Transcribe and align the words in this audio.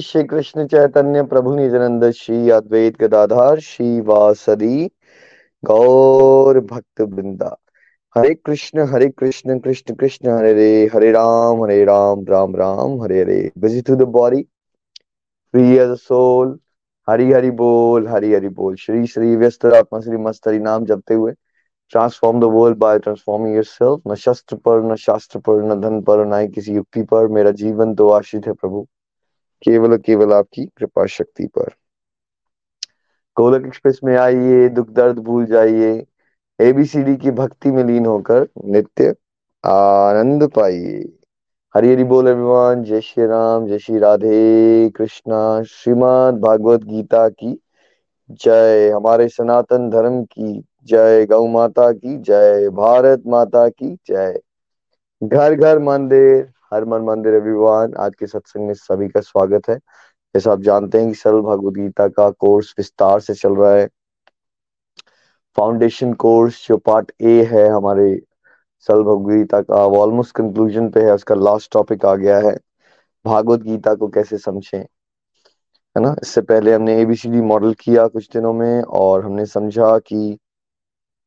श्री 0.00 0.22
कृष्ण 0.24 0.66
चैतन्य 0.66 1.22
प्रभु 1.22 1.54
नित्यानंद 1.54 2.10
श्री 2.10 2.50
अद्वैत 2.50 3.00
गदाधार 3.00 3.60
श्री 3.60 4.00
वासदी 4.00 4.90
गौर 5.64 6.60
भक्त 6.60 7.00
वृंदा। 7.00 7.56
हरे 8.16 8.34
कृष्ण 8.34 8.86
हरे 8.88 9.08
कृष्ण 9.08 9.58
कृष्ण 9.58 9.94
कृष्ण, 9.94 10.28
हरे 10.28 10.52
रे, 10.54 10.90
Hare 10.94 11.10
Ram 11.12 11.62
Hare 11.64 11.84
Ram 11.84 12.24
Ram 12.28 12.56
Ram, 12.56 13.02
Hare 13.02 13.20
Hare. 13.20 13.50
Busy 13.58 13.80
to 13.80 13.96
the 13.96 14.02
body 14.02 14.42
free 15.52 15.76
as 15.76 15.96
soul 15.98 16.58
Hari 17.08 17.32
Hari 17.32 17.50
बोल, 17.50 18.08
हरि 18.08 18.34
हरि 18.34 18.48
बोल। 18.48 18.74
श्री 18.76 19.06
श्री 19.06 19.36
व्यस्त 19.36 19.66
आत्मा, 19.66 20.00
श्री 20.00 20.16
मस्त 20.16 20.48
हरि 20.48 20.58
नाम 20.58 20.84
जपते 20.84 21.14
हुए 21.14 21.32
transform 21.90 22.40
the 22.40 22.44
world 22.44 22.78
by 22.78 22.98
transforming 22.98 23.54
yourself 23.54 24.00
न 24.08 24.14
शस्त्र 24.14 24.56
पर, 24.56 24.82
न 24.82 24.96
शास्त्र 24.96 25.38
पर, 25.38 25.62
न 25.62 25.80
धन 25.80 26.00
पर, 26.02 26.24
न 26.26 26.40
ही 26.40 26.48
किसी 26.48 26.74
युक्ति 26.74 27.02
पर। 27.02 27.28
मेरा 27.28 27.50
जीवन 27.50 27.94
तो 27.94 28.08
आश्रित 28.08 28.46
है 28.46 28.52
प्रभु। 28.52 28.86
केवल 29.66 29.96
केवल 29.98 30.32
आपकी 30.32 30.66
कृपा 30.66 31.06
शक्ति 31.10 31.46
पर। 31.58 31.74
गोलक 33.36 33.66
एक्सप्रेस 33.66 34.00
में 34.04 34.16
आइए, 34.16 34.68
दुख 34.68 34.90
दर्द 34.90 35.18
भूल 35.18 35.44
जाइए 35.46 35.90
एबीसीडी 36.58 37.16
की 37.16 37.30
भक्ति 37.30 37.70
में 37.70 37.82
लीन 37.84 38.06
होकर 38.06 38.46
नित्य 38.66 39.14
आनंद 39.64 40.48
पाइए। 40.50 41.02
हरि 41.74 41.92
हरि 41.92 42.04
बोल 42.04 42.28
एवरीवन 42.28 42.82
जय 42.82 43.00
श्री 43.00 43.26
राम, 43.26 43.66
जय 43.66 43.78
श्री 43.78 43.98
राधे 43.98 44.90
कृष्णा। 44.96 45.62
श्रीमद 45.62 46.40
भागवत 46.40 46.84
गीता 46.84 47.28
की 47.28 47.58
जय। 48.30 48.90
हमारे 48.90 49.28
सनातन 49.28 49.88
धर्म 49.90 50.22
की 50.24 50.60
जय। 50.84 51.26
गौ 51.26 51.46
माता 51.46 51.90
की 51.92 52.16
जय। 52.22 52.68
भारत 52.74 53.22
माता 53.26 53.68
की 53.68 53.94
जय। 54.06 54.38
घर 55.22 55.54
घर 55.54 55.78
मंदिर। 55.78 56.52
हरमन 56.76 57.00
मंदिर 57.00 57.34
एवरीवन 57.34 57.94
आज 57.98 58.14
के 58.14 58.26
सत्संग 58.26 58.66
में 58.66 58.74
सभी 58.74 59.08
का 59.08 59.20
स्वागत 59.20 59.68
है। 59.68 59.76
जैसा 60.34 60.52
आप 60.52 60.60
जानते 60.60 60.98
हैं 60.98 61.08
कि 61.08 61.14
सरल 61.14 61.40
भगवद 61.40 61.74
गीता 61.74 62.08
का 62.08 62.30
कोर्स 62.30 62.74
विस्तार 62.78 63.20
से 63.20 63.34
चल 63.34 63.56
रहा 63.56 63.72
है। 63.72 63.88
फाउंडेशन 65.56 66.12
कोर्स 66.12 66.68
जो 66.68 66.76
पार्ट 66.76 67.12
ए 67.20 67.44
है 67.44 67.68
हमारे 67.68 68.22
सरल 68.78 69.02
भगवद 69.02 69.36
गीता 69.36 69.60
का, 69.60 69.86
वो 69.86 69.98
ऑलमोस्ट 69.98 70.36
कंक्लूजन 70.36 70.90
पे 70.90 71.00
है। 71.00 71.12
उसका 71.12 71.34
लास्ट 71.34 71.72
टॉपिक 71.72 72.04
आ 72.04 72.14
गया 72.14 72.38
है। 72.38 72.58
भागवत 73.24 73.60
गीता 73.60 73.94
को 73.94 74.08
कैसे 74.08 74.38
समझें? 74.38 74.86
है 75.96 76.02
ना? 76.02 76.16
इससे 76.22 76.40
पहले 76.40 76.74
हमने 76.74 77.00
एबीसीडी 77.00 77.40
मॉडल 77.40 77.74
किया 77.74 78.06
कुछ 78.06 78.28
दिनों 78.32 78.52
में 78.52 78.82
और 78.82 79.24
हमने 79.24 79.46
समझा 79.46 79.98
कि 79.98 80.38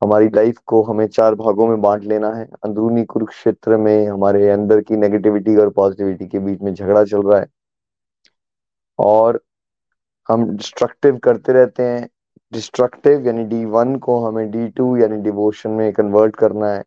हमारी 0.01 0.27
लाइफ 0.35 0.57
को 0.65 0.81
हमें 0.83 1.05
चार 1.07 1.35
भागों 1.35 1.67
में 1.67 1.81
बांट 1.81 2.03
लेना 2.03 2.31
है। 2.33 2.45
अंदरूनी 2.65 3.03
कुरुक्षेत्र 3.05 3.77
में 3.77 4.07
हमारे 4.07 4.49
अंदर 4.49 4.81
की 4.81 4.97
नेगेटिविटी 4.97 5.55
और 5.55 5.69
पॉजिटिविटी 5.71 6.27
के 6.27 6.39
बीच 6.39 6.61
में 6.61 6.73
झगड़ा 6.73 7.03
चल 7.03 7.21
रहा 7.21 7.39
है। 7.39 7.47
और 8.99 9.39
हम 10.29 10.43
डिस्ट्रक्टिव 10.49 11.17
करते 11.17 11.53
रहते 11.53 11.83
हैं। 11.83 12.07
डिस्ट्रक्टिव 12.53 13.27
यानी 13.27 13.43
डी 13.45 13.63
वन 13.67 13.95
को 13.99 14.19
हमें 14.19 14.49
डी 14.51 14.67
टू 14.77 14.95
यानी 14.97 15.21
डिवोशन 15.23 15.69
में 15.71 15.91
कन्वर्ट 15.93 16.35
करना 16.35 16.71
है। 16.73 16.83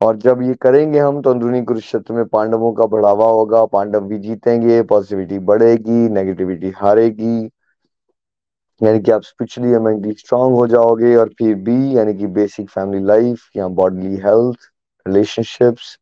और 0.00 0.16
जब 0.16 0.42
ये 0.42 0.54
करेंगे 0.54 0.98
हम 0.98 1.20
तो 1.22 1.30
अंदरूनी 1.30 1.62
कुरुक्षेत्र 1.62 2.14
में 2.14 2.24
पांडवों 2.26 2.72
का 2.72 2.86
बढ़ावा 2.86 3.26
होगा। 3.28 3.64
पांडव 3.66 4.06
भी 4.08 4.18
जीतेंगे 4.18 4.82
पॉजिटिविटी 4.84 5.38
बढ़ेगी 5.44 6.08
नेगेटिविटी 6.10 6.70
हारेगी। 6.76 7.50
यानी 8.80 9.00
कि 9.00 9.10
आप 9.10 9.22
स्पिरिचुअली 9.22 9.72
या 9.72 9.78
मेंटली 9.80 10.12
स्ट्रांग 10.14 10.54
हो 10.54 10.66
जाओगे 10.66 11.14
और 11.16 11.28
फिर 11.38 11.54
बी 11.64 11.76
यानी 11.96 12.14
कि 12.14 12.26
बेसिक 12.36 12.68
फैमिली 12.70 13.04
लाइफ 13.04 13.48
या 13.56 13.68
बॉडली 13.76 14.14
हेल्थ 14.24 14.70
रिलेशनशिप्स 15.06 15.96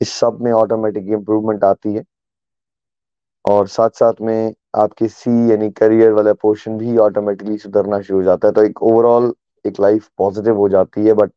इस 0.00 0.12
सब 0.14 0.38
में 0.42 0.52
ऑटोमेटिक 0.54 1.08
इम्प्रूवमेंट 1.10 1.64
आती 1.64 1.94
है। 1.94 2.02
और 3.44 3.66
साथ 3.68 3.90
साथ 3.94 4.20
में 4.20 4.52
आपके 4.76 5.08
सी 5.08 5.30
यानी 5.50 5.70
करियर 5.72 6.12
वाला 6.12 6.32
पोर्शन 6.42 6.76
भी 6.78 6.96
ऑटोमेटिकली 6.98 7.58
सुधरना 7.58 8.00
शुरू 8.00 8.18
हो 8.18 8.24
जाता 8.24 8.48
है। 8.48 8.54
तो 8.54 8.62
एक 8.64 8.82
ओवरऑल 8.84 9.32
एक 9.64 9.80
लाइफ 9.80 10.08
पॉजिटिव 10.18 10.56
हो 10.56 10.68
जाती 10.68 11.06
है 11.06 11.12
बट 11.14 11.32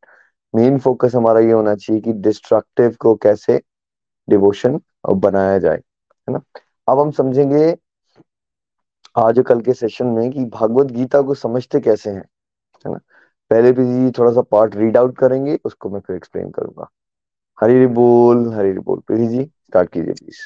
मेन 0.54 0.78
फोकस 0.80 1.16
हमारा 1.16 1.40
ये 1.40 1.52
होना 1.52 1.76
चाहिए 1.76 2.02
कि 2.02 2.14
डिस्ट्रक्टिव 2.22 2.96
को 3.00 3.16
कैसे 3.18 3.62
डिवोशन 4.28 4.80
बनाया 5.16 5.58
जाए, 5.60 5.78
है 5.78 6.34
ना? 6.34 6.42
अब 6.88 7.00
हम 7.00 7.12
समझेंगे 7.12 7.76
आज 9.20 9.44
कल 9.48 9.62
के 9.62 9.74
सेशन 9.74 10.06
में 10.06 10.30
कि 10.32 10.44
भागवत 10.46 10.92
गीता 10.92 11.22
को 11.22 11.34
समझते 11.34 11.80
कैसे 11.80 12.10
हैं, 12.10 12.24
है 12.86 12.92
ना? 12.92 13.00
पहले 13.52 13.72
जी 13.74 14.12
थोड़ा 14.12 14.32
सा 14.32 14.42
पार्ट 14.42 14.76
रीड 14.76 14.98
आउट 14.98 15.18
करेंगे, 15.18 15.58
उसको 15.66 15.90
मैं 15.90 16.00
फिर 16.00 16.16
एक्सप्लेन 16.16 16.50
करूँगा। 16.50 16.90
हरी 17.58 17.86
बोल 17.88 18.48
हरी 18.54 18.72
बोल। 18.72 19.00
प्रीति 19.00 19.28
जी 19.28 19.44
स्टार्ट 19.44 19.90
कीजिए 19.90 20.14
प्लीज़ 20.14 20.38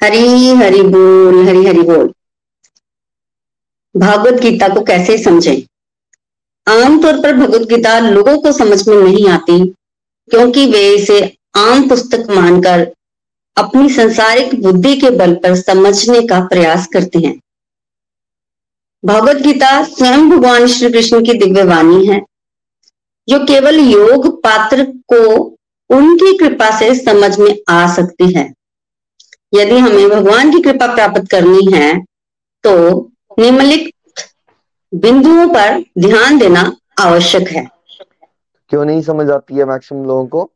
हरी 0.00 0.54
हरी 0.56 0.82
बोल, 0.82 1.46
हरी 1.48 1.64
हरी 1.66 1.82
बोल। 1.82 2.12
भागवत 3.94 4.40
गीता 4.40 4.68
को 4.68 4.82
कैसे 4.84 5.18
समझें? 5.18 5.56
आमतौर 6.66 7.22
पर 7.22 7.36
भगवत 7.36 7.68
गीता 7.68 7.98
लोगों 7.98 8.36
को 8.42 8.52
समझ 8.52 8.88
में 8.88 8.96
नहीं 8.96 9.28
आती, 9.28 9.58
क्योंकि 10.28 10.66
वे 10.66 10.88
इसे 10.94 11.20
आम 11.56 11.88
पुस्तक 11.88 12.30
मानकर 12.30 12.92
अपनी 13.56 13.88
संसारिक 13.88 14.62
बुद्धि 14.62 14.96
के 14.96 15.10
बल 15.10 15.34
पर 15.34 15.54
समझने 15.54 16.26
का 16.26 16.40
प्रयास 16.40 16.86
करते 16.86 17.18
हैं। 17.18 17.40
भगवत 19.06 19.36
गीता 19.36 19.70
स्वयं 19.84 20.28
भगवान 20.30 20.66
श्री 20.66 20.90
कृष्ण 20.92 21.24
की 21.24 21.32
दिव्य 21.34 21.62
वाणी 21.64 22.06
है, 22.06 22.20
जो 23.28 23.38
केवल 23.46 23.78
योग 23.80 24.26
पात्र 24.42 24.84
को 25.12 25.34
उनकी 25.90 26.36
कृपा 26.38 26.70
से 26.78 26.94
समझ 26.94 27.38
में 27.38 27.56
आ 27.68 27.86
सकती 27.94 28.32
है। 28.32 28.44
यदि 29.54 29.76
हमें 29.78 30.08
भगवान 30.10 30.50
की 30.52 30.62
कृपा 30.62 30.86
प्राप्त 30.94 31.30
करनी 31.30 31.72
है 31.74 31.92
तो 32.64 32.74
निम्नलिखित 33.38 34.24
बिंदुओं 34.92 35.46
पर 35.48 35.78
ध्यान 35.98 36.38
देना 36.38 36.70
आवश्यक 37.00 37.48
है। 37.48 37.66
क्यों 38.70 38.84
नहीं 38.84 39.02
समझ 39.02 39.28
आती 39.30 39.54
है 39.54 39.64
मैक्सिमम 39.64 40.04
लोगों 40.04 40.26
को? 40.26 40.50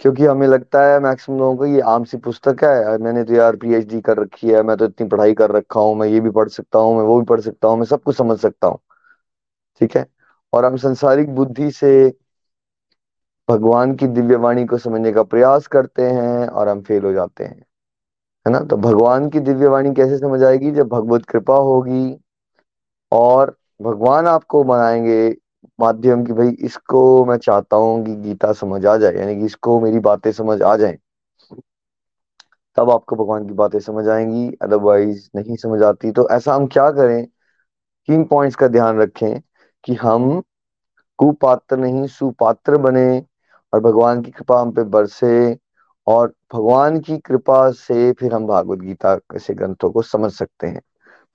क्योंकि 0.00 0.24
हमें 0.26 0.46
लगता 0.46 0.82
है 0.86 0.98
मैक्सिमम 1.00 1.38
लोगों 1.38 1.56
को 1.56 1.66
ये 1.66 1.80
आम 1.86 2.04
सी 2.04 2.16
पुस्तक 2.18 2.64
है 2.64 2.96
मैंने 2.98 3.22
तो 3.24 3.34
यार 3.34 3.56
पीएचडी 3.56 4.00
कर 4.00 4.18
रखी 4.18 4.50
है, 4.50 4.62
मैं 4.62 4.76
तो 4.76 4.84
इतनी 4.84 5.08
पढ़ाई 5.08 5.34
कर 5.34 5.50
रखा 5.50 5.80
हूँ, 5.80 5.94
मैं 5.96 6.08
ये 6.08 6.20
भी 6.20 6.30
पढ़ 6.30 6.48
सकता 6.48 6.78
हूँ, 6.78 6.96
मैं 6.96 7.04
वो 7.04 7.18
भी 7.20 7.26
पढ़ 7.26 7.40
सकता 7.40 7.68
हूँ, 7.68 7.78
मैं 7.78 7.86
सब 7.86 8.02
कुछ 8.02 8.16
समझ 8.16 8.38
सकता 8.40 8.68
हूँ। 8.68 8.78
ठीक 9.80 9.96
है? 9.96 10.06
और 10.52 10.64
हम 10.64 10.76
संसारिक 10.76 11.34
बुद्धि 11.34 11.70
से 11.70 11.92
भगवान 13.48 13.94
की 13.96 14.06
दिव्य 14.08 14.36
वाणी 14.36 14.64
को 14.66 14.78
समझने 14.78 15.12
का 15.12 15.22
प्रयास 15.24 15.66
करते 15.66 16.02
हैं, 16.02 16.46
और 16.48 16.68
हम 16.68 16.80
फेल 16.82 17.04
हो 17.04 17.12
जाते 17.12 17.44
हैं। 17.44 17.60
है 18.46 18.52
ना? 18.52 18.60
तो 18.60 18.76
भगवान 18.76 19.28
की 19.30 19.40
दिव्य 19.40 19.68
वाणी 19.68 19.92
कैसे 19.94 20.18
समझ 20.18 20.42
आएगी? 20.42 20.70
जब 20.70 20.88
भगवत 20.88 21.24
कृपा 21.26 21.56
होगी, 21.56 22.16
और 23.12 23.56
भगवान 23.82 24.26
आपको 24.26 24.62
बनाएँगे 24.64 25.28
माध्यम 25.78 26.24
कि 26.24 26.32
भाई 26.32 26.48
इसको 26.60 27.24
मैं 27.24 27.36
चाहता 27.36 27.76
हूँ 27.76 28.04
कि 28.04 28.14
गीता 28.16 28.52
समझ 28.52 28.84
आ 28.86 28.96
जाए, 28.96 29.14
यानी 29.14 29.36
कि 29.36 29.44
इसको 29.44 29.80
मेरी 29.80 29.98
बातें 29.98 30.32
समझ 30.32 30.62
आ 30.62 30.76
जाए। 30.76 30.98
तब 32.76 32.90
आपको 32.90 33.16
भगवान 33.16 33.46
की 33.48 33.54
बातें 33.54 33.78
समझ 33.80 34.08
आएँगी 34.08 34.50
अदरवाइज़ 34.62 35.28
नहीं 35.36 35.56
समझ 35.56 35.82
आती। 35.82 36.10
तो 36.10 36.28
ऐसा 36.30 36.54
हम 36.54 36.66
क्या 36.66 36.90
करें? 36.90 37.26
किन 38.08 38.24
पॉइंट्स 38.24 38.56
का 38.56 38.68
ध्यान 38.68 38.98
रखें 38.98 39.40
कि 39.84 39.94
हम 39.94 40.42
कुपात्र 41.18 41.76
नहीं, 41.76 42.06
सुपात्र 42.06 42.76
बने 42.76 43.22
और 43.72 43.80
भगवान 43.80 44.22
की 44.22 44.30
कृपा 44.30 44.60
हम 44.60 44.72
पे 44.72 44.82
बरसे 44.84 45.56
और 46.06 46.32
भगवान 46.54 47.00
की 47.00 47.18
कृपा 47.18 47.70
से 47.70 48.12
फिर 48.12 48.34
हम 48.34 48.46
भागवत 48.46 48.78
गीता 48.78 49.14
कैसे 49.16 49.54
ग्रंथों 49.54 49.90
को 49.90 50.02
समझ 50.02 50.32
सकते 50.32 50.66
हैं। 50.66 50.80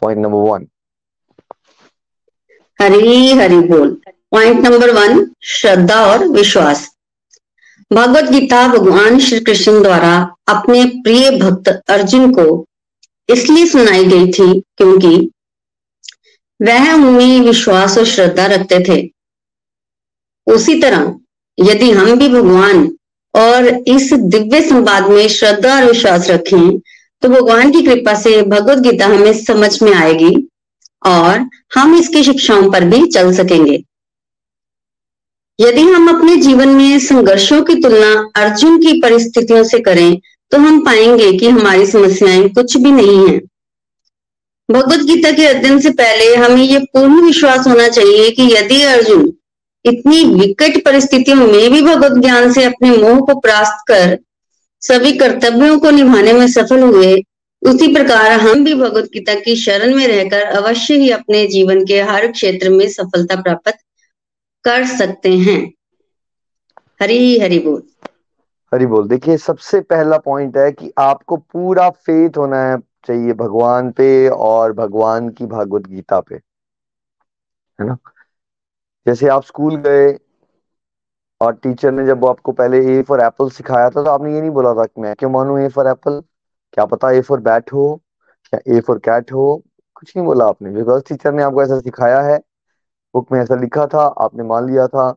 Point 0.01 0.19
number 0.19 0.49
one 0.51 0.67
Hari 2.79 3.31
Hari 3.33 3.59
बोल। 3.61 4.01
पॉइंट 4.31 4.59
नंबर 4.59 4.91
वन 4.91 5.25
श्रद्धा 5.43 5.95
और 6.07 6.27
विश्वास। 6.29 6.87
भगवत 7.91 8.29
गीता 8.31 8.67
भगवान 8.67 9.17
श्री 9.19 9.39
कृष्ण 9.39 9.81
द्वारा 9.83 10.13
अपने 10.49 10.83
प्रिय 11.03 11.29
भक्त 11.39 11.67
अर्जुन 11.67 12.31
को 12.33 12.45
इसलिए 13.29 13.65
सुनाई 13.65 14.05
गई 14.05 14.31
थी 14.31 14.47
क्योंकि 14.77 15.15
वह 16.59 16.93
उनमें 16.93 17.41
विश्वास 17.41 17.97
और 17.97 18.05
श्रद्धा 18.05 18.45
रखते 18.45 18.79
थे। 18.87 19.01
उसी 20.47 20.79
तरह, 20.81 21.13
यदि 21.57 21.91
हम 21.91 22.15
भी 22.19 22.29
भगवान 22.29 22.87
और 23.33 23.67
इस 23.67 24.11
दिव्य 24.13 24.61
संवाद 24.69 25.09
में 25.09 25.27
श्रद्धा 25.29 25.75
और 25.75 25.85
विश्वास 25.85 26.29
रखें 26.29 26.79
तो 26.79 27.29
भगवान 27.29 27.71
की 27.71 27.81
कृपा 27.83 28.13
से 28.15 28.41
भगवत 28.43 28.79
गीता 28.79 29.05
हमें 29.07 29.33
समझ 29.35 29.81
में 29.83 29.93
आएगी 29.93 30.35
और 31.05 31.47
हम 31.75 31.95
इसकी 31.95 32.23
शिक्षाओं 32.23 32.71
पर 32.71 32.85
भी 32.85 33.05
चल 33.07 33.33
सकेंगे। 33.35 33.83
यदि 35.61 35.81
हम 35.81 36.07
अपने 36.09 36.35
जीवन 36.35 36.69
में 36.69 36.99
संघर्षों 36.99 37.61
की 37.63 37.75
तुलना 37.75 38.11
अर्जुन 38.35 38.77
की 38.77 39.01
परिस्थितियों 39.01 39.63
से 39.63 39.79
करें 39.79 40.19
तो 40.51 40.57
हम 40.57 40.79
पाएँगे 40.85 41.31
कि 41.37 41.49
हमारी 41.49 41.85
समस्याएँ 41.87 42.47
कुछ 42.49 42.77
भी 42.77 42.91
नहीं 42.91 43.27
है। 43.27 43.37
भगवत 44.69 44.99
गीता 44.99 45.31
के 45.31 45.45
अध्ययन 45.45 45.79
से 45.79 45.89
पहले 45.89 46.35
हमें 46.35 46.63
यह 46.63 46.79
पूर्ण 46.93 47.21
विश्वास 47.25 47.67
होना 47.67 47.87
चाहिए 47.87 48.29
कि 48.31 48.43
यदि 48.53 48.81
अर्जुन 48.81 49.31
इतनी 49.85 50.23
विकट 50.25 50.83
परिस्थितियों 50.85 51.35
में 51.35 51.71
भी 51.71 51.81
भगवत 51.81 52.21
ज्ञान 52.21 52.51
से 52.53 52.63
अपने 52.63 52.89
मोह 52.97 53.19
को 53.19 53.39
प्राप्त 53.39 53.87
कर 53.87 54.17
सभी 54.81 55.11
कर्तव्यों 55.13 55.79
को 55.79 55.89
निभाने 55.89 56.33
में 56.33 56.47
सफल 56.47 56.79
हुए, 56.79 57.13
उसी 57.61 57.93
प्रकार 57.93 58.31
हम 58.31 58.63
भी 58.63 58.73
भगवत 58.73 59.09
गीता 59.13 59.33
की 59.35 59.55
शरण 59.55 59.95
में 59.95 60.07
रहकर 60.07 60.41
अवश्य 60.41 60.95
ही 60.95 61.09
अपने 61.09 61.45
जीवन 61.47 61.85
के 61.85 62.01
हर 62.01 62.27
क्षेत्र 62.27 62.69
में 62.69 62.87
सफलता 62.89 63.35
प्राप्त 63.35 63.77
कर 64.65 64.85
सकते 64.87 65.29
हैं। 65.39 65.59
हरी 67.01 67.37
हरी 67.39 67.59
बोल। 67.59 67.81
हरी 68.71 68.85
बोल। 68.85 69.07
देखिए, 69.07 69.37
सबसे 69.37 69.79
पहला 69.83 70.17
पॉइंट 70.17 70.57
है 70.57 70.71
कि 70.71 70.91
आपको 70.99 71.37
पूरा 71.37 71.89
फेथ 71.89 72.37
होना 72.37 72.63
है 72.63 72.77
चाहिए 73.07 73.33
भगवान 73.35 73.91
पे 73.91 74.07
और 74.29 74.73
भगवान 74.73 75.29
की 75.29 75.45
भागवत 75.47 75.87
गीता 75.87 76.19
पे। 76.21 76.39
है 77.79 77.85
ना? 77.87 77.97
जैसे 79.05 79.27
आप 79.27 79.43
स्कूल 79.43 79.75
गए 79.77 80.07
और 81.41 81.53
टीचर 81.53 81.91
ने 81.91 82.05
जब 82.05 82.25
आपको 82.25 82.51
पहले 82.51 82.77
ए 82.91 83.01
फॉर 83.03 83.21
एप्पल 83.21 83.49
सिखाया 83.49 83.89
था 83.89 84.03
तो 84.03 84.09
आपने 84.09 84.33
ये 84.35 84.41
नहीं 84.41 84.51
बोला 84.51 84.73
था 84.73 84.85
कि 84.85 85.01
मैं 85.01 85.15
क्यों 85.15 85.29
मानू 85.31 85.57
ए 85.57 85.67
फॉर 85.69 85.87
एप्पल 85.87 86.21
क्या 86.73 86.85
पता 86.85 87.11
ए 87.11 87.21
फॉर 87.21 87.39
बैट 87.39 87.73
हो 87.73 87.85
या 88.53 88.59
ए 88.67 88.79
फॉर 88.81 88.99
कैट 88.99 89.31
हो? 89.33 89.61
कुछ 89.95 90.15
नहीं 90.17 90.25
बोला 90.25 90.45
आपने 90.45 90.69
बिकॉज़ 90.71 91.03
टीचर 91.09 91.33
ने 91.33 91.43
आपको 91.43 91.63
ऐसा 91.63 91.79
सिखाया 91.79 92.21
है। 92.21 92.39
बुक 93.13 93.31
में 93.31 93.39
ऐसा 93.39 93.55
लिखा 93.55 93.85
था, 93.87 94.01
आपने 94.01 94.43
मान 94.43 94.69
लिया 94.69 94.87
था। 94.87 95.09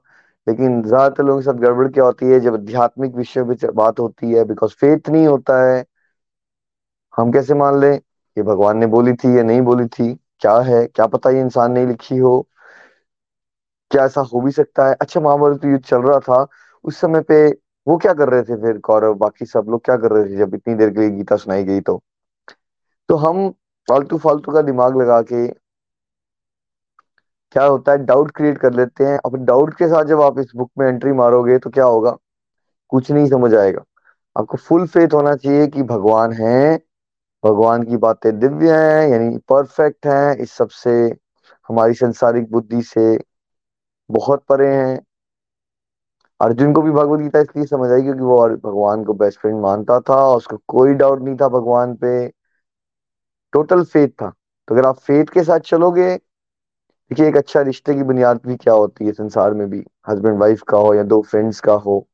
लेकिन 0.47 0.83
ज़्यादातर 0.83 1.25
लोगों 1.25 1.41
के 1.41 1.45
साथ 1.45 1.59
गड़बड़ 1.61 1.89
क्या 1.89 2.05
होती 2.05 2.27
है, 2.27 2.41
जब 2.41 2.55
आध्यात्मिक 2.55 3.15
विषय 3.15 3.45
पे 3.45 3.71
बात 3.73 4.01
होती 4.01 4.33
है 4.33 4.45
बिकॉज़ 4.45 4.73
फेथ 4.75 5.09
नहीं 5.09 5.27
होता 5.27 5.63
है। 5.63 5.85
हम 7.15 7.33
कैसे 7.33 7.55
मान 7.55 7.81
लें, 7.81 7.95
ये 8.37 8.43
भगवान 8.43 8.79
ने 8.79 8.87
बोली 8.87 9.13
थी 9.15 9.37
या 9.39 9.43
नहीं 9.43 9.61
बोली 9.63 9.87
थी, 9.89 10.13
क्या 10.41 10.57
है, 10.61 10.87
क्या 10.87 11.07
पता 11.07 11.31
ये 11.31 11.41
इंसान 11.41 11.73
नहीं 11.73 11.87
लिखी 11.87 12.17
हो। 12.19 12.41
क्या 13.91 14.05
ऐसा 14.05 14.21
हो 14.21 14.41
भी 14.41 14.51
सकता 14.51 14.87
है? 14.89 14.95
अच्छा 15.01 15.21
महाभारत 15.21 15.65
युद्ध 15.65 15.85
चल 15.85 16.03
रहा 16.03 16.19
था, 16.19 16.47
उस 16.85 17.01
समय 17.01 17.21
पे 17.21 17.47
वो 17.87 17.97
क्या 17.99 18.13
कर 18.15 18.29
रहे 18.29 18.43
थे 18.43 18.57
फिर? 18.57 18.79
कौरव, 18.79 19.15
बाकी 19.15 19.47
सब 19.47 19.67
लोग 19.69 19.85
क्या 19.85 19.97
कर 19.97 20.13
रहे 20.13 20.25
थे 20.25 20.37
जब 20.37 20.55
इतनी 20.55 20.75
देर 20.75 20.91
के 20.91 21.01
लिए 21.01 21.11
गीता 21.11 21.37
सुनाई 21.37 21.65
गई 21.65 21.81
तो? 21.81 22.03
तो 23.09 23.17
हम 23.17 23.49
फालतू 23.89 24.19
फालतू 24.19 24.53
का 24.53 24.63
दिमाग 24.63 24.97
लगा 25.03 25.21
के 25.23 25.47
क्या 27.55 27.65
होता 27.65 27.93
है 27.93 27.99
डाउट 27.99 28.31
क्रिएट 28.31 28.59
कर 28.59 28.73
लेते 28.75 29.05
हैं। 29.05 29.19
अब 29.27 29.37
डाउट 29.37 29.75
के 29.75 29.89
साथ 29.89 30.05
जब 30.05 30.21
आप 30.21 30.39
इस 30.39 30.53
बुक 30.57 30.71
में 30.79 30.87
एंट्री 30.89 31.13
मारोगे 31.13 31.59
तो 31.59 31.71
क्या 31.71 31.85
होगा? 31.85 32.17
कुछ 32.89 33.11
नहीं 33.11 33.29
समझ 33.29 33.55
आएगा। 33.55 33.83
आपको 34.37 34.57
फुल 34.57 34.87
फेथ 34.87 35.15
होना 35.15 35.35
चाहिए 35.37 35.67
कि 35.67 35.83
भगवान 35.83 36.33
है, 36.33 36.77
भगवान 37.45 37.83
की 37.83 37.97
बातें 37.97 38.39
दिव्य 38.39 38.73
हैं, 38.73 39.09
यानी 39.09 39.39
परफेक्ट 39.39 40.07
हैं, 40.07 40.37
इस 40.37 40.53
सबसे 40.53 40.91
हमारी 41.69 41.95
संसारिक 41.95 42.51
बुद्धि 42.51 42.83
से 42.83 43.21
बहुत 44.11 44.45
परे 44.49 44.75
हैं। 44.77 45.01
अर्जुन 46.41 46.73
को 46.73 46.83
भी 46.83 46.91
भगवत 46.91 47.21
गीता 47.21 47.41
इसलिए 47.41 47.67
समझ 47.67 47.91
आई 47.91 48.03
क्योंकि 48.03 48.21
वो 48.21 48.49
भगवान 48.49 49.05
को 49.05 49.15
बेस्ट 49.15 49.41
फ्रेंड 49.41 49.61
मानता 49.61 50.01
था 50.01 50.35
उसको 50.35 50.57
कोई 50.69 50.95
डाउट 50.95 51.23
नहीं 51.23 51.37
था 51.37 51.49
भगवान 51.49 51.95
पे। 51.95 52.29
टोटल 53.53 53.85
फेथ 53.85 54.09
था। 54.09 54.33
तो 54.69 54.75
अगर 54.75 54.87
आप 54.87 54.97
फेथ 54.97 55.25
के 55.25 55.45
साथ 55.45 55.61
चलोगे 55.61 56.21
देखिए, 57.11 57.27
एक 57.29 57.37
अच्छा 57.37 57.61
रिश्ते 57.63 57.95
की 57.95 58.03
बुनियाद 58.03 58.41
भी 58.47 58.57
क्या 58.57 58.75
होती 58.75 59.07
है 59.07 59.13
संसार 59.13 59.55
में 59.55 59.69
भी? 59.71 59.85
हस्बैंड 60.09 60.39
वाइफ 60.39 60.63
का 60.69 60.79
हो 60.79 60.95
या 60.95 61.03
दो 61.05 61.21
फ्रेंड्स 61.23 61.61
का 61.61 61.73
हो? 61.75 62.07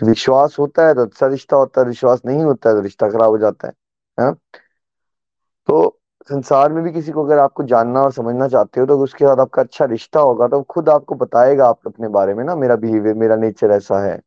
विश्वास 0.00 0.56
होता 0.58 0.86
है 0.86 0.94
तो 0.94 1.02
अच्छा 1.02 1.26
रिश्ता 1.26 1.56
होता 1.56 1.80
है, 1.80 1.86
विश्वास 1.86 2.22
नहीं 2.26 2.42
होता 2.44 2.70
है 2.70 2.76
तो 2.76 2.80
रिश्ता 2.82 3.08
खराब 3.10 3.30
हो 3.30 3.38
जाता 3.38 3.68
है 3.68 3.74
है 4.18 4.32
तो 5.68 5.98
संसार 6.30 6.72
में 6.72 6.82
भी 6.84 6.92
किसी 6.92 7.12
को 7.12 7.24
अगर 7.24 7.38
आपको 7.38 7.62
जानना 7.64 8.00
और 8.02 8.12
समझना 8.12 8.48
चाहते 8.48 8.80
हो 8.80 8.86
तो 8.86 8.98
उसके 8.98 9.24
साथ 9.24 9.40
आपका 9.40 9.62
अच्छा 9.62 9.84
रिश्ता 9.84 10.20
होगा 10.20 10.48
तो 10.48 10.60
खुद 10.62 10.88
आपको 10.88 11.14
बताएगा 11.14 11.66
आप 11.66 11.80
अपने 11.86 12.08
बारे 12.08 12.34
में 12.34 12.44
ना, 12.44 12.54
मेरा 12.56 12.76
बिहेवियर 12.76 13.14
मेरा 13.14 13.36
नेचर 13.36 13.70
ऐसा 13.70 13.98
है। 14.04 14.20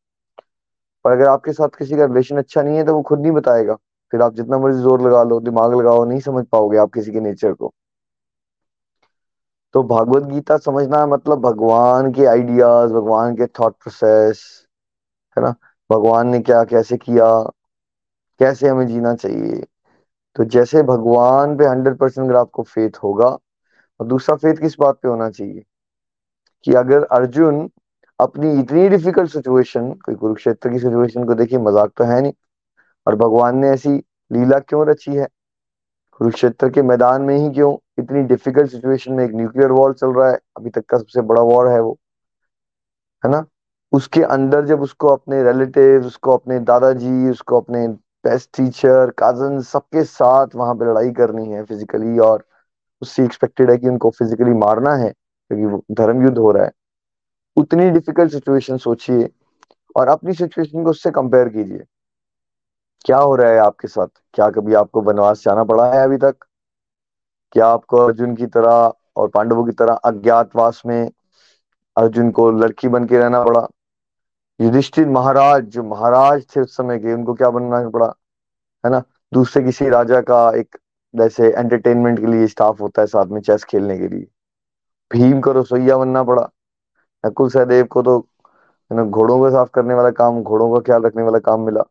पर 1.06 1.12
अगर 1.12 1.28
आपके 1.28 1.54
साथ 1.54 1.78
किसी 1.80 1.98
का 1.98 2.06
रिलेशन 2.06 2.38
अच्छा 2.38 2.62
नहीं 2.62 2.78
है 2.78 2.86
तो 2.86 2.96
वो 2.96 3.02
खुद 3.02 3.20
नहीं 3.20 3.32
बताएगा। 3.32 3.76
फिर 4.14 4.22
आप 4.22 4.34
जितना 4.36 4.58
मर्ज़ी 4.58 4.82
ज़ोर 4.82 5.02
लगा 5.02 5.24
लो, 5.24 5.40
दिमाग 5.40 5.74
लगाओ, 5.76 6.06
नहीं 6.06 6.20
समझ 6.22 6.46
पाओगे 6.52 6.78
आप 6.78 6.94
किसी 6.94 7.12
के 7.12 7.20
नेचर 7.20 7.54
को। 7.54 7.74
तो 9.76 9.84
भागवत 9.84 10.24
गीता 10.24 10.58
समझना 10.58 11.00
है 11.00 11.08
मतलब 11.08 11.40
भगवान 11.40 12.12
के 12.12 12.26
आइडियाज़ 12.26 12.94
भगवान 12.94 13.36
के 13.36 13.46
थॉट 13.46 13.74
प्रोसेस 13.74 14.68
है 15.38 15.44
ना? 15.44 15.56
भगवान 15.92 16.28
ने 16.28 16.40
क्या, 16.40 16.64
कैसे 16.64 16.98
किया, 16.98 17.44
कैसे 18.40 18.68
हमें 18.68 18.88
जीना 18.88 19.16
चाहिए? 19.16 19.66
तो 20.36 20.44
जैसे 20.44 20.84
भगवान 20.84 21.58
पे 21.58 21.66
हंड्रेड 21.66 21.98
परसेंट 21.98 22.28
अगर 22.28 22.40
आपको 22.40 22.64
फेथ 22.64 22.90
होगा, 23.04 23.28
और 24.00 24.08
दूसरा 24.08 24.36
फेथ 24.36 24.56
किस 24.56 24.76
बात 24.80 25.00
पे 25.04 25.10
होना 25.10 25.30
चाहिए? 25.30 25.64
कि 26.64 26.74
अगर 26.74 27.04
अर्जुन 27.04 27.70
अपनी 28.20 28.60
इतनी 28.60 28.90
डिफ़िकल्ट 28.90 29.32
सिचुएशन 29.32 29.92
कोई 29.92 30.16
कुरुक्षेत्र 30.16 30.70
की 30.70 30.80
सिचुएशन 30.80 31.26
को 31.26 31.34
देखिए, 31.34 31.60
मज़ाक 31.60 31.92
तो 31.98 32.04
है 32.04 32.22
नहीं, 32.22 32.34
और 33.08 33.16
भगवान 33.16 33.58
ने 33.58 33.70
ऐसी 33.70 33.90
लीला 34.32 34.60
क्यों 34.60 34.88
रची 34.88 35.16
है? 35.16 35.28
कुरुक्षेत्र 36.12 36.70
के 36.70 36.82
मैदान 36.82 37.22
में 37.22 37.38
ही 37.38 37.50
क्यों? 37.50 37.78
इतनी 37.98 38.22
डिफ़िकल्ट 38.24 38.72
सिचुएशन 38.72 39.14
में 39.14 39.24
एक 39.26 39.32
न्यूक्लियर 39.34 39.72
वॉर 39.72 39.94
चल 39.94 40.14
रहा 40.14 40.30
है, 40.30 40.40
अभी 40.58 40.70
तक 40.70 40.86
का 40.86 40.98
सबसे 40.98 41.22
बड़ा 41.22 41.42
वॉर 41.42 41.68
है 41.70 41.80
वो, 41.82 41.98
है 43.24 43.32
ना? 43.32 43.46
उसके 43.92 44.22
अंदर 44.24 44.66
जब 44.66 44.82
उसको 44.82 45.08
अपने 45.08 45.44
रिलेटिव 45.44 46.06
उसको 46.08 46.34
अपने 46.34 46.60
दादाजी, 46.60 47.30
उसको 47.30 47.60
अपने 47.62 47.88
बेस्ट 48.26 48.50
टीचर 48.58 49.12
कज़न 49.20 49.60
सबके 49.62 50.04
साथ 50.04 50.56
वहाँ 50.56 50.76
पे 50.76 50.86
लड़ाई 50.86 51.12
करनी 51.12 51.46
है 51.52 51.64
फिजिकली 51.64 52.18
और 52.20 52.44
उससे 53.02 53.24
एक्सपेक्टेड 53.26 53.72
है 53.72 53.78
कि 53.78 53.88
उनको 53.90 54.10
फिजिकली 54.10 54.54
मारना 54.56 54.96
है, 54.96 55.10
क्योंकि 55.10 55.66
वो 55.66 55.84
धर्म 55.92 56.24
युद्ध 56.24 56.38
हो 56.38 56.52
रहा 56.52 56.66
है। 56.66 56.72
उतनी 57.58 57.90
डिफ़िकल्ट 57.90 58.32
सिचुएशन 58.32 58.78
सोचिए 58.78 59.30
और 59.96 60.08
अपनी 60.08 60.34
सिचुएशन 60.34 60.84
को 60.84 60.90
उससे 60.90 61.12
कंपेयर 61.12 61.50
कीजिए। 61.50 61.84
क्या 63.06 63.18
हो 63.18 63.36
रहा 63.36 63.52
है 63.52 63.58
आपके 63.60 63.88
साथ? 63.88 64.08
क्या 64.34 64.50
कभी 64.50 64.74
आपको 64.74 65.02
वनवास 65.02 65.44
जाना 65.46 65.64
पड़ा 65.64 65.92
है 65.94 66.04
अभी 66.04 66.18
तक? 66.18 66.46
क्या 67.56 67.68
आपको 67.68 67.98
अर्जुन 67.98 68.36
की 68.36 68.46
तरह 68.46 68.94
और 69.16 69.28
पांडवों 69.28 69.64
की 69.66 69.72
तरह 69.72 69.94
अज्ञातवास 69.94 70.82
में 70.86 71.12
अर्जुन 71.98 72.32
को 72.32 72.52
लड़की 72.52 72.88
बन 72.88 73.06
के 73.06 73.20
रहना 73.20 73.44
पड़ा। 73.44 73.68
युधिष्ठिर 74.62 75.08
महाराज, 75.10 75.64
जो 75.64 75.84
महाराज 75.84 76.46
थे 76.56 76.62
उस 76.62 76.76
समय 76.78 77.00
के, 77.00 77.14
उनको 77.14 77.34
क्या 77.34 77.50
बनना 77.50 77.90
पड़ा, 77.90 78.14
है 78.86 78.92
ना? 78.92 79.02
दूसरे 79.34 79.64
किसी 79.64 79.90
राजा 79.90 80.22
का 80.22 80.50
एक 80.58 80.78
जैसे 81.16 81.48
एंटरटेनमेंट 81.48 82.20
के 82.20 82.26
लिए 82.26 82.48
स्टाफ 82.48 82.82
होता 82.82 83.02
है 83.02 83.08
साथ 83.08 83.26
में 83.26 83.42
चेस 83.42 83.64
खेलने 83.64 83.98
के 83.98 84.08
लिए। 84.08 84.28
भीम 85.12 85.42
को 85.42 85.52
रसोईया 85.52 85.98
बनना 85.98 86.24
पड़ा। 86.24 86.50
नकुल 87.26 87.50
सहदेव 87.50 87.86
को 87.86 88.02
तो 88.02 88.20
घोड़ों 88.92 89.40
को 89.40 89.52
साफ़ 89.52 89.70
करने 89.74 89.94
वाला 89.94 90.10
काम, 90.12 90.44
घोड़ों 90.44 90.74
का 90.74 90.80
ख्याल 90.80 91.04
रखने 91.04 91.24
वाला 91.24 91.40
काम 91.40 91.62
मिला। 91.62 91.84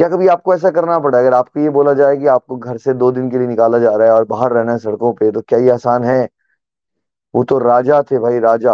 क्या 0.00 0.08
कभी 0.08 0.26
आपको 0.28 0.54
ऐसा 0.54 0.70
करना 0.70 0.98
पड़ा? 0.98 1.18
अगर 1.18 1.34
आपको 1.34 1.60
ये 1.60 1.70
बोला 1.70 1.92
जाए 1.94 2.16
कि 2.16 2.26
आपको 2.26 2.56
घर 2.56 2.76
से 2.78 2.92
दो 2.94 3.10
दिन 3.12 3.30
के 3.30 3.38
लिए 3.38 3.46
निकाला 3.48 3.78
जा 3.78 3.90
रहा 3.96 4.06
है 4.08 4.12
और 4.12 4.24
बाहर 4.24 4.52
रहना 4.52 4.72
है 4.72 4.78
सड़कों 4.78 5.12
पे 5.14 5.30
तो 5.32 5.40
क्या 5.40 5.58
ये 5.58 5.70
आसान 5.70 6.04
है? 6.04 6.28
वो 7.34 7.44
तो 7.44 7.58
राजा 7.58 8.02
थे 8.02 8.18
भाई, 8.18 8.38
राजा, 8.38 8.72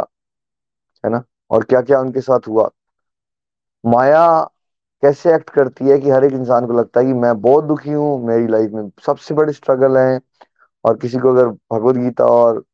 है 1.05 1.11
ना? 1.11 1.23
और 1.51 1.65
क्या 1.65 1.81
क्या 1.83 2.01
उनके 2.01 2.21
साथ 2.21 2.49
हुआ? 2.49 2.71
माया 3.85 4.51
कैसे 5.03 5.35
एक्ट 5.35 5.51
करती 5.51 5.89
है 5.89 5.99
कि 5.99 6.11
हर 6.11 6.25
एक 6.25 6.33
इंसान 6.33 6.67
को 6.67 6.73
लगता 6.73 7.01
है 7.01 7.07
कि 7.07 7.13
मैं 7.13 7.41
बहुत 7.41 7.65
दुखी 7.65 7.91
हूँ, 7.91 8.27
मेरी 8.27 8.47
लाइफ 8.47 8.71
में 8.71 8.91
सबसे 9.07 9.35
बड़े 9.35 9.53
स्ट्रगल 9.53 9.99
है। 9.99 10.21
और 10.85 10.97
किसी 10.97 11.19
को 11.19 11.31
अगर 11.31 11.49
भगवत 11.49 11.97
गीता 11.97 12.25
और 12.25 12.65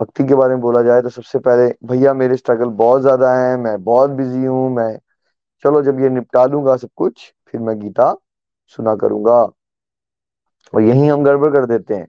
भक्ति 0.00 0.24
के 0.24 0.34
बारे 0.34 0.54
में 0.54 0.60
बोला 0.60 0.82
जाए 0.82 1.02
तो 1.02 1.08
सबसे 1.08 1.38
पहले, 1.38 1.74
भैया, 1.84 2.14
मेरे 2.14 2.36
स्ट्रगल 2.36 2.68
बहुत 2.68 3.02
ज़्यादा 3.02 3.34
है, 3.36 3.56
मैं 3.56 3.82
बहुत 3.84 4.10
बिज़ी 4.10 4.44
हूँ, 4.44 4.70
मैं, 4.76 4.98
चलो 5.64 5.82
जब 5.82 6.00
ये 6.00 6.08
निपटा 6.10 6.44
लूँगा 6.44 6.76
सब 6.76 6.88
कुछ 6.96 7.32
फिर 7.54 7.62
मैं 7.62 7.78
गीता 7.80 8.14
सुना 8.66 8.94
करूँगा। 8.96 9.34
और 10.74 10.82
यही 10.82 11.06
हम 11.08 11.24
गड़बड़ 11.24 11.52
कर 11.52 11.66
देते 11.66 11.94
हैं। 11.94 12.06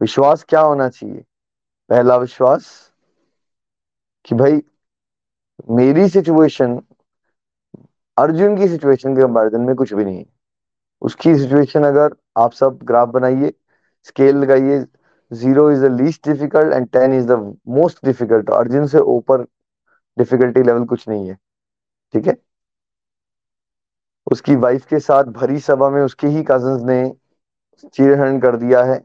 विश्वास 0.00 0.44
क्या 0.48 0.60
होना 0.60 0.88
चाहिए? 0.88 1.24
पहला 1.90 2.16
विश्वास 2.16 2.92
कि 4.24 4.34
भाई, 4.34 4.60
मेरी 5.70 6.08
सिचुएशन 6.08 6.80
अर्जुन 8.16 8.56
की 8.56 8.68
सिचुएशन 8.68 9.16
के 9.16 9.22
कंपेरिजन 9.22 9.60
में 9.60 9.74
कुछ 9.76 9.92
भी 9.94 10.04
नहीं 10.04 10.24
उसकी 11.02 11.36
सिचुएशन 11.36 11.84
अगर 11.84 12.14
आप 12.36 12.52
सब 12.52 12.78
ग्राफ 12.82 13.08
बनाइए 13.08 13.52
स्केल 14.04 14.36
लगाइए 14.36 14.84
zero 15.32 15.70
is 15.70 15.86
the 15.86 15.92
least 16.00 16.28
difficult 16.28 16.72
and 16.74 16.88
ten 16.88 17.14
is 17.14 17.26
the 17.26 17.56
most 17.68 18.04
difficult 18.04 18.50
Arjun 18.50 18.86
से 18.86 18.98
ऊपर 18.98 19.42
डिफिकल्टी 20.18 20.62
लेवल 20.62 20.84
कुछ 20.84 21.08
नहीं 21.08 21.28
है। 21.28 21.34
ठीक 22.14 22.26
है? 22.26 22.36
उसकी 24.32 24.56
वाइफ 24.56 24.86
के 24.86 24.98
साथ 24.98 25.24
भरी 25.24 25.58
सभा 25.60 25.90
में 25.90 26.02
उसके 26.02 26.26
ही 26.26 26.42
कजन्स 26.42 26.82
ने 26.82 27.14
चीरहरण 27.94 28.40
कर 28.40 28.56
दिया 28.56 28.82
है। 28.82 29.04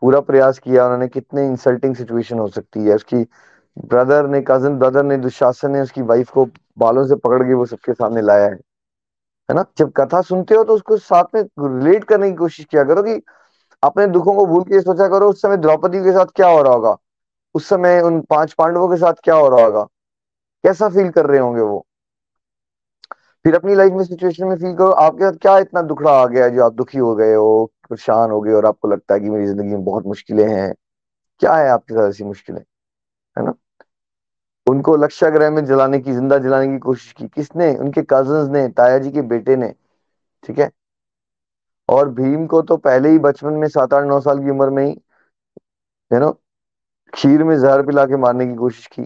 पूरा 0.00 0.20
प्रयास 0.20 0.58
किया 0.58 0.84
उन्होंने 0.84 1.08
कितने 1.08 1.46
इंसल्टिंग 1.46 1.94
सिचुएशन 1.96 2.38
हो 2.38 2.48
सकती 2.48 2.84
है। 2.84 2.94
उसकी 2.94 3.26
ब्रदर 3.78 4.26
ने 4.26 4.40
कज़न 4.40 4.78
ब्रदर 4.78 5.02
ने, 5.02 5.16
दुशासन 5.16 5.70
ने 5.70 5.80
उसकी 5.80 6.02
वाइफ 6.02 6.30
को 6.30 6.48
बालों 6.78 7.06
से 7.06 7.14
पकड़ 7.14 7.42
के 7.42 7.54
वो 7.54 7.66
सबके 7.66 7.92
सामने 7.92 8.22
लाया 8.22 8.44
है। 8.44 8.54
है 9.50 9.54
ना? 9.54 9.64
जब 9.78 9.92
कथा 9.92 10.20
सुनते 10.20 10.54
हो 10.54 10.64
तो 10.64 10.74
उसको 10.74 10.96
साथ 10.96 11.24
में 11.34 11.42
रिलेट 11.60 12.04
करने 12.04 12.30
की 12.30 12.36
कोशिश 12.36 12.64
किया 12.64 12.84
करो 12.84 13.02
कि 13.02 13.22
अपने 13.82 14.06
दुखों 14.06 14.34
को 14.34 14.46
भूल 14.46 14.62
के 14.62 14.80
सोचा 14.80 15.08
करो, 15.08 15.28
उस 15.28 15.42
समय 15.42 15.56
द्रौपदी 15.56 15.98
के 15.98 16.12
साथ 16.12 16.26
क्या 16.26 16.48
हो 16.48 16.62
रहा 16.62 16.72
होगा? 16.72 16.96
उस 17.54 17.68
समय 17.68 18.00
उन 18.00 18.20
पाँच 18.20 18.52
पांडवों 18.52 18.88
के 18.88 18.96
साथ 18.96 19.12
क्या 19.24 19.34
हो 19.34 19.48
रहा 19.48 19.64
होगा? 19.64 19.84
कैसा 20.64 20.88
फील 20.88 21.10
कर 21.10 21.26
रहे 21.26 21.38
होंगे 21.38 21.60
वो? 21.60 21.86
फिर 23.44 23.54
अपनी 23.54 23.74
लाइफ 23.74 23.92
में 23.92 24.04
सिचुएशन 24.04 24.46
में 24.46 24.56
फील 24.56 24.74
करो, 24.74 24.90
आपके 24.90 25.24
साथ 25.24 25.32
क्या 25.32 25.58
इतना 25.58 25.82
दुखड़ा 25.82 26.10
आ 26.10 26.26
गया 26.26 26.48
जो 26.48 26.64
आप 26.64 26.72
दुखी 26.72 26.98
हो 26.98 27.14
गए 27.14 27.34
हो, 27.34 27.72
परेशान 27.90 28.30
हो 28.30 28.40
गए 28.40 28.52
और 28.52 28.66
आपको 28.66 28.88
लगता 28.88 29.14
है 29.14 29.20
कि 29.20 29.30
मेरी 29.30 29.46
ज़िंदगी 29.46 29.68
में 29.68 29.84
बहुत 29.84 30.06
मुश्किलें 30.06 30.48
हैं? 30.48 30.74
क्या 31.40 31.54
है 31.54 31.68
आपके 31.68 31.94
साथ 31.94 32.08
ऐसी 32.08 32.24
मुश्किलें? 32.24 32.60
है 33.38 33.44
ना? 33.44 33.54
उनको 34.68 34.96
लक्ष्य 34.96 35.30
ग्रह 35.30 35.50
में 35.50 35.64
जलाने 35.64 35.98
की, 36.00 36.12
ज़िंदा 36.12 36.38
जलाने 36.38 36.68
की 36.68 36.78
कोशिश 36.78 37.12
की। 37.12 37.28
किसने? 37.28 37.76
उनके 37.76 38.02
कज़न 38.02 38.52
ने, 38.52 38.68
ताया 38.68 38.98
जी 38.98 39.10
के 39.10 39.22
बेटे 39.22 39.56
ने। 39.56 39.74
ठीक 40.44 40.58
है? 40.58 40.70
और 41.88 42.08
भीम 42.08 42.46
को 42.46 42.62
तो 42.62 42.76
पहले 42.76 43.08
ही 43.08 43.18
बचपन 43.18 43.52
में 43.52 43.68
सात 43.68 43.94
आठ 43.94 44.04
नौ 44.04 44.20
साल 44.20 44.38
की 44.38 44.50
उम्र 44.50 44.70
में 44.70 44.86
ही, 44.86 45.02
है 46.12 46.20
ना? 46.20 46.32
खीर 47.14 47.44
में 47.44 47.58
जहर 47.58 47.82
पिला 47.86 48.04
के 48.04 48.16
मारने 48.16 48.46
की 48.46 48.54
कोशिश 48.54 48.86
की। 48.86 49.02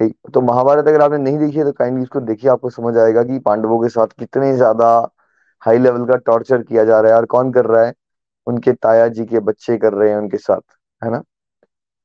ठीक 0.00 0.16
तो 0.34 0.40
महाभारत 0.40 0.88
अगर 0.88 1.02
आपने 1.02 1.18
नहीं 1.18 1.38
देखी 1.38 1.58
है 1.58 1.64
तो 1.64 1.72
काइंडली 1.72 2.02
इसको 2.02 2.20
देखिए, 2.20 2.50
आपको 2.50 2.70
समझ 2.70 2.96
आएगा 2.98 3.22
कि 3.24 3.38
पांडवों 3.40 3.78
के 3.80 3.88
साथ 3.88 4.06
कितने 4.18 4.52
ज़्यादा 4.56 4.88
हाई 5.62 5.78
लेवल 5.78 6.04
का 6.06 6.16
टॉर्चर 6.26 6.62
किया 6.62 6.84
जा 6.84 7.00
रहा 7.00 7.12
है 7.12 7.18
और 7.18 7.24
कौन 7.26 7.52
कर 7.52 7.64
रहा 7.66 7.84
है। 7.86 7.92
उनके 8.46 8.72
ताया 8.74 9.08
जी 9.08 9.24
के 9.26 9.40
बच्चे 9.40 9.76
कर 9.78 9.92
रहे 9.92 10.10
हैं 10.10 10.16
उनके 10.18 10.36
साथ, 10.38 10.60
है 11.02 11.10
ना? 11.10 11.22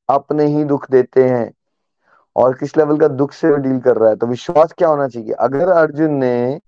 अपने 0.08 0.46
ही 0.46 0.64
दुख 0.64 0.90
देते 0.90 1.24
हैं 1.24 1.50
और 2.36 2.54
किस 2.58 2.76
लेवल 2.76 2.98
का 2.98 3.08
दुख 3.10 3.32
से 3.32 3.56
डील 3.58 3.78
कर 3.80 3.96
रहा 3.96 4.10
है? 4.10 4.16
तो 4.16 4.26
विश्वास 4.26 4.72
क्या 4.78 4.88
होना 4.88 5.08
चाहिए? 5.08 5.32
अगर 5.32 5.68
अर्जुन 5.70 6.14
ने 6.14 6.60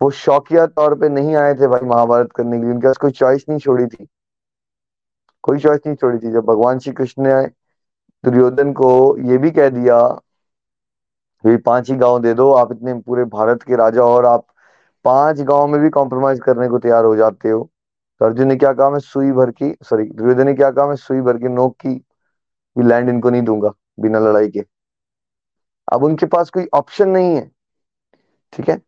वो 0.00 0.10
शौकिया 0.12 0.66
तौर 0.68 0.94
पे 1.00 1.08
नहीं 1.08 1.34
आए 1.36 1.54
थे 1.54 1.66
भाई 1.68 1.86
महाभारत 1.88 2.32
करने 2.36 2.58
के 2.58 2.64
लिए, 2.64 2.72
उनके 2.74 2.86
पास 2.86 2.96
कोई 2.98 3.10
चॉइस 3.12 3.44
नहीं 3.48 3.58
छोड़ी 3.58 3.86
थी। 3.86 4.06
कोई 5.44 5.58
चॉइस 5.58 5.80
नहीं 5.86 5.96
छोड़ी 5.96 6.18
थी। 6.18 6.32
जब 6.32 6.44
भगवान 6.46 6.78
श्री 6.78 6.92
कृष्ण 6.92 7.22
ने 7.24 7.32
दुर्योधन 8.24 8.72
को 8.72 8.90
ये 9.28 9.38
भी 9.38 9.50
कह 9.50 9.68
दिया 9.70 9.98
पाँच 11.44 11.90
ही 11.90 11.96
गाँव 11.96 12.18
दे 12.22 12.32
दो, 12.34 12.50
आप 12.52 12.72
इतने 12.72 12.94
पूरे 13.00 13.24
भारत 13.24 13.62
के 13.62 13.76
राजा 13.76 14.02
और 14.02 14.26
आप 14.26 14.46
पाँच 15.04 15.40
गाँव 15.40 15.66
में 15.68 15.80
भी 15.80 15.88
कॉम्प्रोमाइज 15.90 16.40
करने 16.40 16.68
को 16.68 16.78
तैयार 16.78 17.04
हो 17.04 17.14
जाते 17.16 17.50
हो। 17.50 17.62
तो 18.20 18.24
अर्जुन 18.26 18.48
ने 18.48 18.56
क्या 18.56 18.72
कहा, 18.72 18.90
मैं 18.90 18.98
सुई 18.98 19.32
भर 19.32 19.50
की 19.52 19.74
सॉरी 19.82 20.04
दुर्योधन 20.06 20.46
ने 20.46 20.54
क्या 20.54 20.70
कहा, 20.70 20.86
मैं 20.86 20.96
सुई 20.96 21.20
भर 21.20 21.38
की 21.38 21.48
नोक 21.48 21.76
की 21.76 21.94
भी 22.76 22.84
लैंड 22.84 23.08
इनको 23.08 23.30
नहीं 23.30 23.42
दूँगा 23.42 23.72
बिना 24.00 24.18
लड़ाई 24.18 24.48
के। 24.48 24.64
अब 25.88 26.04
उनके 26.04 26.26
पास 26.26 26.50
कोई 26.50 26.68
ऑप्शन 26.74 27.08
नहीं 27.08 27.34
है, 27.36 27.50
ठीक 28.52 28.68
है? 28.68 28.80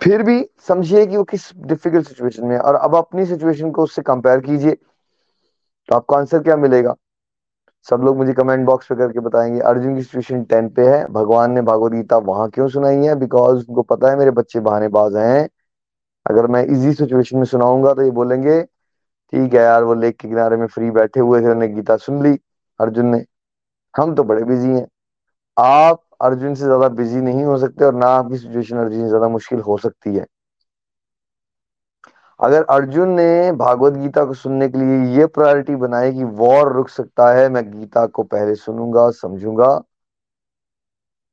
फिर 0.00 0.22
भी 0.22 0.44
समझिए 0.68 1.06
कि 1.06 1.16
वो 1.16 1.24
किस 1.24 1.50
डिफ़िकल्ट 1.56 2.08
सिचुएशन 2.08 2.46
में 2.46 2.54
है 2.56 2.60
और 2.60 2.74
अब 2.74 2.96
अपनी 2.96 3.26
सिचुएशन 3.26 3.70
को 3.70 3.82
उससे 3.82 4.02
कंपेयर 4.02 4.40
कीजिए 4.40 4.76
तो 5.88 5.96
आपको 5.96 6.14
आंसर 6.14 6.42
क्या 6.42 6.56
मिलेगा? 6.56 6.94
सब 7.86 8.00
लोग 8.00 8.16
मुझे 8.16 8.32
कमेंट 8.32 8.64
बॉक्स 8.66 8.86
पे 8.86 8.94
करके 8.94 9.20
बताएँगे, 9.20 9.60
अर्जुन 9.62 9.94
की 9.96 10.02
सिचुएशन 10.02 10.42
टेन 10.44 10.68
पे 10.68 10.82
है, 10.88 11.04
भगवान 11.08 11.52
ने 11.52 11.62
भागवत 11.62 11.92
गीता 11.92 12.16
वहाँ 12.24 12.48
क्यों 12.50 12.68
सुनाई 12.68 12.96
है? 12.98 13.14
बिकॉज़ 13.16 13.58
उनको 13.60 13.82
पता 13.84 14.10
है 14.10 14.16
मेरे 14.18 14.30
बच्चे 14.32 14.60
बहानेबाज 14.60 15.16
हैं। 15.16 15.48
अगर 16.26 16.46
मैं 16.48 16.64
इजी 16.66 16.92
सिचुएशन 16.94 17.38
में 17.38 17.44
सुनाऊँगा 17.46 17.92
तो 17.94 18.02
ये 18.02 18.10
बोलेंगे, 18.12 18.62
ठीक 18.62 19.54
है 19.54 19.60
यार, 19.62 19.84
वो 19.84 19.94
लेक 19.94 20.16
के 20.18 20.28
किनारे 20.28 20.56
में 20.56 20.66
फ्री 20.68 20.90
बैठे 20.92 21.20
हुए 21.20 21.40
थे, 21.40 21.44
उन्होंने 21.44 21.68
गीता 21.68 21.96
सुन 21.98 22.22
ली 22.22 22.36
अर्जुन 22.80 23.06
ने। 23.06 23.24
हम 23.94 24.14
तो 24.14 24.24
बड़े 24.24 24.44
बिज़ी 24.44 24.68
हैं। 24.70 24.86
आप 25.56 26.02
अर्जुन 26.22 26.54
से 26.54 26.64
ज़्यादा 26.64 26.88
बिज़ी 26.90 27.20
नहीं 27.22 27.44
हो 27.44 27.56
सकते 27.58 27.84
और 27.84 27.94
ना 27.94 28.06
आपकी 28.08 28.38
सिचुएशन 28.38 28.76
अर्जुन 28.78 29.02
से 29.02 29.08
ज़्यादा 29.08 29.28
मुश्किल 29.28 29.60
हो 29.60 29.76
सकती 29.78 30.14
है। 30.16 30.26
अगर 32.40 32.64
अर्जुन 32.64 33.08
ने 33.08 33.52
भागवत 33.52 33.92
गीता 33.92 34.24
को 34.24 34.34
सुनने 34.34 34.68
के 34.68 34.78
लिए 34.78 35.18
ये 35.18 35.26
प्रायोरिटी 35.26 35.76
बनाई 35.76 36.12
कि 36.12 36.24
वॉर 36.24 36.72
रुक 36.72 36.88
सकता 36.88 37.32
है, 37.32 37.48
मैं 37.48 37.70
गीता 37.70 38.06
को 38.06 38.22
पहले 38.22 38.54
सुनूँगा, 38.54 39.10
समझूँगा। 39.10 39.82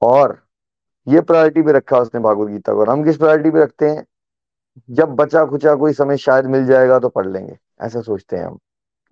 और 0.02 0.44
ये 1.08 1.22
प्रायोरिटी 1.22 1.62
पे 1.62 1.72
रखा 1.72 2.00
उसने 2.00 2.22
भागवत 2.22 2.50
गीता 2.50 2.74
को। 2.74 2.80
और 2.80 2.90
हम 2.90 3.04
किस 3.04 3.18
प्रायोरिटी 3.18 3.52
पे 3.52 3.64
रखते 3.64 3.90
हैं? 3.90 4.06
जब 4.90 5.10
बचा 5.10 5.46
खुचा 5.46 5.76
कोई 5.76 5.94
समय 5.94 6.18
शायद 6.18 6.46
मिल 6.46 6.66
जाएगा 6.66 7.00
तो 7.00 7.10
पढ़ 7.10 7.28
लेंगे। 7.28 7.58
ऐसा 7.82 8.02
सोचते 8.02 8.38
हैं 8.38 8.46
हम। 8.46 8.60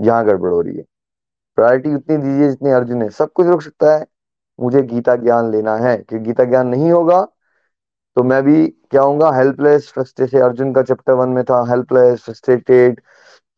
यहाँ 0.01 0.25
गड़बड़ 0.25 0.49
हो 0.49 0.61
रही 0.61 0.77
है। 0.77 0.83
प्रायोरिटी 1.55 1.95
उतनी 1.95 2.17
दीजिए 2.17 2.49
जितनी 2.49 2.69
अर्जुन 2.71 3.01
है 3.01 3.09
सब 3.09 3.31
कुछ 3.31 3.47
रुक 3.47 3.61
सकता 3.61 3.97
है। 3.97 4.05
मुझे 4.59 4.83
गीता 4.83 5.15
ज्ञान 5.15 5.51
लेना 5.51 5.77
है। 5.77 5.97
कि 5.97 6.19
गीता 6.19 6.43
ज्ञान 6.43 6.67
नहीं 6.67 6.91
होगा 6.91 7.27
तो 8.17 8.23
मैं 8.23 8.41
भी 8.43 8.65
क्या 8.91 9.01
हूँ 9.01 9.19
हेल्पलेस 9.35 9.91
फ्रस्ट्रेटेड 9.93 10.41
अर्जुन 10.41 10.73
का 10.73 10.81
चैप्टर 10.81 11.13
वन 11.13 11.29
में 11.29 11.43
था 11.43 11.63
हेल्पलेस 11.69 12.23
फ्रस्ट्रेटेड 12.23 12.99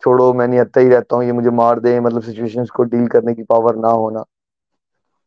छोड़ो, 0.04 0.34
मैं 0.34 0.48
निहत्ता 0.48 0.82
ही 0.82 0.90
रहता 0.90 1.16
हूँ, 1.16 1.24
ये 1.26 1.32
मुझे 1.32 1.50
मार 1.52 1.80
दे 1.80 2.00
मतलब 2.00 2.22
सिचुएशंस 2.22 2.70
को 2.70 2.84
डील 2.84 3.08
करने 3.08 3.34
की 3.34 3.44
पावर 3.44 3.76
ना 3.76 3.90
होना। 3.90 4.24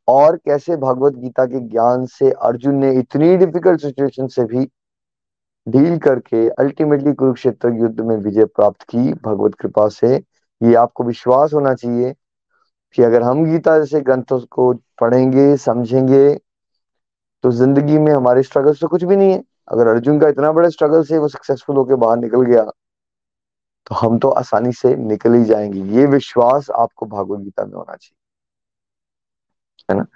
और 0.09 0.37
कैसे 0.37 0.77
भगवत 0.77 1.15
गीता 1.15 1.45
के 1.47 1.61
ज्ञान 1.61 2.05
से 2.07 2.31
अर्जुन 2.31 2.75
ने 2.75 2.93
इतनी 2.99 3.37
डिफ़िकल्ट 3.37 3.81
सिचुएशन 3.81 4.27
से 4.27 4.45
भी 4.45 4.67
डील 5.67 5.99
करके 5.99 6.49
अल्टीमेटली 6.61 7.13
कुरुक्षेत्र 7.13 7.73
युद्ध 7.75 8.01
में 8.01 8.17
विजय 8.17 8.45
प्राप्त 8.47 8.83
की, 8.83 9.13
भगवत 9.15 9.55
कृपा 9.55 9.89
से, 9.89 10.15
ये 10.61 10.75
आपको 10.75 11.05
विश्वास 11.05 11.55
होना 11.55 11.75
चाहिए 11.75 12.15
कि 12.99 13.03
अगर 13.03 13.23
हम 13.23 13.45
गीता 13.45 13.79
जैसे 13.79 14.01
ग्रंथों 14.01 14.39
को 14.51 14.73
पढ़ेंगे, 15.01 15.57
समझेंगे 15.57 16.39
तो 17.47 17.51
ज़िंदगी 17.53 17.99
में 17.99 18.13
हमारे 18.13 18.43
स्ट्रगल 18.43 18.75
तो 18.75 18.89
कुछ 18.89 19.03
भी 19.05 19.17
नहीं 19.17 19.33
है। 19.33 19.43
अगर 19.69 19.87
अर्जुन 19.87 20.19
का 20.21 20.29
इतना 20.29 20.51
बड़ा 20.53 20.69
स्ट्रगल 20.69 21.03
से 21.05 21.19
वो 21.19 21.29
सक्सेसफुल 21.29 21.77
होकर 21.77 21.95
बाहर 21.97 22.17
निकल 22.19 22.43
गया 22.45 22.63
तो 23.87 23.95
हम 23.97 24.19
तो 24.19 24.29
आसानी 24.31 24.73
से 24.73 24.95
निकल 24.99 25.35
ही 25.35 25.45
जाएँगे। 25.45 25.81
ये 25.99 26.07
विश्वास 26.09 26.71
आपको 26.77 27.07
भागवत 27.07 27.41
गीता 27.41 27.65
में 27.65 27.75
होना 27.75 27.95
चाहिए। 27.95 28.15
है 29.89 29.97
ना? 29.97 30.07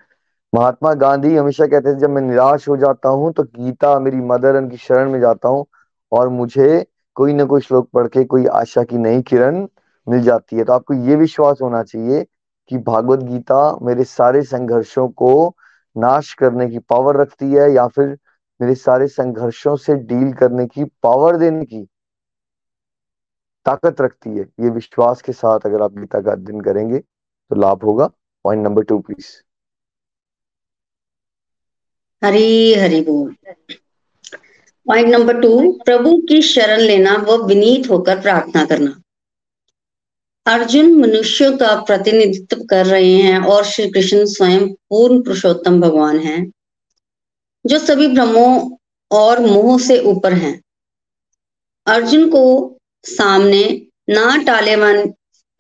महात्मा 0.52 0.92
गांधी 0.96 1.34
हमेशा 1.36 1.66
कहते 1.66 1.94
थे, 1.94 1.98
जब 1.98 2.10
मैं 2.10 2.22
निराश 2.22 2.68
हो 2.68 2.76
जाता 2.76 3.08
हूँ 3.08 3.32
तो 3.32 3.42
गीता 3.44 3.98
मेरी 4.00 4.16
मदर 4.24 4.56
उनकी 4.56 4.76
शरण 4.78 5.10
में 5.12 5.20
जाता 5.20 5.48
हूँ 5.48 5.64
और 6.12 6.28
मुझे 6.30 6.84
कोई 7.16 7.32
ना 7.32 7.44
कोई 7.44 7.60
श्लोक 7.60 7.88
पढ़ 7.94 8.06
के 8.08 8.24
कोई 8.26 8.46
आशा 8.54 8.82
की 8.84 8.98
नई 8.98 9.22
किरण 9.22 9.66
मिल 10.06 10.22
जाती 10.22 10.56
है। 10.56 10.64
तो 10.64 10.72
आपको 10.72 10.94
ये 11.06 11.16
विश्वास 11.16 11.58
होना 11.62 11.82
चाहिए 11.84 12.24
कि 12.70 12.78
भागवत 12.80 13.22
गीता 13.24 13.60
मेरे 13.82 14.04
सारे 14.06 14.42
संघर्षों 14.44 15.08
को 15.10 15.32
नाश 15.96 16.32
करने 16.34 16.68
की 16.68 16.78
पावर 16.88 17.16
रखती 17.16 17.52
है 17.52 17.70
या 17.72 17.86
फिर 17.88 18.16
मेरे 18.60 18.74
सारे 18.74 19.06
संघर्षों 19.08 19.76
से 19.76 19.94
डील 19.94 20.32
करने 20.32 20.66
की 20.66 20.84
पावर 21.02 21.36
देने 21.36 21.64
की 21.64 21.82
ताकत 23.66 24.00
रखती 24.00 24.30
है। 24.30 24.42
ये 24.60 24.70
विश्वास 24.70 25.22
के 25.22 25.32
साथ 25.32 25.66
अगर 25.66 25.82
आप 25.82 25.98
गीता 25.98 26.20
का 26.20 26.32
अध्ययन 26.32 26.60
करेंगे 26.60 26.98
तो 26.98 27.60
लाभ 27.60 27.84
होगा। 27.84 28.06
Point 28.44 28.64
number 28.64 28.82
two 28.82 28.98
please 28.98 29.26
Hari 32.22 32.74
Hari 32.74 33.00
बोल। 33.00 33.34
पॉइंट 34.86 35.08
नंबर 35.08 35.40
टू 35.40 35.50
प्रभु 35.84 36.16
की 36.28 36.40
शरण 36.42 36.80
लेना 36.80 37.16
व 37.28 37.36
विनीत 37.46 37.90
होकर 37.90 38.20
प्रार्थना 38.20 38.64
करना। 38.64 38.90
अर्जुन 40.46 40.92
मनुष्यों 40.92 41.56
का 41.56 41.74
प्रतिनिधित्व 41.76 42.64
कर 42.64 42.86
रहे 42.86 43.14
हैं 43.14 43.38
और 43.38 43.64
श्री 43.64 43.88
कृष्ण 43.90 44.24
स्वयं 44.24 44.66
पूर्ण 44.68 45.20
पुरुषोत्तम 45.22 45.80
भगवान 45.80 46.18
हैं, 46.18 46.50
जो 47.66 47.78
सभी 47.78 48.08
भ्रमों 48.08 48.76
और 49.10 49.40
मोह 49.40 49.78
से 49.78 49.98
ऊपर 49.98 50.32
हैं। 50.32 50.60
अर्जुन 51.86 52.28
को 52.30 52.76
सामने 53.04 53.86
ना 54.10 54.36
टाले 54.36 54.74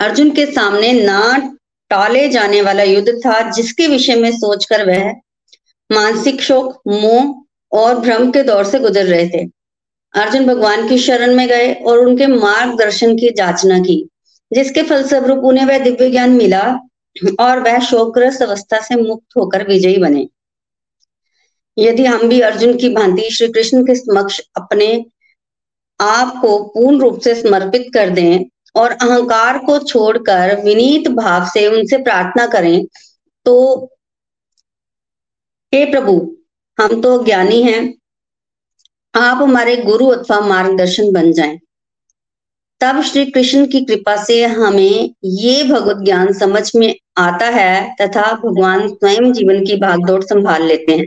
अर्जुन 0.00 0.30
के 0.30 0.46
सामने 0.46 0.92
ना 0.92 1.56
टाले 1.90 2.28
जाने 2.28 2.62
वाला 2.62 2.82
युद्ध 2.82 3.08
था, 3.26 3.50
जिसके 3.50 3.86
विषय 3.86 4.14
में 4.14 4.30
सोचकर 4.32 4.86
वह 4.86 5.10
मानसिक 5.90 6.42
शोक, 6.42 6.80
मोह 6.88 7.44
और 7.72 7.98
भ्रम 7.98 8.30
के 8.30 8.42
दौर 8.42 8.64
से 8.64 8.78
गुजर 8.78 9.04
रहे 9.04 9.28
थे। 9.28 9.44
अर्जुन 10.14 10.46
भगवान 10.46 10.88
की 10.88 10.98
शरण 10.98 11.34
में 11.36 11.48
गए 11.48 11.72
और 11.72 11.98
उनके 11.98 12.26
मार्गदर्शन 12.26 13.16
की 13.16 13.30
जांचना 13.30 13.78
की। 13.78 14.06
जिसके 14.50 14.82
फलस्वरूप 14.82 15.44
उन्हें 15.44 15.64
वह 15.66 15.78
दिव्य 15.78 16.10
ज्ञान 16.10 16.30
मिला 16.32 16.62
और 17.40 17.60
वह 17.60 17.78
शोकग्रस्त 17.80 18.42
अवस्था 18.42 18.80
से 18.80 18.96
मुक्त 18.96 19.36
होकर 19.36 19.66
विजयी 19.68 19.98
बने। 19.98 20.26
यदि 21.76 22.04
हम 22.04 22.28
भी 22.28 22.40
अर्जुन 22.40 22.76
की 22.76 22.88
भांति 22.88 23.28
श्री 23.30 23.48
कृष्ण 23.48 23.82
के 23.82 23.94
समक्ष 23.94 24.40
अपने 24.56 24.92
आप 26.00 26.32
को 26.42 26.58
पूर्ण 26.64 27.00
रूप 27.00 27.20
से 27.20 27.34
समर्पित 27.34 27.86
कर 27.94 28.10
दें 28.10 28.44
और 28.74 28.90
अहंकार 28.92 29.58
को 29.58 29.78
छोड़कर 29.78 30.60
विनीत 30.64 31.08
भाव 31.12 31.48
से 31.48 31.66
उनसे 31.68 31.98
प्रार्थना 32.02 32.46
करें 32.46 32.84
तो 33.46 33.56
हे 35.72 35.84
प्रभु, 35.84 36.14
हम 36.78 37.00
तो 37.02 37.22
ज्ञानी 37.24 37.62
हैं। 37.62 37.82
आप 39.14 39.42
हमारे 39.42 39.76
गुरु 39.76 40.06
अथवा 40.08 40.40
मार्गदर्शन 40.40 41.12
बन 41.12 41.32
जाएँ। 41.32 41.58
तब 42.80 43.00
श्री 43.00 43.24
कृष्ण 43.26 43.66
की 43.66 43.80
कृपा 43.84 44.16
से 44.16 44.44
हमें 44.44 45.14
ये 45.24 45.64
भगवत 45.64 45.96
ज्ञान 46.04 46.32
समझ 46.32 46.70
में 46.76 46.94
आता 47.16 47.46
है 47.46 47.96
तथा 48.00 48.32
भगवान 48.32 48.88
स्वयं 48.88 49.32
जीवन 49.32 49.64
की 49.64 49.76
भागदौड़ 49.76 50.22
संभाल 50.22 50.62
लेते 50.62 50.92
हैं। 50.92 51.06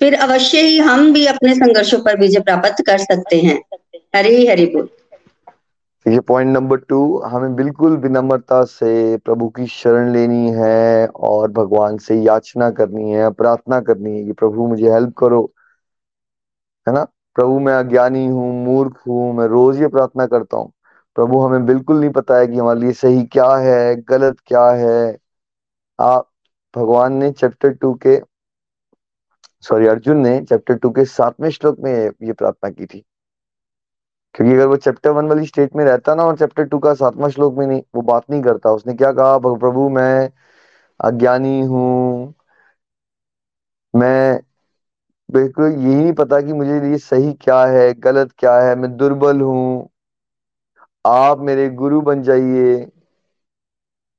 फिर 0.00 0.14
अवश्य 0.14 0.60
ही 0.60 0.78
हम 0.78 1.12
भी 1.12 1.26
अपने 1.26 1.54
संघर्षों 1.54 1.98
पर 1.98 2.20
विजय 2.20 2.40
प्राप्त 2.40 2.82
कर 2.86 2.98
सकते 2.98 3.36
हैं। 3.36 3.60
हरी 4.16 4.46
हरि 4.46 4.66
बोल। 4.66 4.88
ये 6.06 6.20
पॉइंट 6.20 6.50
नंबर 6.50 6.76
टू 6.76 7.18
हमें 7.18 7.54
बिल्कुल 7.56 7.96
विनम्रता 7.96 8.64
से 8.64 9.16
प्रभु 9.16 9.48
की 9.48 9.66
शरण 9.66 10.12
लेनी 10.12 10.50
है 10.50 11.06
और 11.06 11.50
भगवान 11.50 11.98
से 11.98 12.14
याचना 12.22 12.70
करनी 12.70 13.10
है, 13.10 13.30
प्रार्थना 13.30 13.80
करनी 13.80 14.18
है 14.18 14.24
कि 14.24 14.32
प्रभु 14.32 14.66
मुझे 14.66 14.90
हेल्प 14.90 15.14
करो, 15.18 15.52
है 16.88 16.94
ना? 16.94 17.06
प्रभु, 17.36 17.58
मैं 17.58 17.74
अज्ञानी 17.74 18.26
हूँ, 18.26 18.64
मूर्ख 18.64 19.02
हूँ, 19.08 19.34
मैं 19.34 19.46
रोज 19.46 19.80
ये 19.80 19.88
प्रार्थना 19.88 20.26
करता 20.26 20.56
हूँ। 20.56 20.72
प्रभु, 21.16 21.40
हमें 21.40 21.66
बिल्कुल 21.66 22.00
नहीं 22.00 22.10
पता 22.10 22.38
है 22.38 22.46
कि 22.46 22.58
हमारे 22.58 22.80
लिए 22.80 22.92
सही 22.92 23.24
क्या 23.24 23.56
है, 23.56 23.96
गलत 23.96 24.36
क्या 24.46 24.68
है। 24.70 25.18
आप, 26.00 26.28
भगवान 26.76 27.12
ने 27.12 27.30
चैप्टर 27.32 27.72
टू 27.72 27.94
के, 27.94 28.20
सॉरी, 29.60 29.86
अर्जुन 29.86 30.16
ने 30.16 30.40
चैप्टर 30.42 30.74
टू 30.74 30.90
के 30.90 31.04
सातवें 31.04 31.50
श्लोक 31.50 31.78
में 31.80 31.92
ये 32.22 32.32
प्रार्थना 32.32 32.70
की 32.70 32.86
थी। 32.86 33.04
क्योंकि 34.34 34.54
अगर 34.54 34.66
वो 34.66 34.76
चैप्टर 34.76 35.10
वन 35.10 35.26
वाली 35.28 35.46
स्टेट 35.46 35.76
में 35.76 35.84
रहता 35.84 36.14
ना 36.14 36.24
और 36.24 36.36
चैप्टर 36.36 36.64
टू 36.64 36.78
का 36.78 36.94
सातवां 36.94 37.30
श्लोक 37.30 37.54
में 37.58 37.66
नहीं, 37.66 37.82
वो 37.94 38.02
बात 38.02 38.24
नहीं 38.30 38.42
करता। 38.42 38.70
उसने 38.72 38.94
क्या 38.94 39.12
कहा? 39.12 39.38
प्रभु, 39.38 39.88
मैं 39.88 40.30
अज्ञानी 41.00 41.60
हूँ, 41.60 42.34
मैं 43.94 44.40
बिल्कुल, 45.32 45.64
यही 45.64 45.94
नहीं 45.94 46.12
पता 46.14 46.40
कि 46.40 46.52
मुझे 46.52 46.80
लिए 46.80 46.98
सही 47.00 47.32
क्या 47.42 47.64
है, 47.66 47.92
गलत 48.00 48.32
क्या 48.38 48.56
है, 48.60 48.74
मैं 48.76 48.96
दुर्बल 48.96 49.40
हूँ। 49.40 49.88
आप 51.04 51.40
मेरे 51.40 51.68
गुरु 51.72 52.00
बन 52.02 52.22
जाइए। 52.22 52.86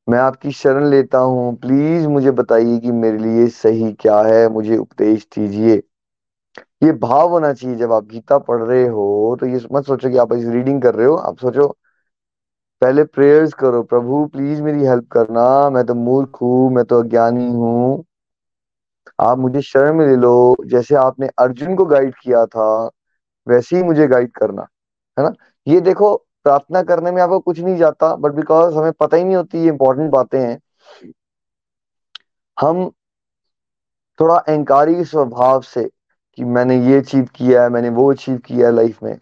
मैं 0.07 0.17
आपकी 0.19 0.51
शरण 0.51 0.85
लेता 0.85 1.17
हूँ। 1.19 1.55
प्लीज़ 1.57 2.07
मुझे 2.07 2.31
बताइए 2.31 2.77
कि 2.79 2.91
मेरे 2.93 3.17
लिए 3.17 3.47
सही 3.49 3.91
क्या 4.01 4.21
है, 4.23 4.47
मुझे 4.49 4.77
उपदेश 4.77 5.27
दीजिए। 5.35 5.81
ये 6.83 6.91
भाव 6.99 7.29
होना 7.29 7.51
चाहिए 7.53 7.75
जब 7.77 7.91
आप 7.91 8.05
गीता 8.07 8.37
पढ़ 8.39 8.61
रहे 8.63 8.85
हो 8.87 9.37
तो 9.39 9.45
ये 9.45 9.59
मत 9.71 9.85
सोचो 9.85 10.09
कि 10.09 10.17
आप 10.17 10.33
इस 10.33 10.45
रीडिंग 10.47 10.81
कर 10.81 10.95
रहे 10.95 11.07
हो। 11.07 11.15
आप 11.17 11.37
सोचो, 11.37 11.67
पहले 12.81 13.03
प्रेयर्स 13.05 13.53
करो, 13.53 13.81
प्रभु 13.83 14.25
प्लीज़ 14.27 14.61
मेरी 14.61 14.85
हेल्प 14.85 15.07
करना, 15.11 15.69
मैं 15.69 15.85
तो 15.85 15.95
मूर्ख 15.95 16.41
हूँ, 16.41 16.69
मैं 16.71 16.85
तो 16.85 16.99
अज्ञानी 16.99 17.51
हूँ। 17.51 18.03
आप 19.23 19.37
मुझे 19.37 19.61
शरण 19.61 19.93
में 19.93 20.05
ले 20.07 20.15
लो, 20.15 20.55
जैसे 20.65 20.95
आपने 20.95 21.27
अर्जुन 21.39 21.75
को 21.75 21.85
गाइड 21.85 22.15
किया 22.23 22.45
था, 22.45 22.89
वैसे 23.47 23.77
ही 23.77 23.83
मुझे 23.83 24.07
गाइड 24.07 24.31
करना, 24.31 24.67
है 25.17 25.25
ना? 25.25 25.33
ये 25.67 25.81
देखो, 25.81 26.15
प्रार्थना 26.43 26.83
करने 26.83 27.11
में 27.11 27.21
आपको 27.21 27.39
कुछ 27.39 27.59
नहीं 27.59 27.75
जाता 27.75 28.15
बट 28.15 28.31
बिकॉज़ 28.31 28.75
हमें 28.75 28.91
पता 28.91 29.17
ही 29.17 29.23
नहीं 29.23 29.35
होती 29.35 29.57
ये 29.57 29.67
इंपॉर्टेंट 29.67 30.11
बातें 30.11 30.39
हैं। 30.39 30.59
हम 32.57 32.91
थोड़ा 34.19 34.35
अहंकारी 34.35 35.03
स्वभाव 35.05 35.61
से 35.61 35.89
कि 36.33 36.43
मैंने 36.43 36.77
ये 36.87 36.97
अचीव 36.97 37.27
किया 37.35 37.63
है, 37.63 37.69
मैंने 37.69 37.89
वो 37.89 38.11
अचीव 38.11 38.37
किया 38.37 38.67
है 38.67 38.73
लाइफ 38.73 39.03
में। 39.03 39.17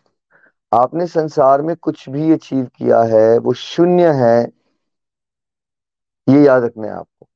आपने 0.74 1.08
संसार 1.08 1.62
में 1.62 1.76
कुछ 1.76 2.10
भी 2.10 2.32
अचीव 2.32 2.66
किया 2.66 3.02
है, 3.04 3.38
वो 3.38 3.54
शून्य 3.54 4.12
है, 4.12 4.52
ये 6.28 6.44
याद 6.44 6.64
रखना 6.64 6.88
है 6.88 6.94
आपको। 6.94 7.28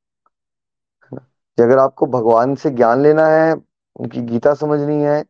अगर 1.58 1.78
आपको 1.78 2.06
भगवान 2.06 2.56
से 2.56 2.70
ज्ञान 2.70 3.02
लेना 3.02 3.28
है, 3.28 3.54
उनकी 3.96 4.22
गीता 4.22 4.54
समझनी 4.54 5.02
है 5.02 5.24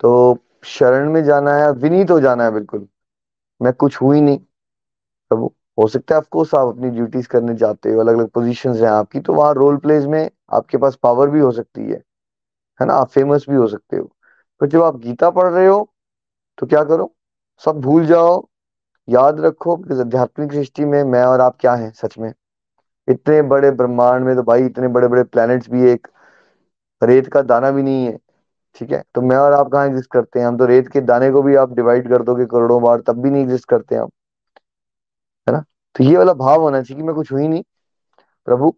तो 0.00 0.38
शरण 0.64 1.10
में 1.12 1.22
जाना 1.24 1.54
है, 1.54 1.70
विनीत 1.72 2.10
हो 2.10 2.20
जाना 2.20 2.44
है 2.44 2.50
बिल्कुल। 2.50 2.86
मैं 3.60 3.72
कुछ 3.72 4.00
हुई 4.02 4.20
नहीं। 4.20 4.38
प्रभु 5.30 5.50
हो 5.78 5.86
सकता 5.88 6.14
है 6.14 6.20
ऑफकोर्स 6.20 6.54
आप 6.54 6.68
अपनी 6.68 6.90
ड्यूटीज़ 6.90 7.28
करने 7.28 7.54
जाते 7.54 7.92
हो 7.92 8.00
अलग 8.00 8.14
अलग 8.14 8.28
पोजिशन 8.28 8.74
हैं 8.74 8.88
आपकी 8.88 9.20
तो 9.20 9.32
वहाँ 9.34 9.52
रोल 9.54 9.76
प्लेज 9.76 10.06
में 10.06 10.30
आपके 10.52 10.78
पास 10.78 10.96
पावर 11.02 11.30
भी 11.30 11.40
हो 11.40 11.50
सकती 11.52 11.80
है। 11.82 12.02
है 12.80 12.86
ना? 12.86 12.94
आप 12.94 13.08
फ़ेमस 13.08 13.46
भी 13.50 13.56
हो 13.56 13.66
सकते 13.66 13.96
हो। 13.96 14.10
पर 14.60 14.66
जब 14.66 14.82
आप 14.82 14.96
गीता 14.96 15.30
पढ़ 15.30 15.52
रहे 15.52 15.66
हो 15.66 15.88
तो 16.58 16.66
क्या 16.66 16.82
करो? 16.84 17.12
सब 17.64 17.80
भूल 17.80 18.06
जाओ। 18.06 18.46
याद 19.08 19.40
रखो 19.40 19.76
कि 19.76 20.00
आध्यात्मिक 20.00 20.52
सृष्टि 20.52 20.84
में 20.84 21.02
मैं 21.04 21.24
और 21.24 21.40
आप 21.40 21.56
क्या 21.60 21.74
हैं, 21.74 21.92
सच 21.92 22.18
में? 22.18 22.32
इतने 23.08 23.40
बड़े 23.44 23.70
ब्रह्मांड 23.72 24.24
में 24.24 24.34
तो 24.36 24.42
भाई 24.42 24.64
इतने 24.66 24.88
बड़े 24.90 25.08
बड़े 25.08 25.22
प्लैनेट्स 25.24 25.70
भी 25.70 25.90
एक 25.90 26.08
रेत 27.02 27.26
का 27.32 27.42
दाना 27.44 27.70
भी 27.70 27.82
नहीं 27.82 28.06
है, 28.06 28.16
ठीक 28.76 28.90
है? 28.92 29.02
तो 29.14 29.22
मैं 29.22 29.36
और 29.36 29.52
आप 29.52 29.68
कहाँ 29.72 29.86
एग्जिस्ट 29.86 30.10
करते 30.12 30.38
हैं? 30.40 30.46
हम 30.46 30.56
तो 30.58 30.66
रेत 30.66 30.88
के 30.88 31.00
दाने 31.02 31.30
को 31.32 31.42
भी 31.42 31.54
आप 31.56 31.72
डिवाइड 31.74 32.08
कर 32.08 32.22
दोगे 32.22 32.46
करोड़ों 32.46 32.82
बार, 32.82 33.00
तब 33.02 33.22
भी 33.22 33.30
नहीं 33.30 33.42
एग्जिस्ट 33.42 33.68
करते 33.68 33.96
हम, 33.96 34.08
है 35.46 35.52
ना? 35.52 35.64
तो 35.94 36.04
ये 36.04 36.16
वाला 36.16 36.32
भाव 36.34 36.60
होना 36.62 36.82
चाहिए 36.82 37.00
कि 37.02 37.06
मैं 37.06 37.14
कुछ 37.16 37.32
हुई 37.32 37.48
नहीं। 37.48 37.62
प्रभु, 38.46 38.72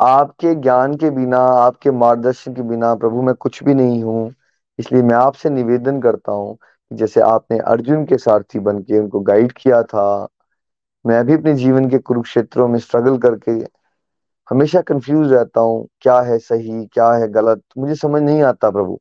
आपके 0.00 0.54
ज्ञान 0.56 0.94
के 0.96 1.10
बिना, 1.10 1.38
आपके 1.38 1.90
मार्गदर्शन 1.92 2.54
के 2.54 2.62
बिना 2.62 2.94
प्रभु 2.94 3.22
मैं 3.22 3.34
कुछ 3.36 3.62
भी 3.64 3.74
नहीं 3.74 4.02
हूँ, 4.02 4.32
इसलिए 4.78 5.02
मैं 5.02 5.14
आपसे 5.16 5.50
निवेदन 5.50 6.00
करता 6.00 6.32
हूँ 6.32 6.56
जैसे 6.90 7.20
आपने 7.22 7.58
अर्जुन 7.66 8.04
के 8.06 8.18
सारथी 8.18 8.58
बन 8.60 8.78
के 8.82 8.98
उनको 8.98 9.20
गाइड 9.22 9.52
किया 9.52 9.82
था 9.84 10.04
मैं 11.04 11.24
भी 11.26 11.34
अपने 11.34 11.54
जीवन 11.54 11.88
के 11.90 11.98
कुरुक्षेत्रों 11.98 12.68
में 12.68 12.78
स्ट्रगल 12.78 13.18
करके 13.18 13.50
हमेशा 14.50 14.80
कंफ्यूज 14.80 15.32
रहता 15.32 15.60
हूँ, 15.60 15.88
क्या 16.00 16.20
है 16.20 16.38
सही, 16.38 16.86
क्या 16.86 17.12
है 17.12 17.28
गलत? 17.28 17.62
मुझे 17.78 17.94
समझ 17.94 18.22
नहीं 18.22 18.42
आता 18.42 18.70
प्रभु। 18.70 19.00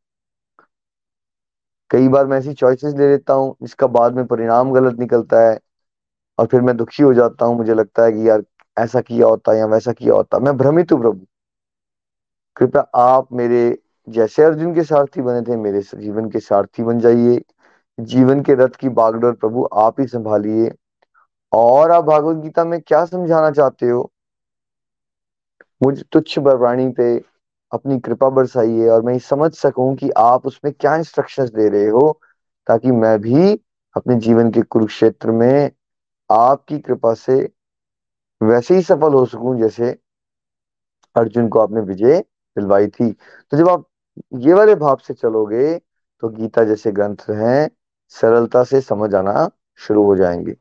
कई 1.92 2.08
बार 2.08 2.26
मैं 2.26 2.38
ऐसी 2.38 2.54
चॉइसेस 2.54 2.94
ले 2.94 3.08
लेता 3.08 3.34
हूँ, 3.34 3.56
जिसका 3.62 3.88
बाद 3.88 4.16
में 4.16 4.26
परिणाम 4.26 4.72
गलत 4.74 5.00
निकलता 5.00 5.50
है, 5.50 5.60
और 6.40 6.48
फिर 6.48 6.62
मैं 6.62 6.78
दुखी 6.78 7.04
हो 7.04 7.14
जाता 7.14 7.46
हूँ। 7.46 7.58
मुझे 7.58 7.74
लगता 7.74 8.04
है 8.04 8.12
कि 8.12 8.30
यार, 8.30 8.44
ऐसा 8.78 9.02
किया 9.02 9.28
होता 9.28 9.54
या 9.54 9.66
वैसा 9.66 9.92
किया 9.92 10.14
होता। 10.14 10.40
मैं 10.40 10.58
भ्रमित 10.58 10.92
हूँ 10.92 11.02
प्रभु। 11.02 11.26
कृपया 12.56 12.82
आप 12.96 13.28
मेरे, 13.34 13.78
जैसे 14.08 14.44
अर्जुन 14.44 14.74
के 14.76 14.84
सारथी 14.84 15.22
बने 15.22 15.42
थे, 15.42 15.56
मेरे 15.56 15.82
जीवन 15.82 16.30
के 16.30 16.40
सारथी 16.40 16.84
बन 16.84 17.00
जाइए। 17.00 17.42
जीवन 18.00 18.42
के 18.42 18.54
रथ 18.56 18.76
की 18.76 18.90
बागडोर 18.90 19.34
प्रभु 19.34 19.68
आप 19.74 20.00
ही 20.00 20.08
संभालिए। 20.08 20.72
और 21.54 21.92
आप 21.92 22.04
भागवत 22.04 22.44
गीता 22.44 22.64
में 22.66 22.80
क्या 22.82 23.04
समझाना 23.06 23.52
चाहते 23.52 23.90
हो? 23.90 24.12
मुझे 25.82 26.04
तुच्छ 26.12 26.40
बरवाणी 26.40 26.88
पे 26.90 27.06
अपनी 27.72 28.00
कृपा 28.00 28.30
बरसाइए 28.30 28.88
और 28.88 29.02
मैं 29.02 29.18
समझ 29.20 29.52
सकूँ 29.54 29.96
कि 29.96 30.10
आप 30.18 30.46
उसमें 30.48 30.74
क्या 30.74 30.96
इंस्ट्रक्शंस 30.96 31.50
दे 31.50 31.68
रहे 31.70 31.88
हो 31.88 32.12
ताकि 32.68 32.92
मैं 32.94 33.18
भी 33.22 33.54
अपने 33.96 34.16
जीवन 34.20 34.52
के 34.52 34.62
कुरुक्षेत्र 34.68 35.32
में 35.34 35.72
आपकी 36.30 36.80
कृपा 36.80 37.14
से 37.16 37.36
वैसे 38.42 38.76
ही 38.76 38.82
सफल 38.82 39.14
हो 39.14 39.26
सकूँ 39.26 39.58
जैसे 39.60 39.96
अर्जुन 41.16 41.48
को 41.48 41.60
आपने 41.60 41.82
विजय 41.82 42.20
दिलवाई 42.58 42.88
थी। 42.90 43.12
तो 43.12 43.58
जब 43.58 43.70
आप 43.70 43.86
ये 44.40 44.54
वाले 44.54 44.76
भाव 44.76 44.98
से 44.98 45.14
चलोगे 45.14 45.78
तो 46.24 46.30
गीता 46.30 46.64
जैसे 46.64 46.92
ग्रंथ 46.92 47.30
हैं, 47.30 47.70
सरलता 48.14 48.64
से 48.64 48.82
समझ 48.82 49.14
आना 49.16 49.50
शुरू 49.80 50.04
हो 50.06 50.16
जाएँगे। 50.16 50.56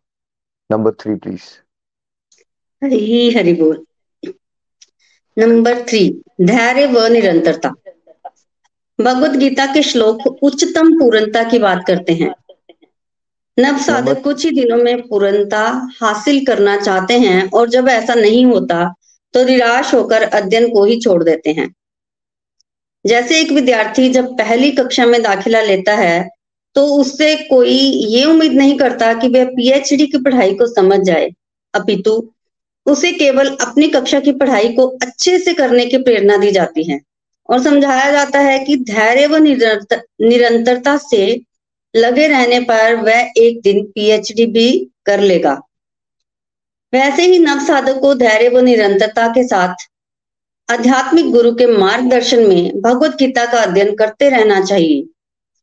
Number 0.72 0.90
three 1.00 1.14
please 1.16 1.48
Hari 2.82 3.30
Hari 3.30 3.52
बोल 3.52 3.84
नंबर 5.36 5.82
थ्री 5.82 6.08
धैर्य 6.40 6.86
व 6.86 7.06
निरंतरता 7.06 7.72
भगवत 8.98 9.36
गीता 9.36 9.66
के 9.66 9.82
श्लोक 9.82 10.26
उच्चतम 10.42 10.92
पूर्णता 10.98 11.42
की 11.50 11.58
बात 11.58 11.84
करते 11.86 12.12
हैं 12.12 12.32
नव 13.58 13.78
साधक 13.78 14.22
कुछ 14.22 14.44
ही 14.44 14.50
दिनों 14.50 14.76
में 14.76 15.00
पूर्णता 15.08 15.62
हासिल 16.00 16.44
करना 16.46 16.76
चाहते 16.76 17.18
हैं 17.18 17.48
और 17.50 17.68
जब 17.68 17.88
ऐसा 17.88 18.14
नहीं 18.14 18.44
होता 18.44 18.84
तो 19.34 19.44
निराश 19.44 19.94
होकर 19.94 20.22
अध्ययन 20.22 20.68
को 20.70 20.84
ही 20.84 21.00
छोड़ 21.00 21.22
देते 21.24 21.50
हैं 21.50 21.68
जैसे 23.04 23.40
एक 23.40 23.50
विद्यार्थी 23.52 24.08
जब 24.08 24.36
पहली 24.38 24.70
कक्षा 24.70 25.06
में 25.06 25.22
दाखिला 25.22 25.62
लेता 25.62 25.94
है 25.96 26.28
तो 26.76 26.86
उससे 26.94 27.34
कोई 27.44 27.76
ये 28.08 28.24
उम्मीद 28.24 28.52
नहीं 28.52 28.76
करता 28.78 29.12
कि 29.14 29.28
वह 29.28 29.44
पीएचडी 29.46 30.06
की 30.06 30.18
पढ़ाई 30.18 30.54
को 30.54 30.66
समझ 30.66 31.00
जाए। 31.00 31.30
अपितु 31.74 32.12
उसे 32.86 33.12
केवल 33.12 33.48
अपनी 33.60 33.88
कक्षा 33.88 34.20
की 34.20 34.32
पढ़ाई 34.32 34.68
को 34.68 34.86
अच्छे 35.02 35.38
से 35.38 35.54
करने 35.54 35.86
की 35.86 35.98
प्रेरणा 35.98 36.36
दी 36.36 36.50
जाती 36.50 36.84
है 36.84 37.00
और 37.48 37.62
समझाया 37.62 38.10
जाता 38.12 38.38
है 38.38 38.58
कि 38.58 38.76
धैर्य 38.76 39.26
व 39.26 39.36
निरंतर, 39.36 40.02
निरंतरता 40.20 40.96
से 40.96 41.40
लगे 41.94 42.26
रहने 42.28 42.60
पर 42.60 42.94
वह 42.96 43.32
एक 43.36 43.60
दिन 43.60 43.84
पीएचडी 43.84 44.46
भी 44.46 44.68
कर 45.06 45.20
लेगा। 45.20 45.60
वैसे 46.92 47.22
ही 47.22 47.38
नव 47.38 47.60
साधक 47.60 48.00
को 48.00 48.14
धैर्य 48.14 48.48
व 48.48 48.60
निरंतरता 48.60 49.26
के 49.28 49.44
साथ 49.48 49.88
आध्यात्मिक 50.68 51.30
गुरु 51.30 51.52
के 51.52 51.66
मार्गदर्शन 51.66 52.46
में 52.48 52.80
भगवत 52.80 53.16
गीता 53.18 53.44
का 53.46 53.58
अध्ययन 53.58 53.94
करते 53.94 54.28
रहना 54.28 54.60
चाहिए। 54.60 55.02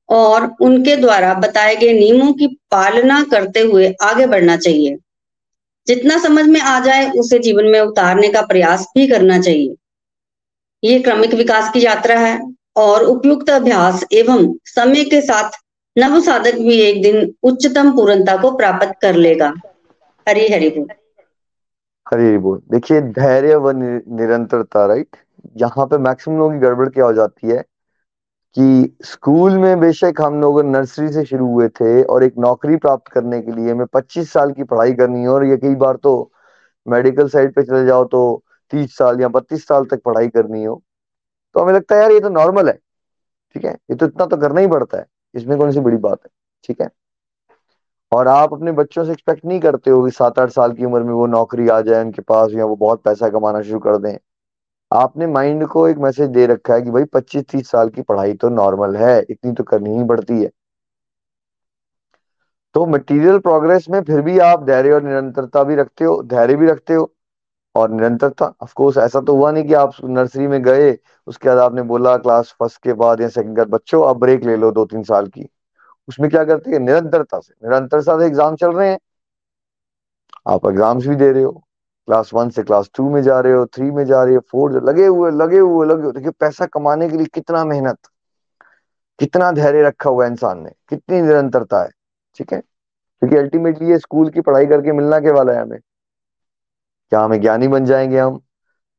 और 0.10 0.46
उनके 0.62 0.96
द्वारा 0.96 1.34
बताए 1.34 1.76
गए 1.76 1.94
नियमों 1.94 2.34
की 2.34 2.48
पालना 2.72 3.22
करते 3.24 3.60
हुए 3.60 3.94
आगे 4.02 4.26
बढ़ना 4.28 4.58
चाहिए। 4.58 4.98
जितना 5.88 6.18
समझ 6.18 6.46
में 6.46 6.60
आ 6.62 6.80
जाए, 6.80 7.10
उसे 7.10 7.40
जीवन 7.40 7.66
में 7.66 7.80
उतारने 7.80 8.28
का 8.28 8.42
प्रयास 8.42 8.88
भी 8.96 9.08
करना 9.08 9.40
चाहिए। 9.40 9.76
ये 10.84 11.00
क्रमिक 11.00 11.34
विकास 11.34 11.70
की 11.74 11.86
यात्रा 11.86 12.20
है 12.20 12.40
और 12.78 13.04
उपयुक्त 13.04 13.50
अभ्यास 13.50 14.04
एवं 14.14 14.54
समय 14.66 15.04
के 15.04 15.22
साथ 15.22 15.60
नव 15.96 16.20
साधक 16.22 16.56
भी 16.60 16.80
एक 16.82 17.02
दिन 17.02 17.34
उच्चतम 17.44 17.92
पूर्णता 17.92 18.38
को 18.38 18.52
प्राप्त 18.58 18.96
कर 19.02 19.16
लेगा। 19.16 19.54
हरी 20.28 20.48
हरी 20.48 20.70
बोल। 20.70 20.88
हरी 22.06 22.38
बोल। 22.38 22.62
देखिए, 22.72 23.02
धैर्य 23.02 23.56
व 23.56 23.72
निरंतरता, 23.72 24.86
राइट? 24.86 25.16
यहाँ 25.58 25.86
पे 25.86 25.98
मैक्सिमम 25.98 26.38
लोगों 26.38 26.54
की 26.54 26.60
गड़बड़ 26.60 26.90
क्या 26.90 27.06
हो 27.06 27.14
जाती 27.14 27.48
है? 27.48 27.64
कि 28.58 28.96
स्कूल 29.06 29.58
में 29.58 29.80
बेशक 29.80 30.22
हम 30.22 30.40
लोग 30.42 30.62
नर्सरी 30.66 31.12
से 31.14 31.24
शुरू 31.26 31.48
हुए 31.48 31.68
थे 31.70 32.04
और 32.04 32.24
एक 32.24 32.38
नौकरी 32.38 32.76
प्राप्त 32.78 33.08
करने 33.08 33.42
के 33.42 33.52
लिए 33.52 33.72
हमें 33.72 33.86
25 33.86 34.32
साल 34.34 34.52
की 34.52 34.64
पढ़ाई 34.64 34.94
करनी 34.94 35.22
है 35.22 35.28
और 35.28 35.46
ये 35.46 35.58
कई 35.58 35.76
बार 35.76 35.96
तो 35.96 36.32
मेडिकल 36.86 37.28
साइड 37.30 37.54
पे 37.56 37.64
चले 37.64 37.86
जाओ 37.86 38.06
तो 38.06 38.22
30 38.74 38.98
साल 38.98 39.22
या 39.22 39.28
32 39.30 39.68
साल 39.68 39.86
तक 39.86 40.02
पढ़ाई 40.06 40.28
करनी 40.28 40.64
हो। 40.64 40.82
तो 41.56 41.60
हमें 41.60 41.74
लगता 41.74 41.96
है 41.96 42.02
यार 42.02 42.12
ये 42.12 42.20
तो 42.20 42.30
नॉर्मल 42.30 42.68
है, 42.68 42.74
ठीक 43.56 43.66
है? 43.66 43.72
ये 43.72 43.96
तो 43.96 44.06
इतना 44.06 44.26
तो 44.26 44.38
करना 44.38 44.62
ही 44.62 44.68
पड़ता 44.68 44.98
है। 44.98 45.06
इसमें 45.36 45.58
कौन 45.58 45.72
सी 45.72 45.80
बड़ी 45.80 45.98
बात 45.98 46.20
है, 46.26 46.30
ठीक 46.64 46.82
है? 46.82 46.90
और 48.12 48.28
आप 48.28 48.54
अपने 48.54 48.72
बच्चों 48.72 49.06
से 49.06 49.12
एक्सपेक्ट 49.12 49.46
नहीं 49.46 49.60
करते 49.60 49.92
हो 49.92 50.04
कि 50.06 50.12
सात 50.12 50.40
आठ 50.40 50.50
साल 50.50 50.74
की 50.74 50.86
उम्र 50.86 51.04
में 51.04 51.14
वो 51.14 51.28
नौकरी 51.28 51.68
आ 51.70 51.82
जाए, 51.82 52.04
उनके 52.04 52.22
पास 52.22 52.52
या 52.54 52.66
वो 52.66 52.76
बहुत 52.76 53.04
पैसा 53.04 53.30
कमाना 53.30 53.62
शुरू 53.62 53.80
कर 53.80 53.98
दें। 53.98 54.18
आपने 54.92 55.28
माइंड 55.28 55.66
को 55.68 55.88
एक 55.88 55.98
मैसेज 55.98 56.30
दे 56.30 56.46
रखा 56.48 56.74
है 56.74 56.82
कि 56.82 56.92
भाई 56.92 57.04
पच्चीस 57.06 57.44
तीस 57.52 57.70
साल 57.72 57.90
की 57.90 58.02
पढ़ाई 58.02 58.34
तो 58.36 58.50
नॉर्मल 58.50 58.96
है, 58.98 59.20
इतनी 59.30 59.52
तो 59.54 59.64
करनी 59.64 59.98
ही 59.98 60.04
पड़ती 60.08 60.42
है। 60.44 60.50
तो 62.76 62.86
मटेरियल 62.86 63.38
प्रोग्रेस 63.40 63.86
में 63.90 64.02
फिर 64.04 64.22
भी 64.22 64.38
आप 64.40 64.64
धैर्य 64.64 64.92
और 64.92 65.04
निरंतरता 65.04 65.64
भी 65.64 65.76
रखते 65.76 66.06
हो, 66.06 66.22
धैर्य 66.24 66.56
भी 66.56 66.68
रखते 66.68 66.94
हो 66.94 67.12
और 67.76 67.90
निरंतरता। 67.92 68.46
ऑफ़ 68.64 68.74
कोर्स 68.76 68.98
ऐसा 68.98 69.22
तो 69.22 69.36
हुआ 69.36 69.52
नहीं 69.52 69.64
कि 69.64 69.74
आप 69.74 69.94
नर्सरी 70.06 70.48
में 70.48 70.62
गए, 70.64 70.98
उसके 71.28 71.50
बाद 71.50 71.58
आपने 71.60 71.82
बोला 71.84 72.16
क्लास 72.18 72.56
फ़र्स्ट 72.60 72.82
के 72.84 72.94
बाद 72.96 73.22
या 73.22 73.28
सेकंड 73.30 73.56
के 73.56 73.62
बाद, 73.62 73.70
बच्चों 73.70 74.04
अब 74.10 74.20
ब्रेक 74.20 74.44
ले 74.44 74.56
लो 74.58 74.72
दो 74.72 74.86
तीन 74.86 75.04
साल 75.04 75.28
की। 75.28 75.48
उसमें 76.08 76.30
क्या 76.30 76.44
करते 76.46 76.72
हैं? 76.72 76.80
निरंतरता 76.80 77.40
से। 77.40 77.54
निरंतरता 77.64 78.18
से 78.20 78.26
एग्ज़ाम 78.26 78.56
चल 78.56 78.72
रहे 78.72 78.90
हैं। 78.90 79.00
आप 80.48 80.66
एग्ज़ाम्स 80.66 81.08
भी 81.08 81.16
दे 81.16 81.32
रहे 81.32 81.44
हो। 81.44 81.62
क्लास 82.10 82.30
वन 82.34 82.50
से 82.50 82.64
क्लास 82.64 82.90
टू 82.96 83.10
में 83.10 83.22
जा 83.24 83.40
रहे 83.40 83.54
हो 83.54 83.66
थ्री 83.66 83.90
में 83.92 84.04
जा 84.06 84.24
रहे 84.24 84.36
हो 84.36 84.42
फोर 84.52 84.72
लगे 84.84 85.06
हुए 85.06 85.32
लगे 85.32 85.60
हुए 85.60 85.86
लगे 85.88 86.04
हुए। 86.04 86.12
देखिए, 86.12 86.32
पैसा 86.32 86.66
कमाने 86.66 87.10
के 87.10 87.18
लिए 87.18 87.26
कितना 87.26 87.64
मेहनत, 87.66 87.98
कितना 89.20 89.52
धैर्य 89.52 89.82
रखा 89.84 90.10
हुआ 90.10 90.26
है 90.26 90.32
इंसान 90.32 90.64
ने, 90.64 90.70
कितनी 90.90 91.22
निरंतरता 91.22 91.82
है, 91.84 91.90
ठीक 92.38 92.54
है? 92.54 92.60
क्योंकि 92.60 93.38
अल्टीमेटली 93.38 93.90
ये 93.90 93.98
स्कूल 94.00 94.30
की 94.30 94.42
पढ़ाई 94.42 94.66
करके 94.66 94.92
मिलना 94.92 95.20
के 95.20 95.32
वाला 95.32 95.54
है 95.54 95.62
हमें। 95.62 95.80
क्या 97.12 97.20
हमें 97.20 97.40
ज्ञानी 97.42 97.68
बन 97.68 97.86
जाएँगे 97.86 98.20
हम? 98.20 98.40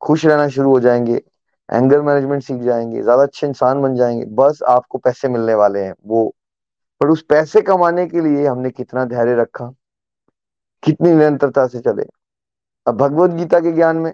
खुश 0.00 0.26
रहना 0.26 0.48
शुरू 0.48 0.70
हो 0.70 0.80
जाएँगे 0.80 1.22
एंगर 1.68 2.00
मैनेजमेंट 2.02 2.42
सीख 2.42 2.62
जाएँगे, 2.62 3.02
ज़्यादा 3.02 3.22
अच्छे 3.22 3.46
इंसान 3.46 3.82
बन 3.82 3.94
जाएँगे। 3.94 4.24
बस 4.34 4.62
आपको 4.68 4.98
पैसे 4.98 5.28
मिलने 5.28 5.54
वाले 5.54 5.80
हैं, 5.80 5.94
वो। 6.06 6.34
पर 7.00 7.08
उस 7.08 7.22
पैसे 7.22 7.60
कमाने 7.62 8.06
के 8.06 8.20
लिए 8.20 8.46
हमने 8.46 8.70
कितना 8.70 9.04
धैर्य 9.04 9.34
रखा, 9.34 9.72
कितनी 10.82 11.12
निरंतरता 11.14 11.66
से 11.66 11.80
चले। 11.80 12.19
अब 12.90 12.96
भगवत 12.96 13.30
गीता 13.30 13.60
के 13.60 13.72
ज्ञान 13.72 13.96
में 13.96 14.12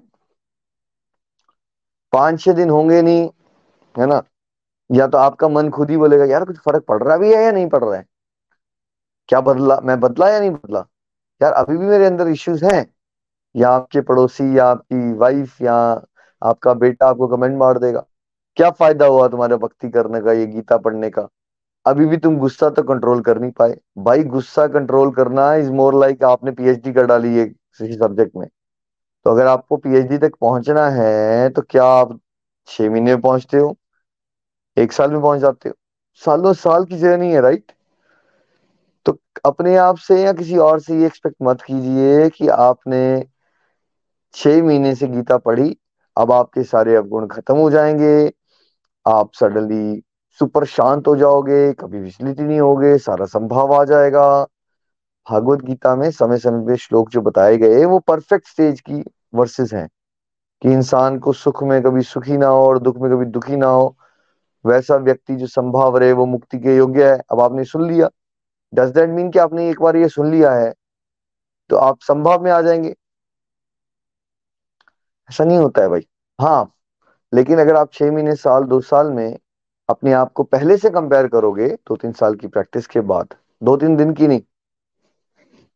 पाँच 2.13 2.41
छह 2.41 2.53
दिन 2.53 2.71
होंगे 2.71 3.03
नहीं, 3.03 3.31
है 3.99 4.07
ना? 4.07 4.23
या 4.93 5.07
तो 5.07 5.19
आपका 5.19 5.49
मन 5.49 5.71
खुद 5.71 5.91
ही 5.91 5.97
बोलेगा, 5.97 6.25
यार, 6.25 6.45
कुछ 6.45 6.59
फ़र्क 6.59 6.85
पड़ 6.85 7.03
रहा 7.03 7.17
भी 7.17 7.35
है 7.35 7.45
या 7.45 7.53
नहीं 7.53 7.69
पड़ 7.69 7.85
रहा 7.85 7.97
है? 7.97 8.05
क्या 9.29 9.41
बदला, 9.41 9.81
मैं 9.85 10.01
बदला 10.01 10.29
या 10.29 10.41
नहीं 10.41 10.51
बदला? 10.51 10.87
यार, 11.43 11.53
अभी 11.53 11.77
भी 11.77 11.87
मेरे 11.87 12.07
अंदर 12.07 12.29
इश्यूज़ 12.29 12.65
हैं। 12.65 12.95
या 13.57 13.71
आपके 13.71 14.01
पड़ोसी, 14.01 14.59
या 14.59 14.67
आपकी 14.67 15.13
वाइफ 15.13 15.63
या 15.63 15.75
आपका 16.43 16.75
बेटा 16.75 17.07
आपको 17.07 17.27
कमेंट 17.27 17.59
मार 17.59 17.79
देगा। 17.79 18.05
क्या 18.57 18.71
फ़ायदा 18.71 19.07
हुआ 19.07 19.29
तुम्हारे 19.29 19.57
भक्ति 19.57 19.91
करने 19.91 20.21
का, 20.21 20.33
ये 20.33 20.47
गीता 20.47 20.77
पढ़ने 20.77 21.11
का? 21.11 21.29
अभी 21.87 22.07
भी 22.07 22.17
तुम 22.17 22.39
गुस्सा 22.39 22.71
तो 22.71 22.83
कंट्रोल 22.83 23.21
कर 23.21 23.39
नहीं 23.39 23.51
पाए। 23.51 23.79
भाई, 23.99 24.25
गुस्सा 24.25 24.67
कंट्रोल 24.67 25.11
करना 25.11 25.55
इज़ 25.55 25.71
मोर 25.71 25.95
लाइक 25.95 26.25
आपने 26.25 26.51
पीएचडी 26.51 26.93
कर 26.93 27.07
डाली 27.07 27.39
है 27.39 27.47
किसी 27.47 27.95
सब्जेक्ट 27.95 28.37
में। 28.37 28.49
तो 29.27 29.31
अगर 29.31 29.47
आपको 29.47 29.77
पीएचडी 29.77 30.19
तक 30.19 30.35
पहुँचना 30.41 30.89
है 30.91 31.49
तो 31.51 31.63
क्या 31.63 31.85
आप 31.85 32.19
छह 32.69 32.91
महीने 32.91 33.15
में 33.15 33.21
पहुँचते 33.21 33.59
हो? 33.59 33.77
एक 34.77 34.93
साल 34.93 35.11
में 35.11 35.21
पहुँच 35.21 35.41
जाते 35.41 35.69
हो? 35.69 35.75
सालों 36.23 36.53
साल 36.55 36.85
की 36.85 36.99
जर्नी 36.99 37.33
है 37.33 37.41
राइट 37.41 37.73
तो 39.07 39.17
अपने 39.45 39.77
आप 39.77 39.97
से 39.99 40.23
या 40.23 40.33
किसी 40.33 40.57
और 40.59 40.81
से 40.81 40.99
ये 41.01 41.07
एक्सपेक्ट 41.07 41.37
मत 41.43 41.63
कीजिए 41.63 42.29
कि 42.31 42.49
आपने 42.61 43.03
छह 44.35 44.63
महीने 44.63 44.95
से 44.95 45.07
गीता 45.09 45.37
पढ़ी, 45.39 45.77
अब 46.17 46.33
आपके 46.33 46.63
सारे 46.65 46.97
अवगुण 46.97 47.27
खत्म 47.27 47.57
हो 47.57 47.71
जाएँगे। 47.71 48.31
आप 49.07 49.31
सडनली 49.35 50.03
सुपर 50.41 50.65
शांत 50.67 51.09
हो 51.09 51.17
जाओगे, 51.17 51.73
कभी 51.73 52.01
विचलित 52.01 52.41
नहीं 52.41 52.61
होगे, 52.61 52.97
सारा 52.99 53.27
संभाव 53.27 53.75
आ 53.75 53.83
जाएगा। 53.85 54.27
भागवत 55.27 55.63
गीता 55.63 55.95
में 55.97 56.11
समय 56.11 56.39
समय 56.39 56.67
पे 56.67 56.77
श्लोक 56.77 57.09
जो 57.11 57.21
बताए 57.21 57.57
गए 57.57 57.85
वो 57.85 57.99
परफेक्ट 57.99 58.49
स्टेज 58.49 58.81
की 58.81 59.03
वर्सेस 59.37 59.73
हैं 59.75 59.89
कि 60.63 60.73
इंसान 60.73 61.19
को 61.19 61.33
सुख 61.35 61.63
में 61.63 61.81
कभी 61.83 62.03
सुखी 62.05 62.37
ना 62.37 62.47
हो 62.49 62.67
और 62.67 62.79
दुख 62.79 62.97
में 62.99 63.11
कभी 63.11 63.25
दुखी 63.27 63.57
ना 63.57 63.67
हो, 63.69 63.95
वैसा 64.65 64.97
व्यक्ति 64.99 65.37
जो 65.37 65.47
संभाव 65.49 65.97
रहे, 65.99 66.13
वो 66.13 66.27
मुक्ति 66.27 66.59
के 66.59 66.77
योग्य 66.77 67.11
है। 67.11 67.19
अब 67.33 67.41
आपने 67.41 67.65
सुन 67.65 67.89
लिया। 67.89 68.09
डज 68.73 68.91
दैट 68.91 69.11
मीन 69.11 69.31
कि 69.31 69.39
आपने 69.39 69.69
एक 69.71 69.83
बार 69.83 69.97
ये 69.97 70.09
सुन 70.09 70.31
लिया 70.31 70.53
है 70.55 70.73
तो 71.71 71.77
आप 71.79 71.99
संभाव 72.03 72.43
में 72.45 72.51
आ 72.51 72.61
जाएँगे? 72.63 72.95
ऐसा 75.31 75.45
नहीं 75.45 75.59
होता 75.59 75.83
है 75.83 75.89
भाई। 75.89 76.07
हाँ 76.39 76.73
लेकिन 77.33 77.59
अगर 77.59 77.77
आप 77.77 77.93
छह 77.93 78.11
महीने, 78.13 78.35
साल, 78.37 78.65
दो 78.65 78.81
साल 78.83 79.11
में 79.11 79.39
अपने 79.89 80.13
आप 80.13 80.33
को 80.33 80.43
पहले 80.45 80.77
से 80.77 80.91
कंपेयर 80.91 81.27
करोगे, 81.29 81.69
दो 81.69 81.97
तीन 81.97 82.13
साल 82.13 82.35
की 82.35 82.47
प्रैक्टिस 82.49 82.87
के 82.87 83.01
बाद, 83.03 83.35
दो 83.63 83.77
तीन 83.77 83.97
दिन 83.97 84.13
की 84.13 84.29
नहीं 84.29 84.41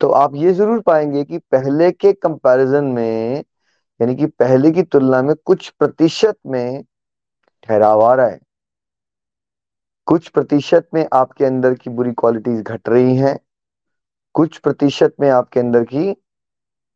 तो 0.00 0.08
आप 0.10 0.34
ये 0.34 0.52
ज़रूर 0.52 0.80
पाएँगे 0.80 1.24
कि 1.24 1.38
पहले 1.50 1.90
के 1.92 2.12
कंपैरिजन 2.12 2.84
में 2.84 3.44
यानी 4.00 4.14
कि 4.16 4.26
पहले 4.38 4.70
की 4.72 4.82
तुलना 4.84 5.22
में 5.22 5.34
कुछ 5.44 5.68
प्रतिशत 5.70 6.38
में 6.46 6.82
ठहराव 7.62 8.02
आ 8.02 8.14
रहा 8.14 8.26
है। 8.26 8.40
कुछ 10.06 10.28
प्रतिशत 10.28 10.88
में 10.94 11.04
आपके 11.12 11.44
अंदर 11.44 11.74
की 11.74 11.90
बुरी 11.90 12.12
क्वालिटीज 12.14 12.60
घट 12.62 12.88
रही 12.88 13.16
हैं। 13.16 13.38
कुछ 14.34 14.58
प्रतिशत 14.58 15.14
में 15.20 15.28
आपके 15.30 15.60
अंदर 15.60 15.84
की 15.84 16.14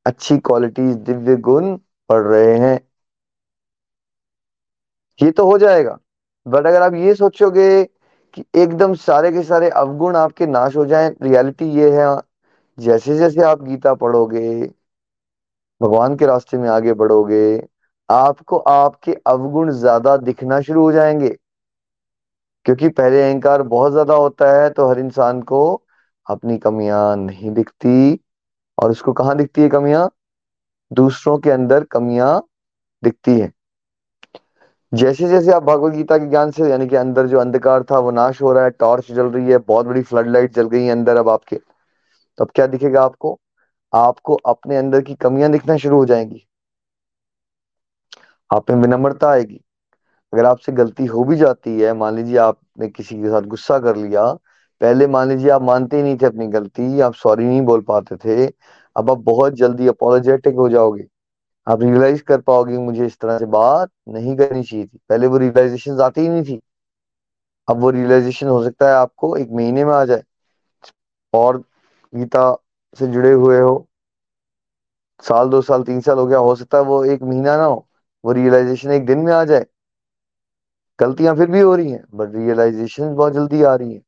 अच्छी 0.07 0.37
क्वालिटीज 0.41 0.95
दिव्य 1.03 1.37
गुण 1.43 1.75
बढ़ 2.11 2.23
रहे 2.25 2.57
हैं। 2.59 2.79
ये 5.21 5.31
तो 5.31 5.45
हो 5.47 5.57
जाएगा। 5.59 5.99
बट 6.47 6.67
अगर 6.67 6.83
आप 6.83 6.95
ये 6.97 7.15
सोचोगे 7.15 7.69
कि 8.35 8.45
एकदम 8.57 8.95
सारे 9.01 9.31
के 9.33 9.43
सारे 9.43 9.69
अवगुण 9.77 10.17
आपके 10.17 10.47
नाश 10.49 10.77
हो 10.77 10.85
जाएँ 10.87 11.11
रियलिटी 11.23 11.71
ये 11.73 11.91
है 11.93 12.07
जैसे 12.79 13.17
जैसे 13.17 13.43
आप 13.45 13.63
गीता 13.63 13.95
पढ़ोगे 13.97 14.43
भगवान 15.85 16.17
के 16.17 16.27
रास्ते 16.27 16.59
में 16.59 16.69
आगे 16.69 16.93
बढ़ोगे, 16.95 17.63
आपको 18.09 18.57
आपके 18.59 19.15
अवगुण 19.27 19.71
ज़्यादा 19.73 20.17
दिखना 20.19 20.61
शुरू 20.61 20.83
हो 20.83 20.93
जाएँगे। 20.93 21.37
क्योंकि 22.67 22.89
पहले 22.89 23.23
अहंकार 23.23 23.63
बहुत 23.63 23.93
ज़्यादा 23.93 24.15
होता 24.15 24.51
है 24.53 24.69
तो 24.71 24.89
हर 24.89 24.99
इंसान 24.99 25.43
को 25.43 25.61
अपनी 26.27 26.59
कमियाँ 26.59 27.17
नहीं 27.17 27.51
दिखती। 27.51 28.19
और 28.79 28.91
उसको 28.91 29.13
कहाँ 29.13 29.37
दिखती 29.37 29.63
है 29.63 29.69
कमियाँ? 29.69 30.09
दूसरों 30.91 31.39
के 31.39 31.51
अंदर 31.51 31.85
कमियाँ 31.85 32.41
दिखती 33.03 33.39
है। 33.41 33.53
जैसे 34.93 35.29
जैसे 35.29 35.53
आप 35.53 35.63
भगवत 35.63 35.93
गीता 35.93 36.19
के 36.19 36.27
ज्ञान 36.27 36.51
से, 36.51 36.69
यानी 36.71 36.87
कि 36.89 36.97
अंदर 36.97 37.27
जो 37.27 37.39
अंधकार 37.39 37.83
था, 37.83 37.99
वो 37.99 38.11
नाश 38.11 38.43
हो 38.43 38.53
रहा 38.53 38.65
है, 38.65 38.71
टॉर्च 38.71 39.13
जल 39.13 39.27
रही 39.27 39.51
है, 39.51 39.59
बहुत 39.59 39.87
बड़ी 39.87 40.03
फ्लड 40.03 40.29
लाइट 40.29 40.55
जल 40.55 40.69
गई 40.69 40.85
है 40.85 40.91
अंदर 40.91 41.17
अब 41.17 41.29
आपके। 41.29 41.57
तो 42.39 42.45
अब 42.45 42.51
क्या 42.55 42.67
दिखेगा 42.67 43.03
आपको? 43.03 43.39
आपको 43.95 44.35
अपने 44.47 44.77
अंदर 44.77 45.01
की 45.01 45.15
कमियाँ 45.15 45.51
दिखना 45.53 45.77
शुरू 45.77 45.97
हो 45.97 46.07
जाएँगी। 46.07 46.47
आप 48.51 48.71
में 48.71 48.77
विनम्रता 48.77 49.31
आएगी। 49.31 49.61
अगर 50.33 50.45
आपसे 50.45 50.73
गलती 50.73 51.07
हो 51.07 51.25
भी 51.25 51.37
जाती 51.37 51.81
है, 51.81 51.93
मान 51.95 52.17
लीजिए 52.17 52.37
आपने 52.37 52.89
किसी 52.89 53.15
के 53.17 53.29
साथ 53.29 53.43
गुस्सा 53.43 53.79
कर 53.79 53.97
लिया, 53.97 54.33
पहले 54.81 55.07
मान 55.07 55.29
लीजिए 55.29 55.51
आप 55.51 55.63
मानते 55.63 55.97
ही 55.97 56.03
नहीं 56.03 56.17
थे 56.17 56.27
अपनी 56.27 56.47
गलती, 56.47 57.01
आप 57.01 57.15
सॉरी 57.15 57.45
नहीं 57.45 57.63
बोल 57.63 57.81
पाते 57.81 58.17
थे, 58.17 58.47
अब 58.97 59.11
आप 59.11 59.19
बहुत 59.19 59.53
जल्दी 59.55 59.89
अपोलोजेटिक 59.89 60.55
हो 60.55 60.69
जाओगे। 60.69 61.07
आप 61.67 61.83
रियलाइज़ 61.83 62.23
कर 62.23 62.41
पाओगे, 62.41 62.79
मुझे 62.79 63.07
इस 63.07 63.19
तरह 63.19 63.39
से 63.39 63.47
बात 63.47 63.91
नहीं 64.09 64.37
करनी 64.37 64.63
चाहिए 64.63 64.87
थी। 64.87 64.99
पहले 65.09 65.27
वो 65.27 65.37
रियलाइजेशन 65.37 66.01
आती 66.01 66.21
ही 66.21 66.29
नहीं 66.29 66.43
थी। 66.45 66.61
अब 67.69 67.81
वो 67.81 67.91
रियलाइजेशन 67.91 68.49
हो 68.49 68.63
सकता 68.65 68.89
है 68.89 68.95
आपको 68.95 69.37
एक 69.37 69.49
महीने 69.53 69.85
में 69.85 69.93
आ 69.93 70.05
जाए। 70.05 70.23
और 71.33 71.59
गीता 72.13 72.57
से 72.95 73.07
जुड़े 73.09 73.33
हुए 73.33 73.59
हो, 73.61 73.87
साल, 75.23 75.49
दो 75.49 75.61
साल, 75.63 75.83
तीन 75.83 76.01
साल 76.01 76.19
हो 76.19 76.27
गया, 76.27 76.39
हो 76.39 76.55
सकता 76.57 76.79
है 76.79 76.85
वो 76.85 77.05
एक 77.07 77.23
महीना 77.23 77.57
ना 77.57 77.65
हो, 77.65 77.87
वो 78.25 78.33
रियलाइजेशन 78.33 78.91
एक 78.93 79.07
दिन 79.07 79.19
में 79.19 79.33
आ 79.33 79.45
जाए। 79.45 79.67
गलतियाँ 80.99 81.35
फिर 81.37 81.51
भी 81.51 81.61
हो 81.61 81.75
रही 81.77 81.91
हैं 81.91 82.05
बट 82.15 82.35
रियलाइजेशन 82.35 83.15
बहुत 83.15 83.33
जल्दी 83.33 83.63
आ 83.63 83.75
रही 83.75 83.95
है। 83.95 83.99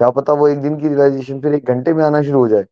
क्या 0.00 0.10
पता 0.10 0.32
वो 0.32 0.48
एक 0.48 0.60
दिन 0.62 0.78
की 0.80 0.88
रियलाइजेशन 0.88 1.40
फिर 1.40 1.54
एक 1.54 1.66
घंटे 1.66 1.92
में 1.94 2.04
आना 2.04 2.22
शुरू 2.22 2.38
हो 2.38 2.48
जाए। 2.48 2.66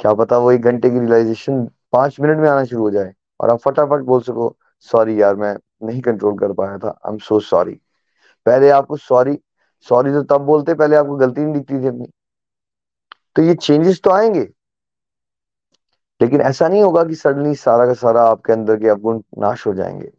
क्या 0.00 0.12
पता 0.14 0.38
वो 0.38 0.50
एक 0.52 0.62
घंटे 0.62 0.90
की 0.90 0.98
रियलाइजेशन 0.98 1.64
पाँच 1.92 2.20
मिनट 2.20 2.38
में 2.38 2.48
आना 2.50 2.64
शुरू 2.64 2.82
हो 2.82 2.90
जाए, 2.90 3.12
और 3.40 3.50
आप 3.50 3.58
फटाफट 3.60 4.02
बोल 4.04 4.20
सको 4.22 4.54
सॉरी 4.88 5.20
यार, 5.20 5.36
मैं 5.36 5.56
नहीं 5.82 6.00
कंट्रोल 6.02 6.38
कर 6.38 6.52
पाया 6.52 6.78
था 6.78 6.88
आई 6.88 7.12
एम 7.12 7.18
सो 7.20 7.40
सॉरी 7.42 7.80
पहले 8.46 8.70
आपको 8.70 8.96
सॉरी 8.98 9.38
सॉरी 9.86 10.12
तो 10.12 10.22
तब 10.24 10.40
बोलते, 10.42 10.74
पहले 10.74 10.96
आपको 10.96 11.16
गलती 11.16 11.40
नहीं 11.40 11.54
दिखती 11.54 11.82
थी 11.82 11.88
अपनी। 11.88 12.06
तो 13.36 13.42
ये 13.42 13.54
चेंजेस 13.54 14.00
तो 14.04 14.10
आएँगे। 14.10 14.48
लेकिन 16.20 16.40
ऐसा 16.40 16.68
नहीं 16.68 16.82
होगा 16.82 17.04
कि 17.04 17.14
सडनली 17.14 17.54
सारा 17.54 17.86
का 17.86 17.94
सारा 17.94 18.22
आपके 18.22 18.52
अंदर 18.52 18.76
के 18.76 18.88
अवगुण 18.88 19.22
नाश 19.38 19.66
हो 19.66 19.74
जाएँगे। 19.74 20.12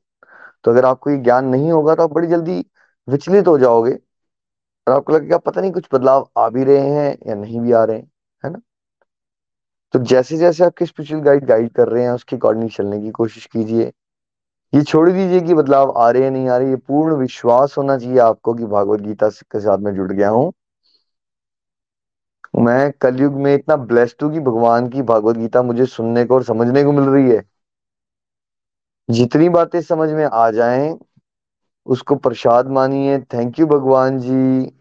तो 0.64 0.72
अगर 0.72 0.86
आपको 0.86 1.10
ये 1.10 1.18
ज्ञान 1.18 1.46
नहीं 1.46 1.72
होगा 1.72 1.96
तो 1.96 2.04
आप 2.04 2.14
बड़ी 2.14 2.28
जल्दी 2.28 2.66
विचलित 3.08 3.48
हो 3.48 3.58
जाओगे 3.58 3.94
और 4.88 4.94
आपको 4.94 5.14
लगेगा 5.14 5.38
पता 5.38 5.62
नहीं 5.62 5.72
कुछ 5.72 5.88
बदलाव 5.94 6.30
आ 6.38 6.50
भी 6.50 6.64
रहे 6.64 6.90
हैं 6.90 7.18
या 7.28 7.36
नहीं 7.36 7.60
भी 7.60 7.72
आ 7.72 7.84
रहे 7.84 7.98
हैं, 7.98 8.12
है 8.44 8.52
ना? 8.52 8.62
तो 9.94 10.00
जैसे 10.00 10.38
जैसे 10.38 10.64
आपके 10.66 10.86
स्पिरिचुअल 10.86 11.22
गाइड 11.22 11.46
गाइड 11.46 11.72
कर 11.74 11.88
रहे 11.88 12.04
हैं, 12.04 12.12
उसके 12.12 12.36
अकॉर्डिंग 12.36 12.70
चलने 12.70 13.02
की 13.02 13.12
कोशिश 13.12 13.46
कीजिए। 13.46 13.92
ये 14.74 14.84
छोड़ 14.84 15.10
दीजिए 15.12 15.42
कि 15.42 15.54
बदलाव 15.54 15.92
आ 15.98 16.10
रहे 16.10 16.24
हैं, 16.24 16.32
नहीं 16.32 16.50
आ 16.50 16.58
रहे, 16.58 16.70
ये 16.70 16.76
पूर्ण 16.76 17.16
विश्वास 17.16 17.78
होना 17.78 17.98
चाहिए 17.98 18.20
आपको 18.20 18.54
कि 18.54 18.66
भागवत 18.66 19.02
गीता 19.02 19.30
के 19.30 19.60
साथ 19.60 19.78
में 19.78 19.94
जुड़ 19.96 20.12
गया 20.12 20.30
हूँ। 20.30 20.54
मैं 22.60 22.92
कलयुग 22.92 23.34
में 23.34 23.56
इतना 23.56 23.76
ब्लेस्ड 23.76 24.24
हूँ 24.24 24.34
कि 24.34 24.40
भगवान 24.40 24.90
की 24.90 25.02
भागवत 25.02 25.38
गीता 25.38 25.62
मुझे 25.62 25.86
सुनने 25.86 26.26
को 26.26 26.36
और 26.36 26.44
समझने 26.44 26.84
को 26.84 26.92
मिल 26.92 27.04
रही 27.04 27.32
है। 27.32 27.44
जितनी 29.10 29.50
बातें 29.50 29.82
समझ 29.82 30.10
में 30.10 30.26
आ 30.26 30.52
जाएँ, 30.52 31.00
उसको 31.86 32.16
प्रसाद 32.16 32.68
मानिए 32.68 33.20
थैंक 33.20 33.60
यू 33.60 33.68
भगवान 33.68 34.20
जी। 34.20 34.72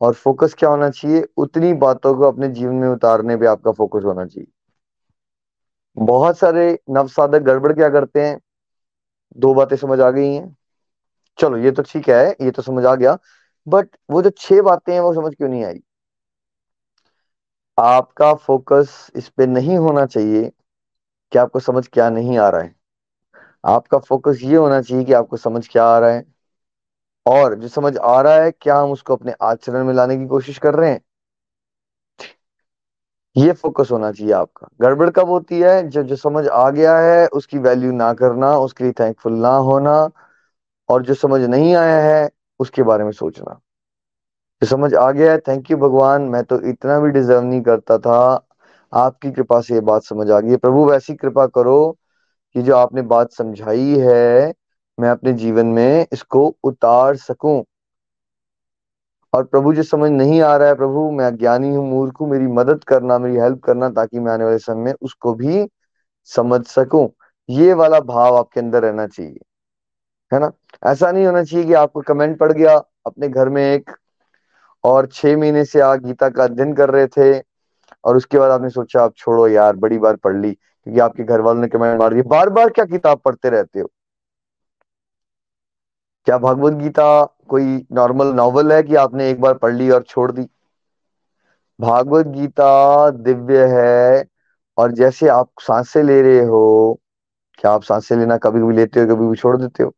और 0.00 0.14
फोकस 0.14 0.54
क्या 0.54 0.68
होना 0.70 0.90
चाहिए? 0.90 1.26
उतनी 1.36 1.72
बातों 1.72 2.14
को 2.14 2.22
अपने 2.22 2.48
जीवन 2.48 2.74
में 2.74 2.88
उतारने 2.88 3.36
पे 3.36 3.46
आपका 3.46 3.72
फोकस 3.72 4.04
होना 4.04 4.26
चाहिए। 4.26 4.46
बहुत 5.96 6.38
सारे 6.38 6.78
नवसाधक 6.90 7.38
गड़बड़ 7.38 7.72
क्या 7.72 7.88
करते 7.88 8.22
हैं? 8.22 8.40
दो 9.36 9.54
बातें 9.54 9.76
समझ 9.76 10.00
आ 10.00 10.10
गई 10.10 10.34
हैं। 10.34 10.56
चलो, 11.38 11.56
ये 11.56 11.70
तो 11.70 11.82
ठीक 11.82 12.08
है, 12.08 12.30
ये 12.30 12.50
तो 12.50 12.62
समझ 12.62 12.84
आ 12.84 12.94
गया। 12.94 13.18
बट 13.68 13.88
वो 14.10 14.22
जो 14.22 14.30
छह 14.30 14.62
बातें 14.62 14.92
हैं, 14.92 15.00
वो 15.00 15.14
समझ 15.14 15.34
क्यों 15.34 15.48
नहीं 15.48 15.64
आई? 15.64 15.80
आपका 17.78 18.34
फोकस 18.34 19.10
इस 19.16 19.28
पे 19.28 19.46
नहीं 19.46 19.76
होना 19.76 20.06
चाहिए 20.06 20.52
कि 21.32 21.38
आपको 21.38 21.60
समझ 21.60 21.88
क्या 21.88 22.10
नहीं 22.10 22.38
आ 22.38 22.48
रहा 22.48 22.62
है। 22.62 22.74
आपका 23.64 23.98
फोकस 23.98 24.38
ये 24.42 24.56
होना 24.56 24.82
चाहिए 24.82 25.04
कि 25.04 25.12
आपको 25.12 25.36
समझ 25.36 25.68
क्या 25.68 25.84
आ 25.84 25.98
रहा 25.98 26.10
है 26.10 26.24
और 27.26 27.54
जो 27.54 27.68
समझ 27.68 27.96
आ 27.96 28.20
रहा 28.20 28.34
है, 28.34 28.50
क्या 28.50 28.78
हम 28.78 28.92
उसको 28.92 29.16
अपने 29.16 29.34
आचरण 29.42 29.84
में 29.84 29.94
लाने 29.94 30.16
की 30.16 30.26
कोशिश 30.26 30.58
कर 30.58 30.74
रहे 30.74 30.90
हैं? 30.90 31.00
ये 33.36 33.52
फोकस 33.52 33.88
होना 33.92 34.12
चाहिए 34.12 34.32
आपका। 34.32 34.68
गड़बड़ 34.80 35.10
कब 35.10 35.28
होती 35.28 35.60
है? 35.60 35.88
जब 35.88 36.02
जो 36.02 36.16
समझ 36.16 36.46
आ 36.48 36.70
गया 36.70 36.98
है, 36.98 37.26
उसकी 37.28 37.58
वैल्यू 37.58 37.92
ना 37.92 38.12
करना, 38.14 38.56
उसके 38.58 38.84
लिए 38.84 38.92
थैंकफुल 38.92 39.32
ना 39.32 39.48
होना 39.48 40.10
और 40.88 41.02
जो 41.02 41.14
समझ 41.14 41.40
नहीं 41.42 41.74
आया 41.74 42.00
है, 42.00 42.30
उसके 42.60 42.82
बारे 42.82 43.04
में 43.04 43.12
सोचना। 43.12 43.60
जो 44.64 44.68
समझ 44.68 44.94
आ 44.94 45.10
गया 45.10 45.32
है। 45.32 45.38
थैंक 45.38 45.70
यू 45.70 45.76
भगवान। 45.76 46.22
मैं 46.22 46.44
तो 46.44 46.60
इतना 46.60 47.00
भी 47.00 47.10
डिजर्व 47.10 47.42
नहीं 47.42 47.62
करता 47.62 47.98
था। 47.98 48.46
आपकी 48.92 49.30
कृपा 49.30 49.60
से 49.60 49.74
ये 49.74 49.80
बात 49.80 50.02
समझ 50.02 50.30
आ 50.30 50.40
गई 50.40 50.50
है। 50.50 50.56
प्रभु, 50.56 50.90
वैसी 50.90 51.14
कृपा 51.14 51.46
करो 51.46 51.96
कि 52.54 52.62
जो 52.62 52.76
आपने 52.76 53.02
बात 53.02 53.32
समझाई 53.32 53.98
है, 53.98 54.54
मैं 55.00 55.08
अपने 55.08 55.32
जीवन 55.32 55.66
में 55.66 56.06
इसको 56.12 56.56
उतार 56.64 57.16
सकूँ। 57.16 57.64
और 59.34 59.44
प्रभु, 59.44 59.74
जो 59.74 59.82
समझ 59.82 60.10
नहीं 60.10 60.40
आ 60.42 60.56
रहा 60.56 60.68
है, 60.68 60.74
प्रभु, 60.74 61.10
मैं 61.10 61.26
अज्ञानी 61.26 61.74
हूँ, 61.74 61.90
मूर्ख 61.90 62.20
हूँ, 62.20 62.30
मेरी 62.30 62.46
मदद 62.46 62.84
करना, 62.84 63.18
मेरी 63.18 63.36
हेल्प 63.36 63.62
करना, 63.62 63.88
ताकि 63.88 64.20
मैं 64.20 64.32
आने 64.32 64.44
वाले 64.44 64.58
समय 64.58 64.82
में 64.82 64.94
उसको 65.02 65.34
भी 65.34 65.68
समझ 66.24 66.66
सकूँ। 66.66 67.10
ये 67.48 67.72
वाला 67.72 68.00
भाव 68.00 68.36
आपके 68.36 68.60
अंदर 68.60 68.82
रहना 68.82 69.06
चाहिए। 69.06 69.40
है 70.32 70.40
ना? 70.40 70.52
ऐसा 70.86 71.12
नहीं 71.12 71.26
होना 71.26 71.44
चाहिए 71.44 71.66
कि 71.66 71.72
आपको 71.72 72.00
कमेंट 72.00 72.38
पड़ 72.38 72.52
गया, 72.52 72.76
अपने 73.06 73.28
घर 73.28 73.48
में 73.48 73.62
एक 73.62 73.90
और 74.84 75.06
छह 75.06 75.36
महीने 75.36 75.64
से 75.64 75.80
आप 75.82 76.00
गीता 76.00 76.28
का 76.28 76.44
अध्ययन 76.44 76.72
कर 76.74 76.90
रहे 76.90 77.06
थे 77.08 77.32
और 78.04 78.16
उसके 78.16 78.38
बाद 78.38 78.50
आपने 78.50 78.68
सोचा, 78.70 79.02
आप 79.02 79.14
छोड़ो 79.16 79.46
यार, 79.48 79.76
बड़ी 79.76 79.98
बार 79.98 80.16
पढ़ 80.16 80.36
ली, 80.36 80.52
क्योंकि 80.52 81.00
आपके 81.00 81.24
घर 81.24 81.40
वालों 81.40 81.60
ने 81.60 81.68
कमेंट 81.68 81.98
मार 82.00 82.12
दिया। 82.14 82.22
बार 82.28 82.50
बार 82.50 82.70
क्या 82.70 82.84
किताब 82.86 83.20
पढ़ते 83.24 83.50
रहते 83.50 83.80
हो? 83.80 83.90
क्या 86.26 86.36
भगवत 86.38 86.72
गीता 86.72 87.04
कोई 87.48 87.64
नॉर्मल 87.92 88.32
नॉवल 88.34 88.72
है 88.72 88.82
कि 88.82 88.94
आपने 88.96 89.30
एक 89.30 89.40
बार 89.40 89.54
पढ़ 89.58 89.74
ली 89.74 89.90
और 89.90 90.02
छोड़ 90.02 90.30
दी? 90.32 90.48
भागवत 91.78 92.26
गीता 92.26 92.68
दिव्य 93.10 93.64
है 93.66 94.24
और 94.78 94.92
जैसे 94.92 95.28
आप 95.28 95.50
साँसें 95.60 96.02
ले 96.02 96.20
रहे 96.22 96.44
हो, 96.44 96.98
क्या 97.58 97.70
आप 97.70 97.82
साँसें 97.82 98.16
लेना 98.16 98.36
कभी 98.38 98.60
कभी 98.60 98.76
लेते 98.76 99.00
हो 99.00 99.06
कभी 99.06 99.28
भी 99.28 99.36
छोड़ 99.36 99.56
देते 99.56 99.82
हो? 99.82 99.94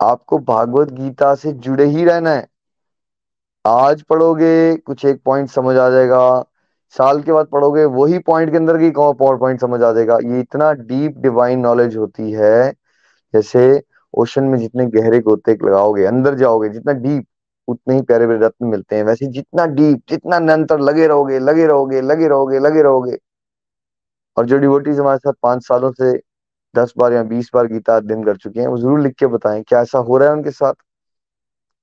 आपको 0.00 0.38
भागवत 0.44 0.92
गीता 0.92 1.34
से 1.34 1.52
जुड़े 1.52 1.84
ही 1.86 2.04
रहना 2.04 2.30
है। 2.30 2.46
आज 3.64 4.02
पढ़ोगे, 4.02 4.76
कुछ 4.76 5.04
एक 5.04 5.20
पॉइंट 5.24 5.48
समझ 5.50 5.76
आ 5.76 5.88
जाएगा। 5.90 6.18
साल 6.94 7.20
के 7.22 7.32
बाद 7.32 7.46
पढ़ोगे, 7.46 7.84
वही 7.84 8.18
पॉइंट 8.18 8.50
के 8.50 8.56
अंदर 8.56 8.78
की 8.78 8.90
पावर 8.90 9.36
पॉइंट 9.36 9.60
समझ 9.60 9.82
आ 9.82 9.92
जाएगा। 9.92 10.18
ये 10.24 10.40
इतना 10.40 10.72
डीप 10.72 11.18
डिवाइन 11.18 11.60
नॉलेज 11.60 11.96
होती 11.96 12.30
है, 12.32 12.72
जैसे 13.34 13.82
ओशन 14.14 14.44
में 14.44 14.58
जितने 14.58 14.86
गहरे 14.86 15.20
गोते 15.20 15.52
लगाओगे, 15.64 16.04
अंदर 16.04 16.34
जाओगे, 16.34 16.68
जितना 16.68 16.92
डीप 16.92 17.26
उतने 17.68 17.94
ही 17.94 18.02
प्यारे 18.02 18.26
प्यारे 18.26 18.44
रत्न 18.46 18.66
मिलते 18.66 18.96
हैं। 18.96 19.04
वैसे 19.04 19.26
जितना 19.26 19.66
डीप 19.66 20.02
जितना 20.08 20.38
निरंतर 20.38 20.80
लगे 20.80 21.06
रहोगे 21.06 21.38
लगे 21.38 21.66
रहोगे 21.66 22.00
लगे 22.00 22.28
रहोगे 22.28 22.58
लगे 22.58 22.82
रहोगे। 22.82 23.16
और 24.36 24.46
जो 24.46 24.58
डिवोटीज 24.58 24.98
हमारे 25.00 25.18
साथ 25.18 25.32
पाँच 25.42 25.66
सालों 25.66 25.90
से 25.92 26.12
दस 26.74 26.92
बार 26.98 27.12
या 27.12 27.22
बीस 27.24 27.50
बार 27.54 27.66
गीता 27.66 27.96
अध्ययन 27.96 28.24
कर 28.24 28.36
चुके 28.36 28.60
हैं, 28.60 28.66
वो 28.68 28.78
ज़रूर 28.78 29.00
लिख 29.00 29.14
के 29.14 29.26
बताएँ, 29.26 29.62
क्या 29.62 29.80
ऐसा 29.82 29.98
हो 29.98 30.18
रहा 30.18 30.28
है 30.28 30.34
उनके 30.34 30.50
साथ? 30.50 30.74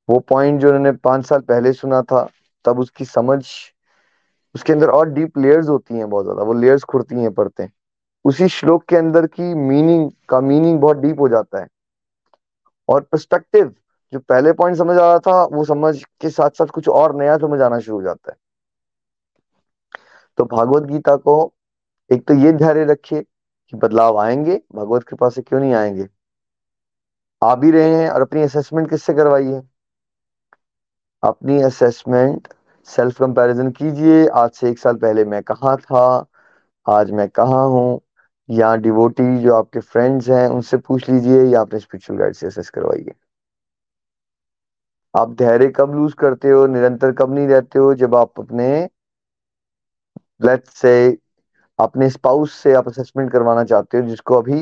वो 0.10 0.20
पॉइंट 0.20 0.60
जो 0.62 0.68
उन्होंने 0.68 0.92
पाँच 0.92 1.26
साल 1.26 1.42
पहले 1.42 1.74
सुना 1.74 2.02
था, 2.02 2.30
तब 2.66 2.80
उसकी 2.80 3.06
समझ, 3.06 3.46
उसके 4.56 4.74
अंदर 4.74 4.90
और 4.90 5.10
डीप 5.10 5.38
लेयर्स 5.38 5.68
होती 5.70 5.98
हैं 5.98 6.10
बहुत 6.10 6.26
ज़्यादा, 6.26 6.44
वो 6.44 6.54
लेयर्स 6.54 6.84
खुरती 6.84 7.16
हैं 7.16 7.34
पढ़ते 7.34 7.64
हैं। 7.64 7.74
उसी 8.26 8.48
श्लोक 8.48 8.84
के 8.84 8.96
अंदर 8.96 9.28
की 9.28 9.54
मीनिंग 9.54 10.12
का 10.30 10.42
मीनिंग 10.42 10.80
बहुत 10.80 10.98
डीप 10.98 11.20
हो 11.20 11.28
जाता 11.30 11.60
है। 11.60 11.68
और 12.90 13.02
पर्सपेक्टिव 13.02 13.74
जो 14.14 14.20
पहले 14.20 14.54
पॉइंट 14.54 14.78
समझ 14.78 14.98
आ 14.98 15.08
रहा 15.08 15.20
था, 15.20 15.44
वो 15.44 15.66
समझ 15.66 16.04
के 16.22 16.30
साथ 16.30 16.50
साथ 16.50 16.68
कुछ 16.68 16.90
और 16.90 17.16
नया 17.16 17.38
समझ 17.38 17.62
आना 17.62 17.80
शुरू 17.80 17.98
हो 17.98 18.04
जाता 18.04 18.32
है। 18.32 18.38
तो 20.38 20.46
भागवत 20.46 20.84
गीता 20.84 21.16
को 21.16 21.54
एक 22.12 22.28
तो 22.28 22.34
ये 22.34 22.52
धैर्य 22.54 22.84
रखिए 22.84 23.22
कि 23.22 23.78
बदलाव 23.78 24.20
आएँगे, 24.20 24.62
भगवत 24.76 25.04
कृपा 25.04 25.30
से 25.30 25.42
क्यों 25.42 25.60
नहीं 25.60 25.74
आएँगे? 25.74 26.08
आ 27.44 27.56
भी 27.56 27.72
रहे 27.72 27.96
हैं 27.96 28.10
और 28.10 28.22
अपनी 28.22 28.42
असेसमेंट 28.42 28.90
किससे 28.90 29.14
करवाइए 29.14 29.62
अपनी 31.24 31.62
असेसमेंट 31.62 32.48
सेल्फ 32.88 33.20
कंपैरिजन 33.20 33.70
कीजिए। 33.72 34.26
आज 34.36 34.52
से 34.52 34.70
एक 34.70 34.80
साल 34.80 34.96
पहले 34.98 35.26
मैं 35.26 35.42
कहा 35.44 35.76
था? 35.78 36.04
आज 36.86 37.12
मैं 37.12 37.28
कहा 37.30 37.62
हूँ? 37.68 38.02
या 38.50 38.76
डिवोटी 38.78 39.38
जो 39.40 39.56
आपके 39.56 39.80
फ्रेंड्स 39.80 40.30
हैं, 40.30 40.48
उनसे 40.48 40.78
पूछ 40.80 41.10
लीजिए, 41.10 41.44
या 41.46 41.62
अपने 41.62 41.80
स्पिरिचुअल 41.80 42.20
गाइड 42.20 42.34
से 42.34 42.48
असेस 42.48 42.70
करवाइए। 42.70 43.14
आप 45.14 45.32
धैर्य 45.34 45.68
कब 45.76 45.94
लूज 45.96 46.14
करते 46.14 46.50
हो? 46.50 46.66
निरंतर 46.68 47.12
कब 47.12 47.34
नहीं 47.34 47.48
रहते 47.48 47.80
हो? 47.80 47.94
जब 47.96 48.16
आप 48.16 48.40
अपने 48.40 48.72
लेट्स 50.42 50.74
से 50.76 50.94
अपने 51.80 52.10
स्पाउस 52.10 52.54
से 52.54 52.74
आप 52.74 52.88
असेसमेंट 52.88 53.32
करवाना 53.32 53.64
चाहते 53.64 53.98
हो, 53.98 54.08
जिसको 54.08 54.36
अभी 54.36 54.60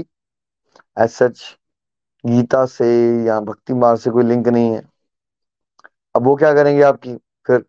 एज 0.98 1.10
सच 1.12 1.41
गीता 2.24 2.65
से 2.67 2.88
या 3.26 3.39
भक्ति 3.41 3.74
मार्ग 3.76 4.00
से 4.00 4.10
कोई 4.10 4.24
लिंक 4.24 4.48
नहीं 4.48 4.74
है। 4.74 4.82
अब 6.15 6.24
वो 6.24 6.36
क्या 6.36 6.54
करेंगे 6.54 6.82
आपकी 6.84 7.15
फिर 7.48 7.63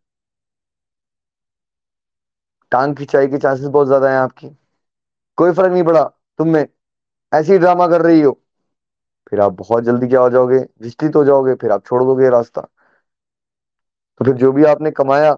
टांग 2.73 2.95
खिंचाई 2.97 3.27
के 3.29 3.39
चांसेस 3.39 3.67
बहुत 3.67 3.87
ज़्यादा 3.87 4.11
हैं 4.11 4.19
आपकी। 4.19 4.49
कोई 5.39 5.53
फ़र्क 5.53 5.73
नहीं 5.73 5.85
पड़ा, 5.85 6.05
तुम 6.39 6.49
में 6.49 6.67
ऐसी 7.33 7.59
ड्रामा 7.59 7.87
कर 7.89 8.03
रही 8.03 8.21
हो। 8.23 8.33
फिर 9.31 9.41
आप 9.41 9.53
बहुत 9.53 9.85
जल्दी 9.85 10.09
क्या 10.09 10.21
हो 10.21 10.31
जाओगे? 10.31 10.59
विचलित 10.83 11.17
हो 11.17 11.25
जाओगे, 11.25 11.55
फिर 11.55 11.73
आप 11.73 11.85
छोड़ 11.87 12.03
दोगे 12.05 12.29
रास्ता। 12.31 12.69
तो 14.21 14.25
फिर 14.25 14.35
जो 14.35 14.53
भी 14.53 14.65
आपने 14.65 14.91
कमाया, 14.91 15.31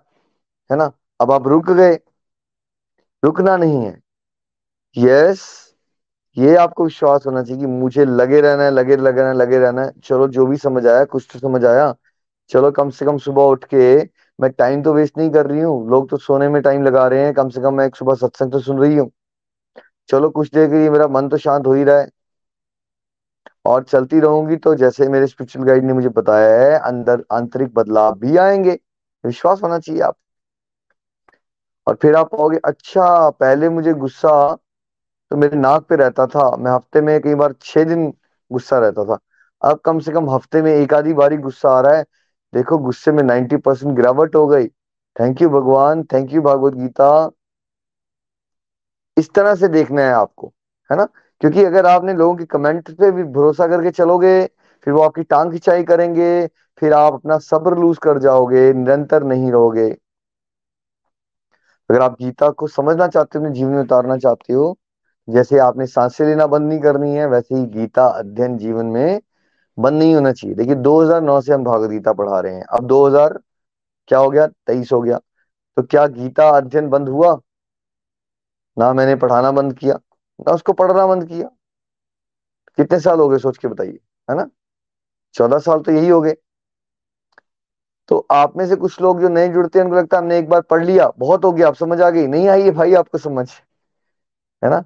है 0.70 0.76
ना, 0.78 0.90
अब 1.20 1.32
आप 1.32 1.46
रुक 1.48 1.70
गए। 1.70 1.98
रुकना 3.22 3.56
नहीं 3.56 3.84
है। 3.84 4.00
यस 4.96 5.42
ये 6.36 6.54
आपको 6.56 6.84
विश्वास 6.84 7.26
होना 7.26 7.42
चाहिए 7.42 7.60
कि 7.60 7.66
मुझे 7.66 8.04
लगे 8.04 8.40
रहना 8.40 8.62
है, 8.64 8.70
लगे 8.70 8.96
लगे 8.96 9.20
रहना 9.22 9.32
लगे 9.34 9.58
रहना 9.58 9.82
है। 9.82 9.92
चलो, 10.04 10.28
जो 10.28 10.46
भी 10.46 10.56
समझ 10.56 10.86
आया, 10.86 11.04
कुछ 11.04 11.28
तो 11.32 11.38
समझ 11.38 11.64
आया। 11.64 11.94
चलो 12.52 12.70
कम 12.72 12.90
से 12.90 13.04
कम 13.06 13.18
सुबह 13.18 13.42
उठ 13.44 13.64
के, 13.64 13.96
मैं 14.38 14.50
टाइम 14.52 14.82
तो 14.82 14.92
वेस्ट 14.94 15.18
नहीं 15.18 15.30
कर 15.30 15.46
रही 15.46 15.60
हूँ। 15.60 15.90
लोग 15.90 16.08
तो 16.10 16.16
सोने 16.18 16.48
में 16.48 16.60
टाइम 16.62 16.82
लगा 16.82 17.06
रहे 17.08 17.24
हैं। 17.24 17.34
कम 17.34 17.48
से 17.48 17.60
कम 17.60 17.74
मैं 17.74 17.86
एक 17.86 17.96
सुबह 17.96 18.14
सत्संग 18.16 18.52
तो 18.52 18.60
सुन 18.60 18.78
रही 18.78 18.96
हूँ। 18.96 19.10
चलो 20.08 20.30
कुछ 20.30 20.50
देर 20.50 20.68
के 20.70 20.78
लिए 20.78 20.90
मेरा 20.90 21.06
मन 21.08 21.28
तो 21.28 21.36
शांत 21.38 21.66
हो 21.66 21.72
ही 21.74 21.84
रहा 21.84 22.00
है। 22.00 22.08
और 23.64 23.82
चलती 23.84 24.20
रहूँगी 24.20 24.56
तो 24.56 24.74
जैसे 24.74 25.08
मेरे 25.08 25.26
स्पिरिचुअल 25.26 25.64
गाइड 25.66 25.84
ने 25.84 25.92
मुझे 25.92 26.08
बताया 26.10 26.60
है, 26.62 26.78
अंदर 26.80 27.24
आंतरिक 27.32 27.74
बदलाव 27.74 28.18
भी 28.18 28.36
आएँगे। 28.38 28.78
विश्वास 29.24 29.62
होना 29.62 29.78
चाहिए 29.78 30.00
आप। 30.02 30.16
और 31.86 31.94
फिर 32.02 32.14
आप 32.14 32.28
कहोगे 32.30 32.58
अच्छा 32.64 33.28
पहले 33.30 33.68
मुझे 33.68 33.92
गुस्सा 33.94 34.30
तो 35.30 35.36
मेरे 35.36 35.56
नाक 35.56 35.86
पे 35.88 35.96
रहता 35.96 36.26
था। 36.26 36.50
मैं 36.56 36.70
हफ़्ते 36.72 37.00
में 37.00 37.20
कई 37.20 37.34
बार 37.34 37.54
छह 37.62 37.84
दिन 37.84 38.06
गुस्सा 38.50 38.78
रहता 38.78 39.04
था। 39.04 39.18
अब 39.62 39.80
कम 39.84 39.98
से 40.00 40.12
कम 40.12 40.30
हफ़्ते 40.30 40.62
में 40.62 40.72
एक 40.72 40.94
आधी 40.94 41.12
बारी 41.14 41.36
गुस्सा 41.38 41.70
आ 41.70 41.80
रहा 41.80 41.96
है। 41.96 42.04
देखो 42.54 42.78
गुस्से 42.78 43.12
में 43.12 43.22
नाइन्टी 43.22 43.56
परसेंट 43.56 43.96
गिरावट 43.96 44.36
हो 44.36 44.46
गई। 44.46 44.66
थैंक 45.20 45.42
यू 45.42 45.48
भगवान 45.48 46.02
थैंक 46.02 46.32
यू 46.32 46.42
भागवत 46.42 46.74
गीता। 46.74 47.30
इस 49.18 49.34
तरह 49.34 49.54
से 49.54 49.68
देखना 49.68 50.02
है 50.02 50.12
आपको, 50.12 50.52
है 50.90 50.96
ना? 50.96 51.08
क्योंकि 51.40 51.64
अगर 51.64 51.86
आपने 51.86 52.14
लोगों 52.14 52.36
के 52.36 52.44
कमेंट 52.44 52.90
पे 52.90 53.10
भी 53.10 53.24
भरोसा 53.24 53.66
करके 53.66 53.90
चलोगे, 53.90 54.46
फिर 54.82 54.94
वो 54.94 55.02
आपकी 55.02 55.22
टांग 55.22 55.52
खिंचाई 55.52 55.84
करेंगे, 55.84 56.46
फिर 56.76 56.92
आप 56.92 57.12
अपना 57.12 57.38
सब्र 57.38 57.78
लूज 57.78 57.98
कर 57.98 58.18
जाओगे, 58.18 58.72
निरंतर 58.72 59.22
नहीं 59.22 59.52
रहोगे। 59.52 59.96
अगर 61.90 62.00
आप 62.00 62.12
गीता 62.12 62.50
को 62.50 62.66
समझना 62.66 63.08
चाहते 63.08 63.38
हो, 63.38 63.44
अपने 63.44 63.54
जीवन 63.54 63.70
में 63.70 63.80
उतारना 63.80 64.16
चाहते 64.16 64.52
हो, 64.52 64.78
जैसे 65.28 65.58
आपने 65.58 65.86
साँसें 65.86 66.26
लेना 66.26 66.46
बंद 66.46 66.68
नहीं 66.68 66.80
करनी 66.80 67.14
है, 67.14 67.26
वैसे 67.26 67.54
ही 67.54 67.66
गीता 67.66 68.06
अध्ययन 68.06 68.58
जीवन 68.58 68.86
में 68.86 69.20
बंद 69.78 69.98
नहीं 69.98 70.14
होना 70.14 70.32
चाहिए। 70.32 70.56
देखिए 70.56 70.74
2009 70.74 71.40
से 71.40 71.52
हम 71.52 71.64
भागवत 71.64 71.90
गीता 71.90 72.12
पढ़ा 72.12 72.40
रहे 72.40 72.54
हैं। 72.54 72.64
अब 72.64 72.86
2000 72.86 73.40
क्या 74.08 74.18
हो 74.18 74.30
गया? 74.30 74.46
तेईस 74.46 74.92
हो 74.92 75.00
गया। 75.02 75.18
तो 75.76 75.82
क्या 75.82 76.06
गीता 76.06 76.48
अध्ययन 76.50 76.88
बंद 76.88 77.08
हुआ? 77.08 77.40
ना 78.76 78.92
मैंने 78.92 79.14
पढ़ाना 79.16 79.50
बंद 79.52 79.72
किया, 79.78 79.94
ना 80.40 80.52
उसको 80.52 80.72
पढ़ना 80.72 81.06
बंद 81.06 81.28
किया। 81.28 81.48
कितने 82.78 83.00
साल 83.00 83.20
हो 83.20 83.28
गए, 83.28 83.38
सोच 83.38 83.58
के 83.58 83.68
बताइए, 83.68 83.98
है 84.30 84.36
ना? 84.36 84.48
चौदह 85.34 85.58
साल 85.58 85.80
तो 85.80 85.92
यही 85.92 86.08
हो 86.08 86.20
गए। 86.20 86.36
तो 88.08 88.26
आप 88.30 88.56
में 88.56 88.66
से 88.66 88.76
कुछ 88.76 89.00
लोग 89.00 89.20
जो 89.20 89.28
नए 89.28 89.48
जुड़ते 89.48 89.78
हैं, 89.78 89.86
उनको 89.86 89.96
लगता 89.96 90.16
है 90.16 90.22
हमने 90.22 90.38
एक 90.38 90.48
बार 90.48 90.60
पढ़ 90.60 90.84
लिया, 90.84 91.10
बहुत 91.18 91.44
हो 91.44 91.52
गया, 91.52 91.68
आप 91.68 91.74
समझ 91.74 92.00
आ 92.00 92.10
गई। 92.10 92.26
नहीं 92.26 92.48
आई 92.48 92.62
है 92.62 92.70
भाई 92.70 92.94
आपको 92.94 93.18
समझ, 93.18 93.48
है 94.62 94.70
ना? 94.70 94.84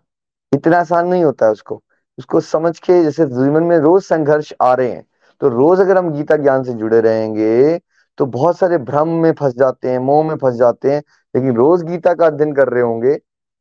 इतना 0.52 0.78
आसान 0.78 1.08
नहीं 1.08 1.24
होता 1.24 1.46
है 1.46 1.52
उसको। 1.52 1.82
उसको 2.18 2.40
समझ 2.40 2.78
के, 2.78 3.02
जैसे 3.02 3.26
जीवन 3.26 3.62
में 3.62 3.76
रोज 3.78 4.02
संघर्ष 4.02 4.52
आ 4.62 4.72
रहे 4.74 4.90
हैं 4.90 5.04
तो 5.40 5.48
रोज 5.48 5.80
अगर 5.80 5.98
हम 5.98 6.10
गीता 6.12 6.36
ज्ञान 6.36 6.62
से 6.64 6.72
जुड़े 6.74 7.00
रहेंगे 7.00 7.78
तो 8.18 8.26
बहुत 8.26 8.58
सारे 8.58 8.78
भ्रम 8.80 9.08
में 9.22 9.32
फंस 9.32 9.54
जाते 9.54 9.90
हैं, 9.90 9.98
मोह 9.98 10.22
में 10.28 10.36
फंस 10.36 10.54
जाते 10.54 10.92
हैं, 10.92 11.02
लेकिन 11.34 11.56
रोज 11.56 11.82
गीता 11.82 12.14
का 12.14 12.26
अध्ययन 12.26 12.52
कर 12.52 12.68
रहे 12.68 12.82
होंगे 12.82 13.14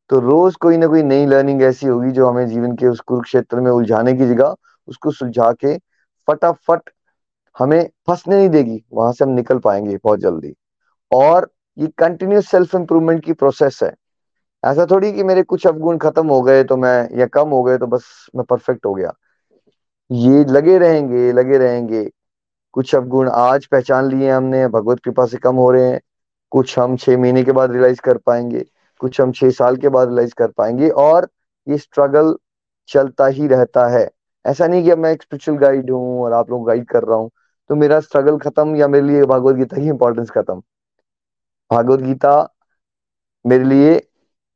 तो 0.10 0.20
रोज 0.20 0.56
कोई 0.56 0.78
ना 0.78 0.88
कोई 0.88 1.04
नई 1.04 1.26
लर्निंग 1.26 1.62
ऐसी 1.63 1.88
होगी 1.88 2.12
जो 2.12 2.28
हमें 2.28 2.48
जीवन 2.48 2.76
के 2.76 2.88
उस 2.88 3.00
कुरुक्षेत्र 3.00 3.60
में 3.60 3.72
उलझाने 3.72 4.13
की 4.13 4.28
जगह, 4.28 4.56
उसको 4.88 5.12
सुलझा 5.12 5.52
के 5.54 5.78
फटाफट 6.28 6.89
हमें 7.56 7.89
फंसने 8.08 8.38
नहीं 8.38 8.50
देगी, 8.50 8.84
वहाँ 8.94 9.12
से 9.13 9.24
हम 9.26 9.32
निकल 9.32 9.60
पाएँगे 9.60 9.98
बहुत 10.04 10.20
जल्दी। 10.20 10.54
और 11.12 11.50
ये 11.78 11.88
कंटिन्यूस 11.98 12.50
सेल्फ 12.50 12.76
इंप्रूवमेंट 12.76 13.24
की 13.26 13.34
प्रोसेस 13.34 13.80
है। 13.84 13.94
ऐसा 14.65 14.86
थोड़ी 14.86 15.12
कि 15.13 15.23
मेरे 15.23 15.43
कुछ 15.43 15.65
अवगुण 15.67 15.97
खत्म 15.97 16.28
हो 16.28 16.41
गए 16.41 16.63
तो 16.63 16.78
मैं, 16.78 17.17
या 17.17 17.25
कम 17.28 17.49
हो 17.49 17.62
गए 17.63 17.78
तो 17.78 17.88
बस 17.88 18.06
मैं 18.36 18.45
परफेक्ट 18.45 18.86
हो 18.86 18.93
गया। 18.93 19.12
ये 20.10 20.43
लगे 20.45 20.78
रहेंगे 20.78 21.32
लगे 21.34 21.58
रहेंगे। 21.58 22.10
कुछ 22.73 22.93
अवगुण 22.95 23.30
आज 23.30 23.65
पहचान 23.65 24.10
लिए 24.10 24.30
हमने, 24.32 24.67
भगवत 24.67 24.99
कृपा 24.99 25.25
से 25.25 25.38
कम 25.38 25.56
हो 25.56 25.69
रहे 25.71 25.89
हैं। 25.91 25.99
कुछ 26.51 26.78
हम 26.80 26.95
छह 26.97 27.17
महीने 27.17 27.43
के 27.43 27.51
बाद 27.51 27.71
रियलाइज़ 27.71 28.01
कर 28.01 28.17
पाएँगे, 28.17 28.65
कुछ 29.01 29.19
हम 29.21 29.32
छह 29.32 29.49
साल 29.51 29.78
के 29.78 29.89
बाद 29.89 30.08
रियलाइज़ 30.08 30.34
कर 30.34 30.51
पाएँगे 30.51 30.89
और 30.89 31.28
ये 31.67 31.78
स्ट्रगल 31.78 32.36
चलता 32.89 33.28
ही 33.28 33.47
रहता 33.47 33.88
है। 33.89 34.10
ऐसा 34.45 34.67
नहीं 34.67 34.84
कि 34.84 34.89
अब 34.91 34.97
मैं 34.97 35.12
एक 35.12 35.21
स्पिरिचुअल 35.23 35.58
गाइड 35.58 35.89
हूँ 35.91 36.21
और 36.23 36.34
आप 36.34 36.49
लोग 36.49 36.65
गाइड 36.67 36.86
कर 36.88 37.04
रहा 37.04 37.17
हूँ 37.17 37.30
तो 37.69 37.75
मेरा 37.75 37.99
स्ट्रगल 37.99 38.38
खत्म 38.39 38.75
या 38.75 38.88
मेरे 38.88 39.08
लिए 39.08 39.23
भागवत 39.25 39.56
गीता 39.56 39.78
की 39.78 39.88
इंपॉर्टेंस 39.88 40.30
खत्म? 40.32 40.62
भागवत 41.71 41.99
गीता 41.99 42.34
मेरे 43.45 43.63
लिए 43.63 43.95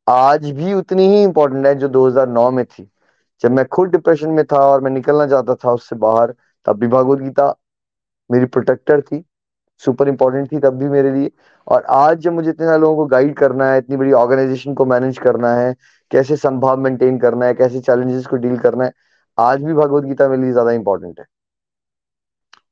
आज 0.10 0.50
भी 0.52 0.74
उतनी 0.74 1.08
ही 1.08 1.22
इंपॉर्टेंट 1.24 1.66
है 1.66 1.74
जो 1.76 1.88
2009 1.88 2.50
में 2.52 2.66
थी। 2.66 2.90
जब 3.44 3.52
मैं 3.52 3.66
खुद 3.68 3.90
डिप्रेशन 3.90 4.30
में 4.30 4.44
था 4.46 4.60
और 4.60 4.82
मैं 4.82 4.92
निकलना 4.92 5.28
चाहता 5.28 5.56
था 5.56 5.72
उससे 5.72 5.96
बाहर, 5.96 6.34
तब 6.66 6.80
भी 6.80 6.88
भागवत 6.88 7.20
गीता 7.20 7.56
मेरी 8.30 8.46
प्रोटेक्टर 8.46 9.02
थी 9.02 9.24
सुपर 9.84 10.08
इंपॉर्टेंट 10.08 10.52
थी 10.52 10.60
तब 10.60 10.74
भी 10.74 10.90
मेरे 10.90 11.12
लिए। 11.12 11.32
और 11.68 11.84
आज 11.84 12.18
जब 12.18 12.34
मुझे 12.34 12.50
इतने 12.50 12.78
लोगों 12.78 12.96
को 12.96 13.06
गाइड 13.06 13.36
करना 13.36 13.72
है, 13.72 13.78
इतनी 13.78 13.98
बड़ी 13.98 14.12
ऑर्गेनाइजेशन 14.12 14.74
को 14.74 14.86
मैनेज 14.86 15.18
करना 15.18 15.54
है, 15.56 15.76
कैसे 16.12 16.36
संभाव 16.36 16.78
मेंटेन 16.78 17.20
करना 17.20 17.46
है, 17.46 17.54
कैसे 17.54 17.80
चैलेंजेस 17.80 18.26
को 18.28 18.36
डील 18.36 18.58
करना 18.58 18.84
है, 18.84 18.92
आज 19.38 19.64
भी 19.64 19.74
भगवत 19.74 20.04
गीता 20.04 20.28
मेरे 20.28 20.42
लिए 20.42 20.52
ज़्यादा 20.52 20.72
इंपॉर्टेंट 20.72 21.20
है। 21.20 21.26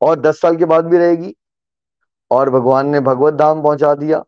और 0.02 0.19
दस 0.19 0.41
साल 0.41 0.56
के 0.58 0.65
बाद 0.65 0.86
भी 0.86 0.97
रहेगी, 0.97 1.36
और 2.32 2.50
भगवान 2.50 2.88
ने 2.88 3.00
भगवत 3.00 3.34
धाम 3.34 3.62
पहुँचा 3.63 3.93
दिया, 3.95 4.23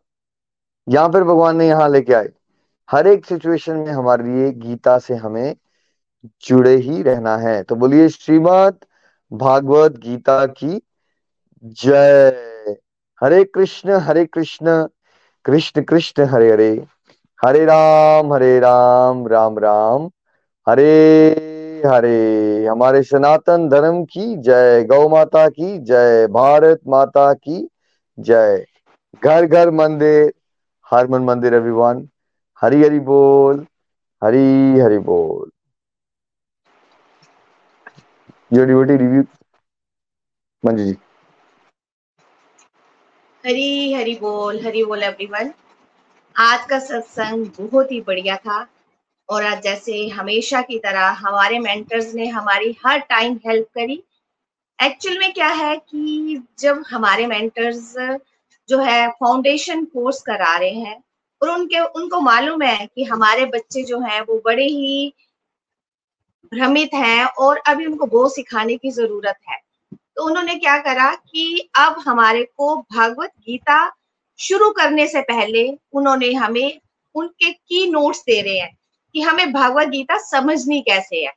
या 0.88 1.08
फिर 1.08 1.24
भगवान 1.24 1.56
ने 1.56 1.68
यहाँ 1.68 1.88
लेके 1.88 2.14
आए। 2.14 2.28
हर 2.90 3.06
एक 3.06 3.26
सिचुएशन 3.26 3.76
में 3.76 3.92
हमारे 3.92 4.24
लिए 4.24 4.50
गीता 4.52 4.98
से 4.98 5.14
हमें 5.14 5.54
जुड़े 6.44 6.74
ही 6.76 7.02
रहना 7.02 7.36
है। 7.36 7.62
तो 7.62 7.76
बोलिए, 7.76 8.08
श्रीमद 8.08 8.78
भागवत 9.32 9.96
गीता 9.98 10.44
की 10.46 10.80
जय। 11.64 12.76
हरे 13.22 13.42
कृष्ण 13.44 13.98
हरे 14.00 14.24
कृष्ण 14.26 14.86
कृष्ण 15.44 15.82
कृष्ण, 15.82 16.24
हरे 16.24 16.52
हरे। 16.52 16.70
हरे 17.38 17.64
राम 17.64 18.32
हरे 18.34 18.58
राम 18.60 19.26
राम 19.28 19.58
राम। 19.58 20.10
हरे 20.66 21.82
हरे। 21.86 22.66
हमारे 22.66 23.02
सनातन 23.02 23.68
धर्म 23.68 24.04
की 24.04 24.36
जय। 24.38 24.84
गौ 24.84 25.08
माता 25.08 25.48
की 25.48 25.78
जय। 25.78 26.26
भारत 26.30 26.80
माता 26.88 27.32
की 27.34 27.66
जय। 28.18 28.64
घर 29.22 29.46
घर 29.46 29.70
मंदिर 29.70 30.32
हर 30.86 31.08
मन 31.08 31.22
मंदिर 31.22 31.54
अभिमान 31.54 32.08
हरी 32.60 32.82
हरी 32.82 32.98
बोल, 33.08 33.66
हरी 34.22 34.44
हरी 34.80 34.98
बोल। 35.10 35.50
जड़ी 38.54 38.74
बटी 38.74 38.96
रिव्यू 39.02 39.22
मंजू 40.64 40.84
जी। 40.84 40.96
हरी 43.44 43.92
हरी 43.92 44.14
बोल 44.14 44.60
हरी 44.66 44.84
बोल 44.84 45.02
एवरीवन 45.02 45.52
आज 46.36 46.64
का 46.66 46.78
सत्संग 46.78 47.46
बहुत 47.60 47.92
ही 47.92 48.00
बढ़िया 48.00 48.36
था 48.36 48.66
और 49.28 49.44
आज 49.44 49.62
जैसे 49.62 50.06
हमेशा 50.08 50.60
की 50.62 50.78
तरह 50.78 51.08
हमारे 51.18 51.58
मेंटर्स 51.58 52.14
ने 52.14 52.26
हमारी 52.28 52.76
हर 52.86 52.98
टाइम 53.10 53.38
हेल्प 53.46 53.66
करी। 53.74 54.02
एक्चुअल 54.78 55.18
में 55.18 55.32
क्या 55.32 55.48
है 55.54 55.76
कि 55.78 56.42
जब 56.58 56.82
हमारे 56.90 57.26
मेंटर्स 57.26 57.94
जो 58.68 58.78
है 58.78 59.08
फाउंडेशन 59.10 59.84
कोर्स 59.84 60.20
करा 60.22 60.56
रहे 60.56 60.70
हैं 60.70 61.02
और 61.42 61.50
उनके, 61.50 61.80
उनको 61.80 62.20
मालूम 62.20 62.62
है 62.62 62.86
कि 62.86 63.04
हमारे 63.04 63.44
बच्चे 63.46 63.82
जो 63.82 64.00
हैं, 64.00 64.20
वो 64.20 64.40
बड़े 64.44 64.64
ही 64.64 65.12
भ्रमित 66.52 66.90
हैं 66.94 67.24
और 67.24 67.56
अभी 67.68 67.86
उनको 67.86 68.06
वो 68.06 68.28
सिखाने 68.28 68.76
की 68.76 68.90
ज़रूरत 68.90 69.36
है। 69.48 69.58
तो 70.16 70.24
उन्होंने 70.26 70.54
क्या 70.54 70.76
करा 70.78 71.14
कि 71.14 71.70
अब 71.78 71.96
हमारे 72.06 72.44
को 72.56 72.76
भागवत 72.76 73.30
गीता 73.40 73.78
शुरू 74.38 74.70
करने 74.70 75.06
से 75.06 75.20
पहले 75.22 75.68
उन्होंने 75.92 76.32
हमें 76.32 76.80
उनके 77.14 77.50
की 77.50 77.86
नोट्स 77.90 78.22
दे 78.26 78.40
रहे 78.40 78.58
हैं 78.58 78.76
कि 79.14 79.20
हमें 79.20 79.52
भागवत 79.52 79.88
गीता 79.88 80.18
समझनी 80.20 80.80
कैसे 80.80 81.24
है। 81.24 81.32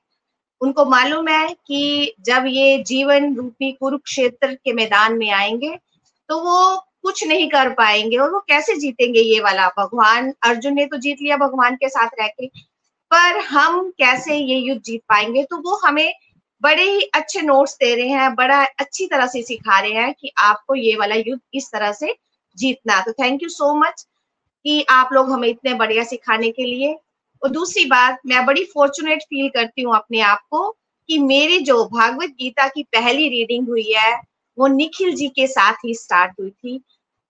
उनको 0.62 0.86
मालूम 0.86 1.28
है 1.28 1.48
कि 1.68 2.14
जब 2.22 2.44
ये 2.48 2.78
जीवन 2.84 3.36
रूपी 3.36 3.72
कुरुक्षेत्र 3.72 4.54
के 4.56 4.74
मैदान 4.74 5.18
में 5.18 5.30
आएँगे 5.32 5.76
तो 6.30 6.40
वो 6.40 6.76
कुछ 7.04 7.24
नहीं 7.28 7.50
कर 7.50 7.70
पाएँगे 7.70 8.18
और 8.18 8.32
वो 8.32 8.40
कैसे 8.40 8.76
जीतेंगे 8.76 9.20
ये 9.20 9.40
वाला? 9.40 9.68
भगवान 9.68 10.34
अर्जुन 10.44 10.74
ने 10.74 10.86
तो 10.86 10.98
जीत 10.98 11.18
लिया 11.22 11.38
भगवान 11.38 11.76
के 11.76 11.90
साथ 11.90 12.10
रह 12.20 12.28
के। 12.28 12.48
पर 13.12 13.38
हम 13.40 13.90
कैसे 13.90 14.36
ये 14.36 14.56
युद्ध 14.56 14.82
जीत 14.82 15.02
पाएँगे? 15.02 15.44
तो 15.44 15.58
वो 15.58 15.76
हमें 15.88 16.14
बड़े 16.62 16.84
ही 16.84 17.02
अच्छे 17.02 17.42
नोट्स 17.42 17.74
दे 17.74 17.96
रहे 17.96 18.10
हैं, 18.10 18.36
बड़ा 18.36 18.64
अच्छी 18.66 19.06
तरह 19.08 19.28
से 19.28 19.42
सिखा 19.44 19.80
रहे 19.80 19.92
हैं 19.92 20.14
कि 20.14 20.32
आपको 20.38 20.76
ये 20.76 20.96
वाला 20.96 21.16
युद्ध 21.16 21.42
इस 21.54 21.72
तरह 21.72 21.92
से 21.92 22.16
जीतना। 22.58 23.00
तो 23.02 23.14
थैंक 23.14 23.44
यू 23.44 23.50
सो 23.50 23.74
मच 23.76 24.06
कि 24.66 24.86
आप 24.90 25.10
लोग 25.14 25.32
हमें 25.32 25.48
इतने 25.48 25.74
बढ़िया 25.74 26.04
सिखाने 26.04 26.50
के 26.50 26.64
लिए। 26.64 26.96
और 27.44 27.50
दूसरी 27.50 27.86
बात, 27.86 28.20
मैं 28.26 28.46
बड़ी 28.46 28.64
फॉर्चुनेट 28.66 29.24
फील 29.24 29.50
करती 29.50 29.82
हूँ 29.82 29.96
अपने 29.96 30.20
आप 30.22 30.42
को 30.52 30.70
कि 31.10 31.18
मेरी 31.20 31.58
जो 31.60 31.86
भागवत 31.86 32.30
गीता 32.30 32.68
की 32.68 32.84
पहली 32.84 33.28
रीडिंग 33.30 33.68
हुई 33.68 33.92
है, 33.92 34.22
वो 34.58 34.68
निखिल 34.68 35.16
जी 35.16 35.28
के 35.28 35.48
साथ 35.48 35.74
ही 35.86 35.94
स्टार्ट 35.96 36.32
हुई 36.40 36.50
थी। 36.50 36.84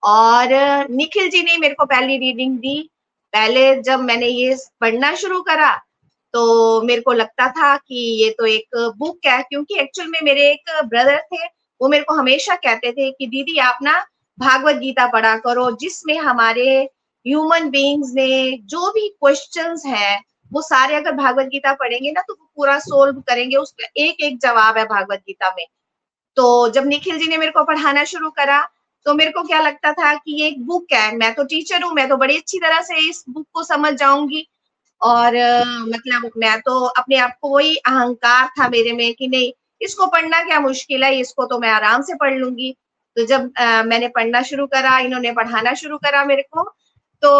और, 0.04 0.48
निखिल 0.90 1.28
जी 1.30 1.42
ने 1.42 1.56
मेरे 1.58 1.74
को 1.74 1.84
पहली 1.86 2.16
रीडिंग 2.18 2.58
दी। 2.58 2.80
पहले 3.32 3.74
जब 3.82 4.00
मैंने 4.00 4.26
ये 4.28 4.56
पढ़ना 4.80 5.14
शुरू 5.16 5.40
करा 5.42 5.74
तो 6.34 6.82
मेरे 6.82 7.00
को 7.00 7.12
लगता 7.12 7.46
था 7.48 7.76
कि 7.78 7.94
ये 8.22 8.28
तो 8.38 8.46
एक 8.46 8.76
बुक 8.98 9.26
है, 9.26 9.42
क्योंकि 9.42 9.78
एक्चुअल 9.80 10.08
में 10.08 10.18
मेरे 10.22 10.50
एक 10.50 10.70
ब्रदर 10.86 11.20
थे, 11.24 11.44
वो 11.80 11.88
मेरे 11.88 12.04
को 12.04 12.14
हमेशा 12.14 12.54
कहते 12.56 12.92
थे 12.92 13.10
कि 13.10 13.26
दीदी, 13.26 13.58
आप 13.58 13.78
ना 13.82 13.94
भागवत 14.38 14.76
गीता 14.76 15.06
पढ़ा 15.08 15.36
करो, 15.38 15.70
जिसमें 15.72 16.16
हमारे 16.18 16.66
ह्यूमन 17.26 17.68
बींग्स 17.70 18.12
ने 18.14 18.58
जो 18.64 18.90
भी 18.92 19.08
क्वेश्चंस 19.10 19.82
हैं, 19.86 20.22
वो 20.52 20.62
सारे 20.62 20.96
अगर 20.96 21.12
भागवत 21.14 21.46
गीता 21.46 21.72
पढ़ेंगे 21.74 22.10
ना 22.12 22.22
तो 22.22 22.34
वो 22.34 22.50
पूरा 22.56 22.78
सोल्व 22.80 23.20
करेंगे, 23.20 23.56
उसका 23.56 23.88
एक 23.98 24.22
एक 24.22 24.38
जवाब 24.40 24.78
है 24.78 24.84
भागवत 24.86 25.18
गीता 25.18 25.54
में। 25.58 25.64
तो 26.36 26.68
जब 26.70 26.86
निखिल 26.86 27.18
जी 27.18 27.28
ने 27.28 27.36
मेरे 27.36 27.52
को 27.52 27.64
पढ़ाना 27.64 28.04
शुरू 28.06 28.30
करा 28.32 28.60
तो 29.06 29.14
मेरे 29.14 29.30
को 29.30 29.42
क्या 29.42 29.60
लगता 29.60 29.92
था 29.92 30.14
कि 30.14 30.32
ये 30.32 30.46
एक 30.48 30.64
बुक 30.66 30.92
है 30.92 31.14
मैं 31.16 31.32
तो 31.34 31.44
टीचर 31.44 31.82
हूँ 31.82 31.92
मैं 31.94 32.08
तो 32.08 32.16
बड़ी 32.16 32.36
अच्छी 32.36 32.58
तरह 32.58 32.80
से 32.82 33.08
इस 33.08 33.24
बुक 33.28 33.46
को 33.52 33.62
समझ 33.64 33.92
जाऊँगी। 33.94 34.46
और 35.00 35.34
मतलब 35.88 36.30
मैं 36.38 36.60
तो 36.60 36.78
अपने 36.98 37.16
आप 37.18 37.36
को 37.40 37.48
वही 37.50 37.76
अहंकार 37.78 38.46
था 38.58 38.68
मेरे 38.68 38.92
में 38.92 39.12
कि 39.14 39.28
नहीं 39.28 39.52
इसको 39.80 40.06
पढ़ना 40.06 40.40
क्या 40.42 40.60
मुश्किल 40.60 41.04
है 41.04 41.14
इसको 41.20 41.44
तो 41.46 41.58
मैं 41.58 41.70
आराम 41.70 42.02
से 42.02 42.14
पढ़ 42.16 42.34
लूँगी। 42.34 42.74
तो 43.16 43.24
जब 43.26 43.50
आ, 43.58 43.82
मैंने 43.82 44.08
पढ़ना 44.08 44.42
शुरू 44.42 44.66
करा 44.66 44.98
इन्होंने 45.00 45.32
पढ़ाना 45.32 45.74
शुरू 45.74 45.98
करा 45.98 46.24
मेरे 46.24 46.42
को 46.50 46.62
तो 47.22 47.30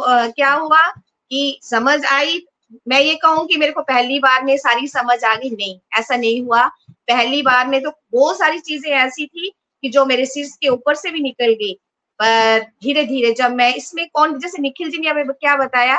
आ, 0.00 0.26
क्या 0.28 0.52
हुआ 0.52 0.86
कि 1.30 1.60
समझ 1.62 2.04
आई। 2.06 2.40
मैं 2.88 3.00
ये 3.00 3.14
कहूँ 3.16 3.46
कि 3.46 3.56
मेरे 3.56 3.72
को 3.72 3.82
पहली 3.84 4.18
बार 4.20 4.42
में 4.44 4.56
सारी 4.58 4.88
समझ 4.88 5.22
आ 5.24 5.34
गई 5.34 5.50
नहीं 5.50 5.78
ऐसा 5.98 6.16
नहीं 6.16 6.42
हुआ। 6.42 6.66
पहली 7.08 7.42
बार 7.42 7.66
में 7.68 7.80
तो 7.82 7.90
बहुत 8.12 8.38
सारी 8.38 8.58
चीज़ें 8.60 8.90
ऐसी 8.92 9.26
थी 9.26 9.52
कि 9.86 9.90
जो 9.90 10.04
मेरे 10.04 10.24
सिर 10.26 10.46
के 10.60 10.68
ऊपर 10.68 10.94
से 10.94 11.10
भी 11.10 11.20
निकल 11.20 11.52
गई। 11.52 11.72
पर 12.20 12.60
धीरे 12.82 13.02
धीरे 13.04 13.32
जब 13.32 13.50
मैं 13.50 13.74
इसमें 13.74 14.06
कौन, 14.14 14.38
जैसे 14.38 14.62
निखिल 14.62 14.90
जी 14.90 14.98
ने 14.98 15.08
हमें 15.08 15.26
क्या 15.26 15.56
बताया 15.56 15.98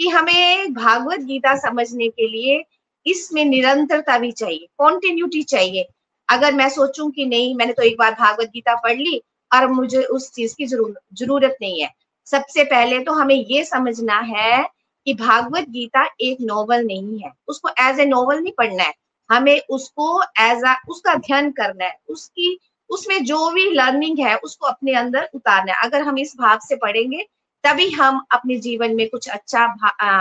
कि 0.00 0.08
हमें 0.08 0.72
भागवत 0.74 1.20
गीता 1.20 1.54
समझने 1.58 2.08
के 2.08 2.28
लिए 2.28 2.62
इसमें 3.06 3.44
निरंतरता 3.44 4.18
भी 4.18 4.30
चाहिए 4.32 4.66
कॉन्टिन्यूटी 4.78 5.42
चाहिए। 5.42 5.86
अगर 6.28 6.54
मैं 6.54 6.68
सोचूं 6.68 7.10
कि 7.10 7.26
नहीं, 7.26 7.54
मैंने 7.54 7.72
तो 7.72 7.82
एक 7.82 7.96
बार 7.98 8.12
भागवत 8.12 8.48
गीता 8.48 8.74
पढ़ 8.74 8.96
ली 8.96 9.22
और 9.52 9.66
मुझे 9.66 10.02
उस 10.02 10.30
चीज़ 10.32 10.54
की 10.58 10.66
ज़रूरत 10.66 11.00
ज़रूरत 11.14 11.56
नहीं 11.62 11.82
है। 11.82 11.90
सबसे 12.26 12.64
पहले 12.64 12.98
तो 12.98 13.12
हमें 13.12 13.34
ये 13.34 13.64
समझना 13.64 14.18
है 14.20 14.62
कि 15.06 15.14
भागवत 15.14 15.68
गीता 15.68 16.08
एक 16.20 16.38
नॉवल 16.40 16.84
नहीं 16.86 17.18
है। 17.18 17.32
उसको 17.48 17.68
एज 17.80 18.00
ए 18.00 18.04
नॉवल 18.04 18.40
नहीं 18.40 18.52
पढ़ना 18.58 18.82
है। 18.82 18.94
हमें 19.30 19.60
उसको 19.70 20.22
एज 20.40 20.64
अ 20.66 20.74
उसका 20.88 21.12
अध्ययन 21.12 21.50
करना 21.50 21.84
है। 21.84 21.96
उसकी 22.08 22.58
उसमें 22.90 23.24
जो 23.24 23.50
भी 23.50 23.64
लर्निंग 23.70 24.18
है, 24.18 24.36
उसको 24.36 24.66
अपने 24.66 24.92
अंदर 24.92 25.28
उतारना 25.34 25.72
है। 25.72 25.82
अगर 25.82 26.02
हम 26.02 26.18
इस 26.18 26.34
भाव 26.38 26.58
से 26.68 26.76
पढ़ेंगे, 26.76 27.26
तभी 27.64 27.90
हम 27.90 28.24
अपने 28.32 28.56
जीवन 28.56 28.94
में 28.94 29.08
कुछ 29.08 29.28
अच्छा 29.28 29.66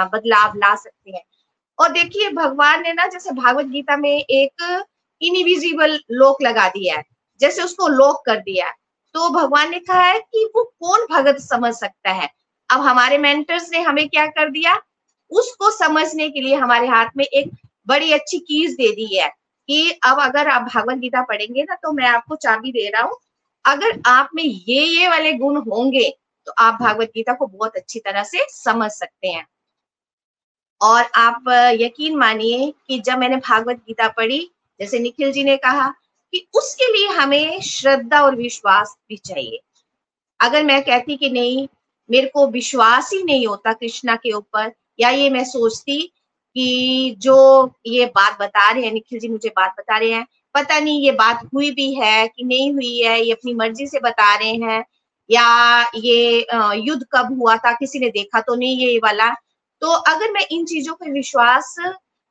बदलाव 0.05 0.57
ला 0.57 0.75
सकते 0.75 1.11
हैं। 1.11 1.23
और 1.79 1.91
देखिए, 1.91 2.29
भगवान 2.29 2.81
ने 2.83 2.93
ना, 2.93 3.07
जैसे 3.07 3.31
भागवत 3.31 3.65
गीता 3.65 3.97
में 3.97 4.19
एक 4.19 4.83
इनविजिबल 5.21 5.99
लोक 6.11 6.41
लगा 6.41 6.67
दिया 6.69 6.95
है, 6.97 7.03
जैसे 7.39 7.61
उसको 7.61 7.87
लोक 7.87 8.23
कर 8.25 8.39
दिया 8.39 8.67
है। 8.67 8.73
तो 9.13 9.29
भगवान 9.29 9.69
ने 9.71 9.79
कहा 9.79 10.01
है 10.01 10.19
कि 10.19 10.49
वो 10.55 10.63
कौन 10.63 11.05
भगत 11.11 11.37
समझ 11.37 11.73
सकता 11.73 12.11
है? 12.11 12.29
अब 12.69 12.81
हमारे 12.81 13.17
मेंटर्स 13.17 13.71
ने 13.71 13.81
हमें 13.81 14.07
क्या 14.09 14.25
कर 14.27 14.49
दिया? 14.49 14.81
उसको 15.31 15.71
समझने 15.71 16.29
के 16.29 16.41
लिए 16.41 16.55
हमारे 16.55 16.87
हाथ 16.87 17.05
में 17.17 17.25
एक 17.25 17.51
बड़ी 17.87 18.11
अच्छी 18.11 18.37
कीज 18.39 18.71
दे 18.71 18.91
दी 18.91 19.15
है। 19.17 19.31
कि 19.69 19.91
अब 20.05 20.19
अगर 20.21 20.47
आप 20.47 20.61
भागवत 20.65 20.97
गीता 20.97 21.21
पढ़ेंगे 21.23 21.63
ना 21.63 21.75
तो 21.75 21.91
मैं 21.93 22.07
आपको 22.07 22.35
चाबी 22.37 22.71
दे 22.71 22.89
रहा 22.89 23.01
हूँ। 23.03 23.17
अगर 23.65 23.99
आप 24.07 24.29
में 24.35 24.43
ये 24.43 24.83
ये 24.83 25.07
वाले 25.09 25.33
गुण 25.33 25.57
होंगे 25.61 26.09
तो 26.47 26.53
आप 26.59 26.77
भागवत 26.81 27.11
गीता 27.15 27.33
को 27.33 27.47
बहुत 27.47 27.75
अच्छी 27.75 27.99
तरह 27.99 28.23
से 28.23 28.45
समझ 28.51 28.89
सकते 28.91 29.27
हैं। 29.27 29.45
और 30.81 31.03
आप 31.15 31.43
यकीन 31.79 32.15
मानिए 32.15 32.71
कि 32.87 32.99
जब 32.99 33.17
मैंने 33.17 33.35
भागवत 33.37 33.77
गीता 33.77 34.07
पढ़ी, 34.07 34.39
जैसे 34.79 34.99
निखिल 34.99 35.31
जी 35.31 35.43
ने 35.43 35.55
कहा 35.57 35.89
कि 36.33 36.47
उसके 36.55 36.91
लिए 36.93 37.07
हमें 37.15 37.61
श्रद्धा 37.61 38.19
और 38.21 38.35
विश्वास 38.35 38.95
भी 39.09 39.17
चाहिए। 39.17 39.59
अगर 40.39 40.63
मैं 40.63 40.81
कहती 40.83 41.15
कि 41.17 41.29
नहीं, 41.29 41.67
मेरे 42.09 42.27
को 42.27 42.47
विश्वास 42.47 43.09
ही 43.13 43.23
नहीं 43.23 43.47
होता 43.47 43.73
कृष्णा 43.73 44.15
के 44.15 44.31
ऊपर, 44.31 44.71
या 44.99 45.09
ये 45.09 45.29
मैं 45.29 45.43
सोचती 45.45 46.01
कि 46.57 47.15
जो 47.19 47.35
ये 47.87 48.05
बात 48.07 48.37
बता 48.41 48.69
रहे 48.71 48.83
हैं, 48.83 48.91
निखिल 48.93 49.19
जी 49.19 49.27
मुझे 49.29 49.49
बात 49.49 49.75
बता 49.79 49.97
रहे 49.97 50.11
हैं। 50.11 50.25
पता 50.55 50.79
नहीं 50.79 51.01
ये 51.01 51.11
बात 51.13 51.41
हुई 51.53 51.69
भी 51.71 51.93
है 51.95 52.27
कि 52.27 52.43
नहीं 52.45 52.71
हुई 52.73 52.97
है, 52.99 53.19
ये 53.21 53.31
अपनी 53.33 53.53
मर्ज़ी 53.55 53.87
से 53.87 53.99
बता 54.01 54.35
रहे 54.35 54.53
हैं, 54.53 54.83
या 55.29 55.91
ये 55.95 56.47
युद्ध 56.79 57.03
कब 57.13 57.37
हुआ 57.39 57.55
था, 57.57 57.71
किसी 57.73 57.99
ने 57.99 58.09
देखा 58.11 58.41
तो 58.41 58.55
नहीं 58.55 58.77
ये 58.79 58.97
वाला। 58.99 59.29
तो 59.81 59.91
अगर 60.11 60.31
मैं 60.33 60.45
इन 60.51 60.65
चीज़ों 60.65 60.93
पर 60.95 61.11
विश्वास 61.11 61.75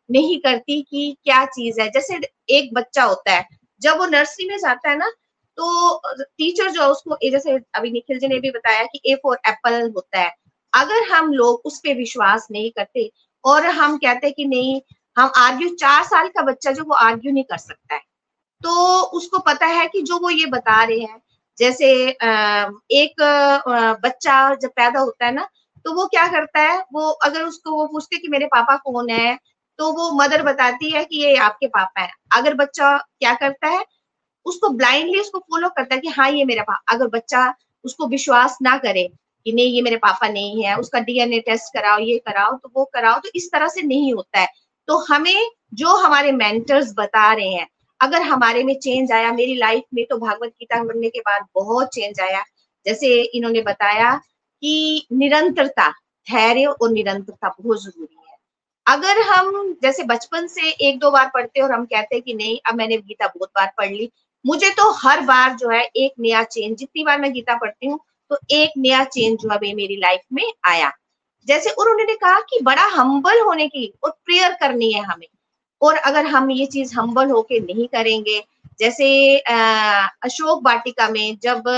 नहीं 0.08 0.38
करती 0.40 0.80
कि 0.82 1.16
क्या 1.24 1.44
चीज़ 1.46 1.80
है, 1.80 1.88
जैसे 1.90 2.20
एक 2.50 2.74
बच्चा 2.74 3.04
होता 3.04 3.32
है, 3.32 3.46
जब 3.82 3.98
वो 3.98 4.06
नर्सरी 4.08 4.48
में 4.48 4.58
जाता 4.58 4.90
है 4.90 4.96
ना 4.98 5.10
तो 5.58 6.00
टीचर 6.18 6.70
जो 6.70 6.82
है 6.82 6.88
उसको 6.88 7.16
जैसे 7.24 7.52
अभी 7.74 7.90
निखिल 7.90 8.18
जी 8.18 8.28
ने 8.28 8.38
भी 8.40 8.50
बताया 8.50 8.82
कि 8.84 9.00
ए 9.06 9.14
फॉर 9.22 9.38
एप्पल 9.48 9.80
होता 9.86 10.20
है। 10.20 10.30
अगर 10.72 11.08
हम 11.10 11.32
लोग 11.34 11.62
उस 11.66 11.78
पर 11.80 11.94
विश्वास 11.96 12.46
नहीं 12.50 12.70
करते 12.70 13.10
और 13.46 13.66
हम 13.68 13.96
कहते 13.98 14.26
हैं 14.26 14.34
कि 14.36 14.44
नहीं, 14.46 14.80
हम 15.16 15.30
आर्ग्यू, 15.38 15.68
चार 15.70 16.02
साल 16.04 16.28
का 16.28 16.42
बच्चा 16.44 16.72
जो 16.72 16.84
वो 16.84 16.94
आर्ग्यू 16.96 17.32
नहीं 17.32 17.44
कर 17.44 17.58
सकता 17.58 17.94
है। 17.94 18.00
तो 18.62 19.00
उसको 19.18 19.38
पता 19.42 19.66
है 19.68 19.86
कि 19.88 20.02
जो 20.02 20.18
वो 20.20 20.30
ये 20.30 20.46
बता 20.48 20.82
रहे 20.84 20.98
हैं, 21.00 21.20
जैसे 21.58 21.86
एक 22.94 23.22
बच्चा 24.02 24.54
जब 24.56 24.70
पैदा 24.70 25.00
होता 25.00 25.26
है 25.26 25.32
ना 25.34 25.48
तो 25.84 25.92
वो 25.94 26.06
क्या 26.06 26.26
करता 26.28 26.60
है, 26.62 26.78
वो 26.92 27.08
अगर 27.10 27.42
उसको, 27.42 27.70
वो 27.72 27.86
पूछते 27.86 28.18
कि 28.18 28.28
मेरे 28.28 28.46
पापा 28.48 28.76
कौन 28.78 29.10
है 29.10 29.38
तो 29.78 29.90
वो 29.92 30.10
मदर 30.14 30.42
बताती 30.42 30.90
है 30.90 31.04
कि 31.04 31.16
ये 31.18 31.36
आपके 31.38 31.66
पापा 31.68 32.00
है। 32.02 32.10
अगर 32.32 32.54
बच्चा 32.54 32.96
क्या 32.98 33.34
करता 33.34 33.68
है, 33.68 33.84
उसको 34.46 34.68
ब्लाइंडली 34.70 35.20
उसको 35.20 35.38
फॉलो 35.40 35.68
करता 35.68 35.94
है 35.94 36.00
कि 36.00 36.08
हाँ 36.10 36.30
ये 36.30 36.44
मेरा 36.44 36.62
पापा 36.62 36.94
अगर 36.94 37.08
बच्चा 37.08 37.52
उसको 37.84 38.06
विश्वास 38.08 38.58
ना 38.62 38.76
करे 38.78 39.08
कि 39.46 39.52
नहीं, 39.52 39.66
ये 39.66 39.82
मेरे 39.82 39.96
पापा 39.96 40.28
नहीं 40.28 40.62
है, 40.64 40.76
उसका 40.76 41.00
डीएनए 41.00 41.38
टेस्ट 41.40 41.72
कराओ, 41.74 41.98
ये 41.98 42.18
कराओ 42.18 42.52
तो 42.52 42.70
वो 42.76 42.84
कराओ 42.84 43.18
तो 43.20 43.28
इस 43.34 43.50
तरह 43.52 43.68
से 43.68 43.82
नहीं 43.82 44.12
होता 44.14 44.40
है। 44.40 44.48
तो 44.88 44.96
हमें 44.98 45.50
जो 45.74 45.96
हमारे 45.96 46.32
मेंटर्स 46.32 46.92
बता 46.98 47.32
रहे 47.32 47.48
हैं, 47.48 47.66
अगर 48.00 48.22
हमारे 48.22 48.64
में 48.64 48.74
चेंज 48.78 49.12
आया, 49.12 49.32
मेरी 49.32 49.54
लाइफ 49.54 49.82
में 49.94 50.04
तो 50.10 50.18
भागवत 50.18 50.50
गीता 50.50 50.82
पढ़ने 50.84 51.08
के 51.08 51.20
बाद 51.20 51.46
बहुत 51.54 51.88
चेंज 51.88 52.20
आया। 52.20 52.42
जैसे 52.86 53.22
इन्होंने 53.22 53.60
बताया 53.60 54.14
कि 54.62 55.06
निरंतरता, 55.12 55.88
धैर्य 56.26 56.66
और 56.66 56.90
निरंतरता 56.90 57.48
बहुत 57.48 57.82
ज़रूरी 57.84 58.16
है। 58.18 58.36
अगर 58.86 59.20
हम, 59.22 59.76
जैसे 59.82 60.02
बचपन 60.04 60.46
से 60.46 60.70
एक 60.88 60.98
दो 60.98 61.10
बार 61.10 61.30
पढ़ते 61.34 61.60
और 61.60 61.72
हम 61.72 61.84
कहते 61.84 62.16
हैं 62.16 62.22
कि 62.22 62.34
नहीं, 62.34 62.58
अब 62.66 62.74
मैंने 62.74 62.96
गीता 62.96 63.26
बहुत 63.26 63.48
बार 63.48 63.72
पढ़ 63.78 63.90
ली, 63.90 64.10
मुझे 64.44 64.70
तो 64.70 64.90
हर 64.92 65.20
बार 65.20 65.54
जो 65.54 65.68
है 65.68 65.82
एक 65.96 66.12
नया 66.20 66.42
चेंज 66.42 66.76
जितनी 66.78 67.04
बार 67.04 67.20
मैं 67.20 67.32
गीता 67.32 67.56
पढ़ती 67.56 67.86
हूँ 67.86 67.98
तो 68.30 68.38
एक 68.52 68.72
नया 68.78 69.02
चेंज 69.06 69.38
जो 69.40 69.50
है 69.54 69.74
मेरी 69.74 69.96
लाइफ 69.96 70.20
में 70.32 70.44
आया। 70.66 70.90
जैसे 71.46 71.70
और 71.70 71.88
उन्होंने 71.90 72.14
कहा 72.16 72.40
कि 72.50 72.60
बड़ा 72.62 72.84
हम्बल 72.92 73.40
होने 73.40 73.66
की 73.68 73.92
और 74.04 74.10
प्रेयर 74.26 74.52
करनी 74.60 74.92
है 74.92 75.02
हमें। 75.04 75.26
और 75.80 75.96
अगर 75.98 76.26
हम 76.26 76.50
ये 76.50 76.66
चीज़ 76.66 76.94
हम्बल 76.96 77.30
होके 77.30 77.60
नहीं 77.60 77.86
करेंगे, 77.88 78.42
जैसे 78.78 79.38
अशोक 79.38 80.62
वाटिका 80.66 81.08
में 81.08 81.36
जब 81.42 81.68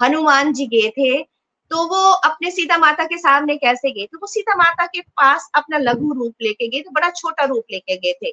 हनुमान 0.00 0.52
जी 0.52 0.66
गए 0.68 0.88
थे 0.90 1.22
तो 1.70 1.82
वो 1.88 2.10
अपने 2.24 2.50
सीता 2.50 2.76
माता 2.78 3.04
के 3.04 3.16
सामने 3.18 3.56
कैसे 3.56 3.90
गए? 3.90 4.06
तो 4.06 4.18
वो 4.18 4.26
सीता 4.26 4.54
माता 4.56 4.86
के 4.86 5.00
पास 5.00 5.50
अपना 5.54 5.78
लघु 5.78 6.12
रूप 6.14 6.34
लेके 6.42 6.68
गए 6.68 6.80
थे 6.80 6.90
बड़ा 6.92 7.10
छोटा 7.10 7.44
रूप 7.44 7.64
लेके 7.70 7.96
गए 7.96 8.12
थे। 8.22 8.32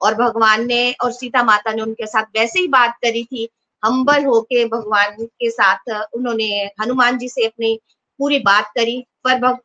और 0.00 0.14
भगवान 0.14 0.66
ने 0.66 0.92
और 1.04 1.12
सीता 1.12 1.42
माता 1.44 1.72
ने 1.72 1.82
उनके 1.82 2.06
साथ 2.06 2.24
वैसे 2.36 2.60
ही 2.60 2.68
बात 2.68 2.96
करी 3.02 3.24
थी 3.24 3.48
हम्बल 3.82 4.24
होके 4.24 4.64
भगवान 4.68 5.24
के 5.24 5.50
साथ 5.50 5.90
उन्होंने 6.14 6.48
हनुमान 6.80 7.18
जी 7.18 7.28
से 7.28 7.46
अपनी 7.46 7.78
पूरी 8.20 8.38
बात 8.40 8.70
करी। 8.76 9.00
पर 9.24 9.38
भग, 9.40 9.56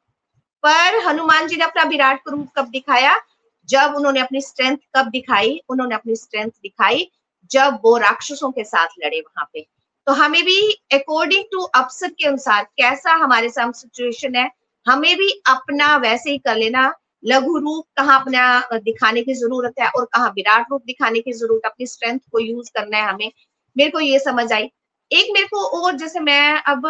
पर 0.64 1.00
हनुमान 1.08 1.48
जी 1.48 1.56
ने 1.56 1.64
अपना 1.66 1.84
विराट 1.84 2.30
रूप 2.30 2.48
कब 2.58 2.70
दिखाया? 2.70 3.16
जब 3.70 3.94
उन्होंने 3.98 4.20
अपनी 4.20 4.42
स्ट्रेंथ 4.42 4.78
कब 4.96 5.10
दिखाई? 5.10 5.60
उन्होंने 5.70 5.96
अपनी 5.96 6.16
स्ट्रेंथ 6.16 6.50
दिखाई 6.64 7.10
जब 7.52 7.80
वो 7.84 7.98
राक्षसों 7.98 8.52
के 8.52 8.64
साथ 8.64 8.88
लड़े 9.00 9.20
वहाँ 9.20 9.50
पे। 9.54 9.66
तो 10.08 10.14
हमें 10.14 10.44
भी 10.44 10.60
अकॉर्डिंग 10.94 11.44
टू 11.52 11.62
अवसर 11.76 12.10
के 12.10 12.28
अनुसार 12.28 12.64
कैसा 12.78 13.14
हमारे 13.24 13.50
साथ 13.50 13.72
सिचुएशन 13.74 14.36
है 14.36 14.50
हमें 14.86 15.16
भी 15.18 15.30
अपना 15.50 15.96
वैसे 15.98 16.32
ही 16.32 16.38
कर 16.38 16.56
लेना। 16.56 16.94
लघु 17.24 17.58
रूप 17.58 17.86
कहाँ 17.98 18.20
अपना 18.22 18.44
दिखाने 18.76 19.22
की 19.24 19.34
ज़रूरत 19.34 19.74
है 19.80 19.88
और 19.90 20.06
कहाँ 20.06 20.30
विराट 20.30 20.66
रूप 20.72 20.82
दिखाने 20.86 21.20
की 21.20 21.34
ज़रूरत 21.34 21.62
है 21.66 21.70
अपनी 21.70 21.88
स्ट्रेंथ 21.88 22.20
को 22.32 22.40
यूज़ 22.40 22.72
करना 22.76 22.98
है 22.98 23.04
हमें। 23.04 23.32
मेरे 23.76 23.90
को 23.92 24.00
ये 24.00 24.20
समझ 24.22 24.52
आई। 24.54 24.70
एक 25.12 25.28
मेरे 25.34 25.48
को 25.48 25.64
और 25.78 25.98
जैसे 25.98 26.20
मैं 26.22 26.62
अब 26.64 26.86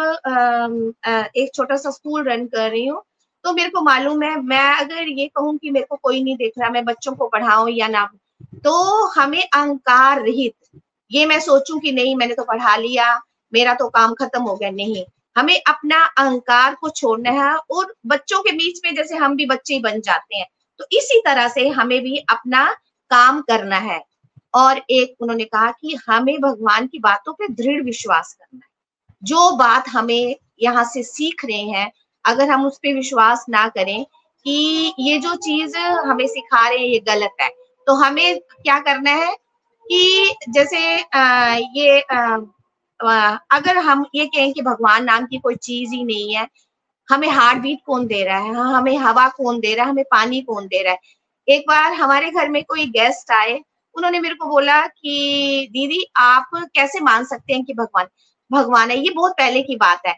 एक 1.36 1.50
छोटा 1.54 1.76
सा 1.76 1.90
स्कूल 1.90 2.24
रन 2.24 2.46
कर 2.46 2.70
रही 2.70 2.86
हूँ 2.86 3.02
तो 3.44 3.52
मेरे 3.52 3.70
को 3.70 3.80
मालूम 3.82 4.22
है, 4.22 4.36
मैं 4.36 4.70
अगर 4.74 5.08
ये 5.10 5.26
कहूँ 5.28 5.56
कि 5.58 5.70
मेरे 5.70 5.86
को 5.86 5.96
कोई 5.96 6.22
नहीं 6.22 6.36
देख 6.36 6.52
रहा, 6.58 6.70
मैं 6.70 6.84
बच्चों 6.84 7.12
को 7.14 7.26
पढ़ाऊं 7.28 7.68
या 7.70 7.88
ना 7.88 8.08
तो 8.64 9.06
हमें 9.10 9.42
अहंकार 9.42 10.22
रहित, 10.22 10.54
ये 11.10 11.26
मैं 11.26 11.38
सोचूं 11.40 11.78
कि 11.80 11.92
नहीं, 11.92 12.16
मैंने 12.16 12.34
तो 12.34 12.44
पढ़ा 12.44 12.76
लिया, 12.76 13.14
मेरा 13.52 13.74
तो 13.74 13.88
काम 13.90 14.14
खत्म 14.14 14.42
हो 14.42 14.56
गया, 14.56 14.70
नहीं। 14.72 15.04
हमें 15.36 15.60
अपना 15.60 16.04
अहंकार 16.18 16.74
को 16.74 16.90
छोड़ना 16.90 17.30
है 17.32 17.54
और 17.56 17.94
बच्चों 18.06 18.42
के 18.42 18.52
बीच 18.54 18.80
में 18.84 18.94
जैसे 18.94 19.16
हम 19.16 19.36
भी 19.36 19.46
बच्चे 19.46 19.74
ही 19.74 19.80
बन 19.80 20.00
जाते 20.00 20.36
हैं 20.36 20.46
तो 20.80 20.84
इसी 20.92 21.20
तरह 21.26 21.48
से 21.48 21.68
हमें 21.70 22.00
भी 22.02 22.16
अपना 22.30 22.64
काम 23.10 23.40
करना 23.42 23.76
है। 23.80 23.98
और 24.54 24.80
एक 24.90 25.22
उन्होंने 25.22 25.44
कहा 25.44 25.70
कि 25.70 25.96
हमें 26.08 26.40
भगवान 26.40 26.86
की 26.86 26.98
बातों 26.98 27.32
पे 27.32 27.48
दृढ़ 27.48 27.82
विश्वास 27.82 28.32
करना 28.34 28.56
है। 28.56 28.68
जो 29.22 29.50
बात 29.56 29.88
हमें 29.88 30.36
यहाँ 30.62 30.84
से 30.84 31.02
सीख 31.02 31.44
रहे 31.44 31.62
हैं 31.70 31.90
अगर 32.24 32.50
हम 32.50 32.66
उस 32.66 32.78
पर 32.78 32.94
विश्वास 32.94 33.44
ना 33.48 33.66
करें 33.68 34.04
कि 34.46 34.94
ये 34.98 35.18
जो 35.18 35.34
चीज़ 35.36 35.76
हमें 35.76 36.26
सिखा 36.26 36.68
रहे 36.68 36.78
हैं 36.78 36.86
ये 36.86 36.98
गलत 36.98 37.36
है 37.40 37.48
तो 37.86 37.94
हमें 37.94 38.38
क्या 38.38 38.78
करना 38.78 39.10
है 39.10 39.34
कि 39.86 40.34
जैसे 40.48 41.00
आ, 41.02 41.54
ये 41.54 42.00
आ, 42.00 42.36
अगर 43.50 43.78
हम 43.78 44.04
ये 44.14 44.26
कहें 44.26 44.52
कि 44.52 44.62
भगवान 44.62 45.04
नाम 45.04 45.26
की 45.26 45.38
कोई 45.38 45.54
चीज़ 45.54 45.90
ही 45.94 46.04
नहीं 46.04 46.34
है 46.34 46.46
हमें 47.08 47.28
हार्ट 47.28 47.58
बीट 47.58 47.78
कौन 47.86 48.06
दे 48.06 48.22
रहा 48.24 48.38
हाँ, 48.38 48.72
हमें 48.72 48.96
हवा 48.96 49.28
कौन 49.28 49.60
दे 49.60 49.74
रहा 49.74 49.84
है 49.84 49.90
हमें 49.90 50.04
पानी 50.10 50.40
कौन 50.40 50.66
दे 50.66 50.82
रहा 50.82 50.92
है। 50.92 50.98
एक 51.48 51.64
बार 51.68 51.92
हमारे 51.92 52.30
घर 52.30 52.48
में 52.48 52.62
कोई 52.64 52.86
गेस्ट 52.90 53.30
आए 53.32 53.60
उन्होंने 53.96 54.20
मेरे 54.20 54.34
को 54.34 54.48
बोला 54.48 54.80
कि, 54.86 55.68
दीदी, 55.72 56.04
आप 56.18 56.50
कैसे 56.74 57.00
मान 57.02 57.24
सकते 57.26 57.52
हैं 57.54 57.64
कि 57.64 57.74
भगवान 57.74 58.06
भगवान 58.50 58.90
है? 58.90 58.98
ये 58.98 59.10
बहुत 59.12 59.32
पहले 59.32 59.62
की 59.62 59.76
बात 59.76 60.02
है। 60.06 60.14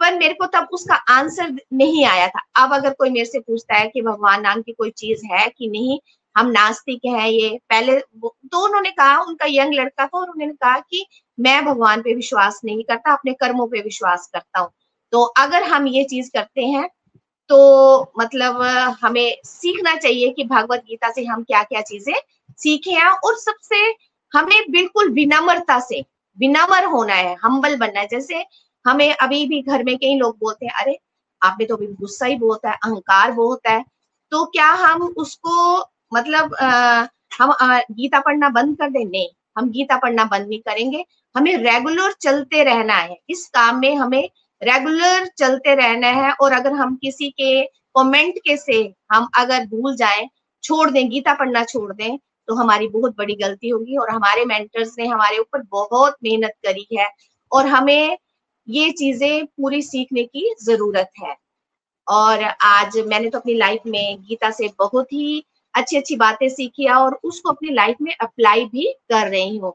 पर 0.00 0.18
मेरे 0.18 0.34
को 0.34 0.46
तब 0.48 0.68
उसका 0.72 0.94
आंसर 1.10 1.50
नहीं 1.74 2.04
आया 2.06 2.26
था। 2.28 2.40
अब 2.56 2.74
अगर 2.74 2.92
कोई 2.94 3.10
मेरे 3.10 3.24
से 3.26 3.38
पूछता 3.40 3.76
है 3.76 3.88
कि 3.88 4.02
भगवान 4.02 4.42
नाम 4.42 4.62
की 4.62 4.72
कोई 4.74 4.90
चीज़ 4.98 5.26
है 5.32 5.48
कि 5.50 5.68
नहीं, 5.70 5.98
हम 6.36 6.50
नास्तिक 6.50 7.00
हैं, 7.06 7.26
ये 7.28 7.48
पहले 7.70 7.98
तो 8.00 8.64
उन्होंने 8.66 8.90
कहा, 8.92 9.18
उनका 9.20 9.46
यंग 9.50 9.74
लड़का 9.74 10.06
था 10.06 10.18
और 10.18 10.30
उन्होंने 10.30 10.52
कहा 10.54 10.78
कि 10.82 11.06
मैं 11.38 11.64
भगवान 11.66 12.02
पे 12.02 12.14
विश्वास 12.14 12.60
नहीं 12.64 12.84
करता, 12.84 13.12
अपने 13.12 13.32
कर्मों 13.36 13.66
पे 13.68 13.80
विश्वास 13.82 14.28
करता 14.34 14.60
हूँ। 14.60 14.70
तो 15.12 15.22
अगर 15.38 15.62
हम 15.64 15.86
ये 15.88 16.04
चीज़ 16.06 16.30
करते 16.34 16.66
हैं 16.66 16.88
तो 17.50 17.58
मतलब 18.20 18.62
हमें 19.02 19.36
सीखना 19.46 19.94
चाहिए 19.96 20.30
कि 20.32 20.44
भगवत 20.46 20.80
गीता 20.88 21.10
से 21.12 21.24
हम 21.26 21.42
क्या 21.44 21.62
क्या 21.64 21.80
चीज़ें 21.82 22.14
सीखे 22.58 22.90
हैं 22.90 23.10
और 23.24 23.36
सबसे 23.38 23.76
हमें 24.32 24.70
बिल्कुल 24.70 25.10
विनम्रता 25.12 25.78
से 25.80 26.04
विनम्र 26.38 26.84
होना 26.84 27.14
है 27.14 27.36
हम्बल 27.44 27.76
बनना 27.76 28.00
है। 28.00 28.06
जैसे 28.06 28.44
हमें 28.84 29.12
अभी 29.14 29.46
भी 29.48 29.62
घर 29.62 29.84
में 29.84 29.96
कई 29.98 30.16
लोग 30.18 30.36
बोलते 30.40 30.66
हैं 30.66 30.72
अरे 30.82 30.98
आप 31.42 31.56
में 31.58 31.66
तो 31.68 31.76
अभी 31.76 31.86
गुस्सा 31.86 32.26
ही 32.26 32.36
बहुत 32.36 32.64
है 32.66 32.72
अहंकार 32.74 33.32
बहुत 33.32 33.66
है। 33.66 33.84
तो 34.32 34.44
क्या 34.44 34.68
हम 34.68 35.02
उसको 35.16 35.78
मतलब 36.14 36.54
आ, 36.54 37.06
हम 37.38 37.50
आ, 37.50 37.78
गीता 37.90 38.20
पढ़ना 38.20 38.48
बंद 38.48 38.76
कर 38.78 38.90
दें? 38.90 39.04
नहीं 39.04 39.28
हम 39.58 39.70
गीता 39.70 39.96
पढ़ना 39.96 40.24
बंद 40.24 40.48
नहीं 40.48 40.60
करेंगे। 40.60 41.04
हमें 41.34 41.56
रेगुलर 41.56 42.12
चलते 42.12 42.62
रहना 42.64 42.94
है। 42.94 43.16
इस 43.30 43.46
काम 43.54 43.78
में 43.80 43.94
हमें 43.96 44.30
रेगुलर 44.62 45.26
चलते 45.38 45.74
रहना 45.74 46.08
है 46.08 46.32
और 46.32 46.52
अगर 46.52 46.72
हम 46.72 46.96
किसी 46.96 47.28
के 47.30 47.62
कमेंट 47.96 48.38
के 48.38 48.56
से 48.56 48.94
हम 49.12 49.28
अगर 49.38 49.66
भूल 49.66 49.96
जाए 49.96 50.28
छोड़ 50.62 50.90
दें 50.90 51.08
गीता 51.10 51.34
पढ़ना 51.34 51.64
छोड़ 51.64 51.92
दें 51.92 52.18
तो 52.48 52.54
हमारी 52.54 52.88
बहुत 52.88 53.16
बड़ी 53.18 53.34
गलती 53.36 53.68
होगी 53.68 53.96
और 53.96 54.10
हमारे 54.10 54.44
मेंटर्स 54.44 54.94
ने 54.98 55.06
हमारे 55.06 55.38
ऊपर 55.38 55.62
बहुत 55.72 56.16
मेहनत 56.24 56.54
करी 56.66 56.86
है 56.92 57.08
और 57.52 57.66
हमें 57.68 58.16
ये 58.68 58.90
चीज़ें 58.92 59.46
पूरी 59.46 59.82
सीखने 59.82 60.24
की 60.24 60.54
ज़रूरत 60.62 61.10
है। 61.22 61.36
और 62.06 62.42
आज 62.44 62.98
मैंने 63.08 63.30
तो 63.30 63.38
अपनी 63.38 63.54
लाइफ 63.54 63.82
में 63.86 64.22
गीता 64.22 64.50
से 64.52 64.68
बहुत 64.78 65.12
ही 65.12 65.44
अच्छी 65.74 65.96
अच्छी 65.96 66.16
बातें 66.16 66.48
सीखी 66.50 66.88
और 66.90 67.18
उसको 67.24 67.50
अपनी 67.50 67.72
लाइफ 67.74 67.96
में 68.02 68.14
अप्लाई 68.14 68.64
भी 68.66 68.92
कर 69.10 69.28
रही 69.28 69.56
हूँ। 69.58 69.72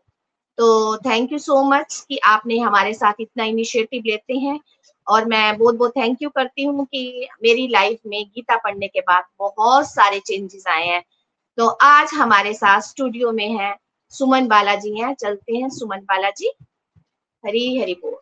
तो 0.58 0.98
थैंक 0.98 1.32
यू 1.34 1.40
सो 1.40 1.64
मच 1.66 2.06
कि 2.10 2.18
आपने 2.26 2.58
हमारे 2.60 2.94
साथ 2.94 3.14
इतना 3.22 3.44
इनिशिएटिव 3.46 4.04
लेते 4.08 4.38
हैं 4.38 4.60
और 5.08 5.26
मैं 5.26 5.58
बहुत 5.58 5.76
बहुत 5.76 5.92
थैंक 5.98 6.22
यू 6.22 6.30
करती 6.30 6.64
हूँ 6.64 6.86
कि 6.86 7.28
मेरी 7.44 7.68
लाइफ 7.68 8.00
में 8.08 8.24
गीता 8.26 8.58
पढ़ने 8.58 8.88
के 8.88 9.00
बाद 9.02 9.24
बहुत 9.40 9.88
सारे 9.88 10.20
चेंजेस 10.22 10.68
आए 10.70 10.86
हैं। 10.88 11.04
तो 11.58 11.68
आज 11.68 12.10
हमारे 12.14 12.54
साथ 12.54 12.82
स्टूडियो 12.82 13.32
में 13.32 13.50
है 13.50 13.76
सुमन 14.10 14.48
बालाजी 14.48 15.02
हैं। 15.02 15.14
चलते 15.14 15.54
हैं 15.54 15.70
सुमन 15.70 15.98
बालाजी। 15.98 16.52
हरी 17.46 17.80
हरी 17.80 17.94
बोल। 17.94 18.16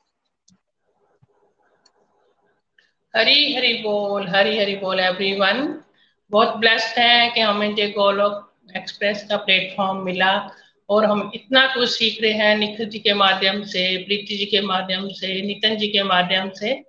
हरी 3.15 3.55
हरी 3.55 3.73
बोल, 3.73 4.27
हरी 4.27 4.57
हरी 4.57 4.75
बोल 4.75 4.99
एवरीवन 4.99 5.81
बहुत 6.29 6.55
ब्लेस्ड 6.55 6.99
हैं 6.99 7.33
कि 7.33 7.39
हमें 7.39 7.75
जो 7.75 7.87
गोलोक 7.87 8.53
एक्सप्रेस 8.77 9.25
का 9.29 9.37
प्लेटफॉर्म 9.37 10.03
मिला 10.03 10.49
और 10.89 11.05
हम 11.05 11.31
इतना 11.35 11.67
कुछ 11.67 11.89
सीख 11.89 12.21
रहे 12.21 12.31
हैं 12.31 12.57
निखिल 12.57 12.89
जी 12.89 12.99
के 12.99 13.13
माध्यम 13.13 13.63
से, 13.63 13.97
प्रीति 13.97 14.37
जी 14.37 14.45
के 14.45 14.61
माध्यम 14.61 15.09
से, 15.09 15.41
नितिन 15.41 15.77
जी 15.77 15.87
के 15.87 16.03
माध्यम 16.03 16.49
से। 16.49 16.83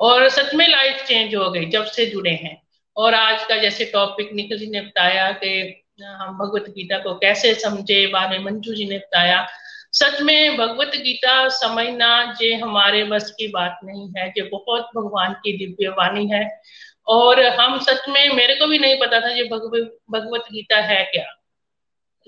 और 0.00 0.28
सच 0.28 0.54
में 0.54 0.68
लाइफ 0.68 1.04
चेंज 1.06 1.34
हो 1.34 1.50
गई 1.50 1.66
जब 1.66 1.84
से 1.84 2.06
जुड़े 2.06 2.30
हैं। 2.30 2.65
और 2.96 3.14
आज 3.14 3.44
का 3.44 3.56
जैसे 3.56 3.84
टॉपिक 3.84 4.32
निखिल 4.32 4.58
जी 4.58 4.66
ने 4.66 4.80
बताया 4.80 5.30
कि 5.32 5.82
हम 6.02 6.38
भगवत 6.38 6.64
गीता 6.70 6.98
को 6.98 7.14
कैसे 7.14 7.54
समझे 7.54 8.06
में 8.06 8.38
मंजू 8.38 8.74
जी 8.74 8.88
ने 8.88 8.98
बताया। 8.98 9.46
सच 9.92 10.20
में 10.20 10.56
भगवत 10.56 10.92
गीता 10.96 11.48
समझना 11.48 12.34
जे 12.40 12.54
हमारे 12.54 13.04
बस 13.04 13.30
की 13.30 13.48
बात 13.48 13.78
नहीं 13.84 14.08
है, 14.16 14.32
जो 14.36 14.48
बहुत 14.52 14.90
भगवान 14.96 15.32
की 15.32 15.56
दिव्य 15.58 15.88
वाणी 15.88 16.26
है। 16.26 16.60
और 17.06 17.40
हम 17.46 17.78
सच 17.80 18.08
में, 18.08 18.30
मेरे 18.30 18.54
को 18.54 18.66
भी 18.66 18.78
नहीं 18.78 18.96
पता 19.00 19.20
था 19.20 19.28
ये 19.28 19.44
भगवत 19.44 19.96
भगवत 20.10 20.44
गीता 20.52 20.76
है 20.76 21.04
क्या। 21.04 21.24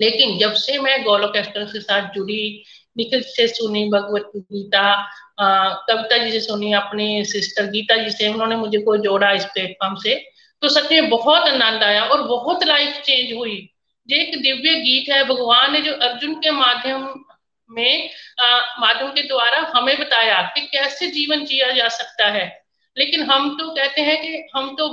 लेकिन 0.01 0.37
जब 0.39 0.53
से 0.53 0.79
मैं 0.79 1.03
गोलोक 1.03 1.35
एक्सप्रेस 1.35 1.73
के 1.73 1.79
साथ 1.79 2.13
जुड़ी, 2.13 2.63
निखिल 2.97 3.21
से 3.21 3.47
सुनी 3.47 3.89
भगवत 3.89 4.31
गीता 4.35 5.07
कविता 5.89 6.17
जी 6.17 6.31
से 6.31 6.39
सुनी, 6.39 6.73
अपनी 6.73 7.25
सिस्टर 7.25 7.65
गीता 7.65 7.95
जी 7.95 8.09
से, 8.09 8.27
उन्होंने 8.27 8.55
मुझे 8.55 8.77
को 8.77 8.97
जोड़ा 8.97 9.31
इस 9.31 9.45
प्लेटफॉर्म 9.45 9.95
से। 9.95 10.28
तो 10.63 10.69
सच 10.69 10.91
में 10.91 11.09
बहुत 11.09 11.47
आनंद 11.47 11.83
आया 11.83 12.03
और 12.03 12.21
बहुत 12.27 12.63
लाइफ 12.63 13.01
चेंज 13.01 13.33
हुई। 13.33 13.57
जो 14.09 14.15
एक 14.15 14.41
दिव्य 14.41 14.73
गीत 14.75 15.09
है, 15.09 15.23
भगवान 15.25 15.73
ने 15.73 15.81
जो 15.81 15.93
अर्जुन 15.93 16.33
के 16.35 16.51
माध्यम 16.51 17.01
में 17.69 18.09
माध्यम 18.79 19.09
के 19.11 19.21
द्वारा 19.23 19.59
हमें 19.75 19.97
बताया 19.99 20.41
कि 20.55 20.61
कैसे 20.67 21.07
जीवन 21.09 21.45
जिया 21.45 21.71
जा 21.71 21.87
सकता 21.89 22.27
है। 22.27 22.47
लेकिन 22.97 23.23
हम 23.23 23.49
तो 23.57 23.69
कहते 23.69 24.01
हैं 24.01 24.17
कि 24.21 24.43
हम 24.55 24.75
तो 24.75 24.87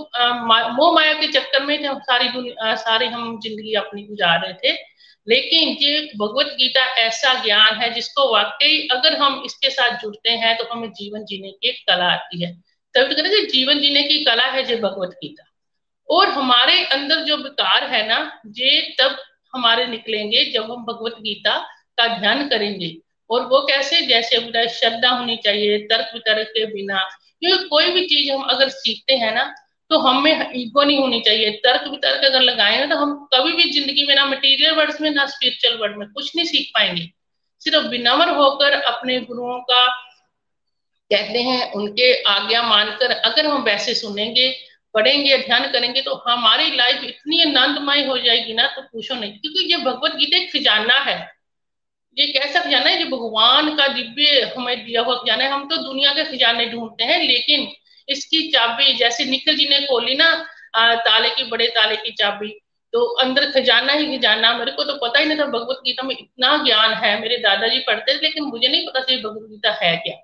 मोह 0.72 0.92
माया 0.94 1.12
के 1.12 1.28
चक्कर 1.28 1.64
में 1.64 1.78
थे 1.78 1.94
सारी 2.00 2.28
दुनिया 2.28 2.74
सारी 2.76 3.06
हम 3.06 3.38
ज़िंदगी 3.40 3.74
अपनी 3.74 4.02
गुजार 4.02 4.40
रहे 4.40 4.52
थे। 4.54 4.72
लेकिन 5.26 5.68
ये 5.80 6.00
भगवत 6.16 6.54
गीता 6.58 6.84
ऐसा 6.98 7.32
ज्ञान 7.44 7.80
है 7.80 7.92
जिसको 7.94 8.28
वाकई 8.32 8.86
अगर 8.92 9.16
हम 9.18 9.42
इसके 9.46 9.70
साथ 9.70 9.98
जुड़ते 10.02 10.30
हैं 10.42 10.56
तो 10.58 10.64
हमें 10.64 10.88
जीवन 10.92 11.24
जीने 11.24 11.50
की 11.52 11.72
कला 11.82 12.12
आती 12.12 12.44
है। 12.44 12.52
तभी 12.94 13.14
तो 13.14 13.22
कहते 13.22 13.44
जीवन 13.48 13.80
जीने 13.80 14.02
की 14.02 14.24
कला 14.24 14.46
है 14.48 14.62
जो 14.62 14.76
भगवत 14.78 15.18
गीता। 15.22 15.45
और 16.08 16.28
हमारे 16.28 16.82
अंदर 16.84 17.20
जो 17.20 17.36
विकार 17.36 17.84
है 17.84 18.06
ना, 18.08 18.40
ये 18.48 18.80
तब 19.00 19.16
हमारे 19.54 19.86
निकलेंगे 19.86 20.44
जब 20.44 20.62
हम 20.62 20.84
भगवत 20.84 21.14
गीता 21.20 21.56
का 21.98 22.06
ध्यान 22.18 22.48
करेंगे। 22.48 22.96
और 23.30 23.46
वो 23.46 23.60
कैसे? 23.60 24.00
जैसे 24.02 24.68
श्रद्धा 24.68 25.10
होनी 25.10 25.36
चाहिए, 25.36 25.78
तर्क 25.78 26.10
वितर्क 26.14 26.48
के 26.48 26.64
बिना। 26.66 26.98
क्योंकि 27.40 27.64
कोई 27.64 27.90
भी 27.90 28.06
चीज़ 28.06 28.32
हम 28.32 28.42
अगर 28.42 28.68
सीखते 28.68 29.14
हैं 29.14 29.32
ना 29.34 29.54
तो 29.90 29.98
हमें 29.98 30.52
ईगो 30.56 30.82
नहीं 30.84 30.98
होनी 30.98 31.20
चाहिए। 31.20 31.50
तर्क 31.64 31.86
वितर्क 31.88 32.24
अगर 32.24 32.40
लगाए 32.40 32.78
ना 32.80 32.86
तो 32.86 33.00
हम 33.00 33.12
कभी 33.34 33.52
भी 33.52 33.70
ज़िंदगी 33.70 34.06
में 34.06 34.14
ना 34.14 34.24
मटेरियल 34.26 34.74
वर्ड्स 34.74 35.00
में, 35.00 35.10
ना 35.10 35.26
स्पिरिचुअल 35.26 35.76
वर्ड 35.78 35.96
में 35.96 36.08
कुछ 36.08 36.32
नहीं 36.36 36.46
सीख 36.46 36.70
पाएँगे। 36.74 37.08
सिर्फ़ 37.60 37.86
विनम्र 37.86 38.28
होकर 38.28 38.72
अपने 38.72 39.18
गुरुओं 39.20 39.58
का 39.60 39.86
कहते 41.10 41.42
हैं, 41.42 41.72
उनके 41.72 42.12
आज्ञा 42.22 42.62
मानकर 42.62 43.10
अगर 43.10 43.46
हम 43.46 43.62
वैसे 43.62 43.94
सुनेंगे 43.94 44.48
पढ़ेंगे, 44.96 45.36
ध्यान 45.38 45.66
करेंगे 45.72 46.02
तो 46.02 46.14
हमारी 46.26 46.70
लाइफ 46.76 47.04
इतनी 47.04 47.42
आनंदमय 47.42 48.04
हो 48.04 48.18
जाएगी 48.18 48.54
ना 48.54 48.66
तो 48.66 48.82
पूछो 48.82 49.14
नहीं। 49.14 49.32
क्योंकि 49.32 49.72
ये 49.72 49.78
भगवत 49.80 50.14
गीता 50.16 50.36
एक 50.38 50.52
खजाना 50.52 50.98
है। 51.00 51.16
ये 52.16 52.26
कैसा 52.28 52.60
खजाना 52.60 52.90
है? 52.90 52.98
जो 53.00 53.06
भगवान 53.08 53.74
का 53.76 53.86
दिव्य 53.88 54.40
हमें 54.56 54.84
दिया 54.84 55.02
हुआ 55.02 55.14
खजाना 55.16 55.44
है। 55.44 55.50
हम 55.50 55.68
तो 55.68 55.76
दुनिया 55.78 56.12
के 56.14 56.24
खजाने 56.26 56.66
ढूंढते 56.66 57.04
हैं, 57.04 57.18
लेकिन 57.22 57.68
इसकी 58.08 58.46
चाबी, 58.50 58.92
जैसे 58.94 59.24
निखिल 59.24 59.56
जी 59.56 59.68
ने 59.68 59.80
खोली 59.80 60.14
ना 60.16 60.34
ताले 60.76 61.28
की, 61.30 61.44
बड़े 61.44 61.66
ताले 61.68 61.96
की 61.96 62.10
चाबी 62.12 62.48
तो 62.92 63.04
अंदर 63.20 63.50
खजाना 63.50 63.92
ही 63.92 64.16
खजाना। 64.16 64.52
मेरे 64.58 64.70
को 64.72 64.84
तो 64.84 64.94
पता 64.98 65.18
ही 65.18 65.26
नहीं 65.26 65.38
था, 65.38 65.44
भगवत 65.46 65.80
गीता 65.84 66.02
में 66.02 66.14
इतना 66.16 66.56
ज्ञान 66.64 66.94
है। 66.94 67.20
मेरे 67.20 67.36
दादाजी 67.38 67.78
पढ़ते 67.78 68.12
थे, 68.12 68.22
लेकिन 68.22 68.44
मुझे 68.44 68.68
नहीं 68.68 68.86
पता 68.86 69.00
था 69.00 69.16
भगवत 69.18 69.48
गीता 69.50 69.72
है 69.82 69.96
क्या। 69.96 70.16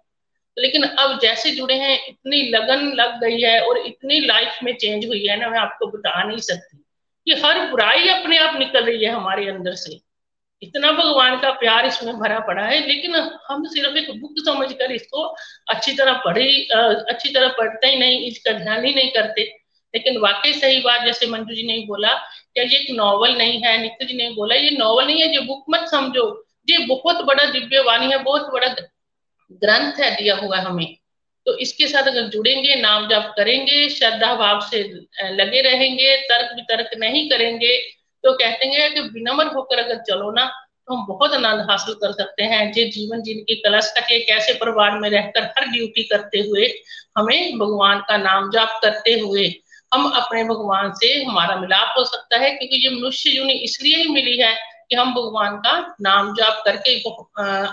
लेकिन 0.58 0.82
अब 0.82 1.18
जैसे 1.22 1.50
जुड़े 1.50 1.74
हैं, 1.74 2.06
इतनी 2.08 2.42
लगन 2.50 2.92
लग 2.94 3.20
गई 3.20 3.40
है 3.40 3.60
और 3.60 3.78
इतनी 3.78 4.20
लाइफ 4.20 4.58
में 4.62 4.74
चेंज 4.76 5.06
हुई 5.06 5.26
है 5.26 5.36
ना, 5.40 5.48
मैं 5.48 5.58
आपको 5.58 5.86
बता 5.86 6.22
नहीं 6.22 6.38
सकती। 6.38 6.78
कि 7.26 7.32
हर 7.34 7.66
बुराई 7.70 8.08
अपने 8.08 8.38
आप 8.38 8.58
निकल 8.58 8.84
रही 8.84 9.04
है 9.04 9.10
हमारे 9.10 9.48
अंदर 9.50 9.74
से। 9.74 10.00
इतना 10.62 10.90
भगवान 10.92 11.38
का 11.40 11.50
प्यार 11.50 11.86
इसमें 11.86 12.18
भरा 12.18 12.38
पड़ा 12.40 12.62
है, 12.62 12.86
लेकिन 12.88 13.14
हम 13.48 13.64
सिर्फ़ 13.64 13.96
एक 13.96 14.20
बुक 14.20 14.34
समझकर 14.38 14.92
इसको 14.92 15.22
अच्छी 15.68 15.92
तरह 15.92 16.12
पढ़ी 16.12 16.62
अच्छी 16.64 17.32
तरह 17.32 17.48
पढ़ते 17.48 17.86
ही 17.86 17.98
नहीं, 17.98 18.20
इसका 18.20 18.52
ध्यान 18.52 18.84
ही 18.84 18.94
नहीं 18.94 19.10
करते। 19.10 19.42
लेकिन 19.94 20.18
वाकई 20.18 20.52
सही 20.52 20.80
बात, 20.80 21.04
जैसे 21.04 21.26
मंजू 21.26 21.54
जी 21.54 21.62
ने 21.62 21.78
बोला, 21.78 22.12
क्या 22.54 22.64
ये 22.64 22.76
एक 22.76 22.90
नॉवल 22.90 23.36
नहीं 23.36 23.60
है? 23.62 23.78
नित्य 23.82 24.04
जी 24.04 24.14
ने 24.14 24.30
बोला, 24.30 24.54
ये 24.54 24.70
नॉवल 24.70 25.06
नहीं 25.06 25.22
है, 25.22 25.32
ये 25.32 25.40
बुक 25.40 25.64
मत 25.70 25.88
समझो। 25.88 26.46
ये 26.68 26.78
बहुत 26.78 27.24
बड़ा 27.24 27.44
दिव्य 27.44 27.80
वाणी 27.80 28.10
है, 28.10 28.18
बहुत 28.18 28.50
बड़ा 28.52 28.68
ग्रंथ 29.58 30.00
है 30.00 30.10
दिया 30.12 30.36
हुआ 30.36 30.58
हमें। 30.60 30.96
तो 31.46 31.56
इसके 31.58 31.86
साथ 31.88 32.08
अगर 32.08 32.28
जुड़ेंगे, 32.28 32.74
नाम 32.76 33.08
जप 33.08 33.32
करेंगे, 33.36 33.88
श्रद्धा 33.90 34.34
भाव 34.36 34.60
से 34.62 34.82
लगे 35.32 35.60
रहेंगे, 35.62 36.16
तर्क 36.24 36.54
वितर्क 36.56 36.90
नहीं 36.98 37.28
करेंगे 37.30 37.76
तो 38.24 38.32
कहते 38.34 38.66
हैं 38.66 38.92
कि 38.94 39.00
विनम्र 39.00 39.46
होकर 39.46 39.78
अगर 39.78 39.96
चलो 40.02 40.30
ना 40.32 40.44
तो 40.88 40.94
हम 40.94 41.06
बहुत 41.06 41.32
आनंद 41.34 41.66
हासिल 41.70 41.94
कर 41.94 42.12
सकते 42.12 42.42
हैं। 42.44 42.60
जे 42.72 42.84
जीवन 42.90 43.22
जिनकी 43.22 43.54
कलश 43.56 43.92
के 43.98 44.18
कैसे 44.20 44.52
परिवार 44.54 44.98
में 44.98 45.08
रहकर 45.10 45.44
हर 45.48 45.66
ड्यूटी 45.68 46.02
करते 46.04 46.40
हुए, 46.40 46.66
हमें 47.18 47.58
भगवान 47.58 48.00
का 48.08 48.16
नाम 48.18 48.50
जाप 48.50 48.78
करते 48.82 49.18
हुए, 49.18 49.46
हम 49.92 50.10
अपने 50.12 50.44
भगवान 50.44 50.92
से 50.94 51.12
हमारा 51.22 51.56
मिलाप 51.56 51.94
हो 51.98 52.04
सकता 52.04 52.38
है, 52.38 52.50
क्योंकि 52.50 52.84
ये 52.84 52.90
मनुष्य 52.92 53.30
यूनि 53.30 53.52
इसलिए 53.64 53.96
ही 53.96 54.08
मिली 54.10 54.36
है 54.38 54.54
कि 54.92 54.96
हम 54.96 55.14
भगवान 55.14 55.56
का 55.56 55.94
नाम 56.00 56.34
जाप 56.34 56.62
करके 56.64 56.90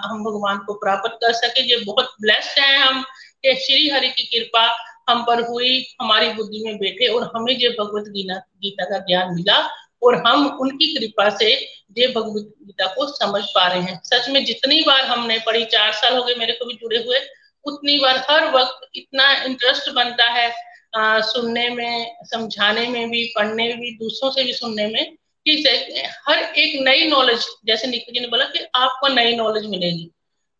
हम 0.07 0.23
भगवान 0.23 0.57
को 0.57 0.73
प्राप्त 0.73 1.11
कर 1.13 1.33
सके। 1.33 1.61
ये 1.61 1.85
बहुत 1.85 2.13
ब्लेस्ड 2.21 2.59
है 2.59 2.77
हम। 2.77 3.05
कि 3.45 3.55
श्री 3.55 3.89
हरि 3.89 4.09
की 4.09 4.23
कृपा 4.23 4.75
हम 5.09 5.23
पर 5.23 5.47
हुई 5.47 5.95
हमारी 6.01 6.29
बुद्धि 6.29 6.63
में 6.65 6.77
बैठे 6.77 7.07
और 7.07 7.31
हमें 7.35 7.57
जो 7.57 7.69
भगवत 7.69 8.03
गीता 8.07 8.85
का 8.85 8.97
ज्ञान 8.97 9.35
मिला 9.35 9.69
और 10.03 10.23
हम 10.27 10.57
उनकी 10.61 10.87
कृपा 10.93 11.29
से 11.29 11.53
ये 11.97 12.07
भगवत 12.07 12.53
गीता 12.63 12.85
को 12.85 13.07
समझ 13.07 13.43
पा 13.43 13.67
रहे 13.67 13.81
हैं। 13.81 14.01
सच 14.03 14.29
में 14.29 14.45
जितनी 14.45 14.81
बार 14.81 15.01
हमने 15.01 15.39
पढ़ी 15.39 15.65
चार 15.65 15.91
साल 15.91 16.17
हो 16.17 16.23
गए 16.23 16.35
मेरे 16.35 16.53
को 16.53 16.65
भी 16.65 16.73
जुड़े 16.73 16.97
हुए 16.97 17.19
उतनी 17.65 17.99
बार 17.99 18.25
हर 18.29 18.51
वक्त 18.51 18.89
इतना 18.95 19.43
इंटरेस्ट 19.43 19.89
बनता 19.89 20.25
है 20.25 20.53
आ, 20.95 21.19
सुनने 21.19 21.69
में 21.69 22.17
समझाने 22.23 22.87
में 22.87 23.09
भी 23.09 23.33
पढ़ने 23.35 23.67
में 23.67 23.79
भी 23.79 23.91
दूसरों 23.91 24.31
से 24.31 24.43
भी 24.43 24.53
सुनने 24.53 24.87
में। 24.87 25.15
कि 25.51 26.03
हर 26.27 26.39
एक 26.39 26.79
नई 26.81 27.07
नॉलेज 27.09 27.45
जैसे 27.65 27.87
निखिल 27.87 28.13
जी 28.13 28.19
ने 28.19 28.27
बोला 28.27 28.45
कि 28.47 28.65
आपको 28.75 29.07
नई 29.07 29.35
नॉलेज 29.35 29.65
मिलेगी। 29.67 30.09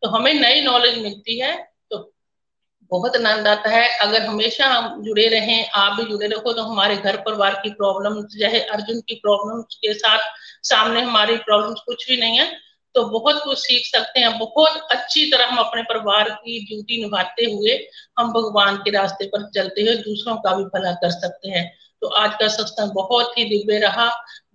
तो 0.03 0.09
हमें 0.09 0.33
नई 0.33 0.61
नॉलेज 0.61 0.97
मिलती 0.97 1.39
है 1.39 1.55
तो 1.91 1.97
बहुत 2.91 3.15
आनंद 3.15 3.47
आता 3.47 3.69
है। 3.69 3.87
अगर 3.99 4.21
हमेशा 4.21 4.67
हम 4.67 5.01
जुड़े 5.03 5.27
रहें, 5.29 5.69
आप 5.69 5.97
भी 5.97 6.03
जुड़े 6.05 6.27
रहो 6.27 6.53
तो 6.53 6.63
हमारे 6.63 6.95
घर 6.97 7.17
परिवार 7.19 7.59
की 7.63 7.69
प्रॉब्लम 7.71 8.21
चाहे 8.29 8.59
अर्जुन 8.69 9.01
की 9.01 9.15
प्रॉब्लम 9.17 9.61
के 9.61 9.93
साथ 9.95 10.31
सामने 10.63 11.01
हमारी 11.01 11.35
प्रॉब्लम 11.39 11.73
कुछ 11.85 12.07
भी 12.09 12.17
नहीं 12.17 12.39
है 12.39 12.51
तो 12.95 13.03
बहुत 13.09 13.43
कुछ 13.43 13.57
सीख 13.57 13.85
सकते 13.85 14.19
हैं। 14.19 14.37
बहुत 14.39 14.87
अच्छी 14.91 15.25
तरह 15.31 15.47
हम 15.47 15.57
अपने 15.57 15.81
परिवार 15.83 16.29
की 16.31 16.59
ड्यूटी 16.65 17.01
निभाते 17.01 17.45
हुए 17.45 17.77
हम 18.19 18.31
भगवान 18.33 18.77
के 18.77 18.91
रास्ते 18.91 19.25
पर 19.27 19.49
चलते 19.51 19.81
हुए 19.81 19.95
दूसरों 19.97 20.35
का 20.37 20.55
भी 20.55 20.63
भला 20.73 20.91
कर 20.93 21.11
सकते 21.11 21.49
हैं। 21.49 21.63
तो 22.01 22.07
आज 22.17 22.33
का 22.39 22.47
सत्संग 22.47 22.91
बहुत 22.91 23.37
ही 23.37 23.43
दिव्य 23.45 23.77
रहा। 23.79 24.07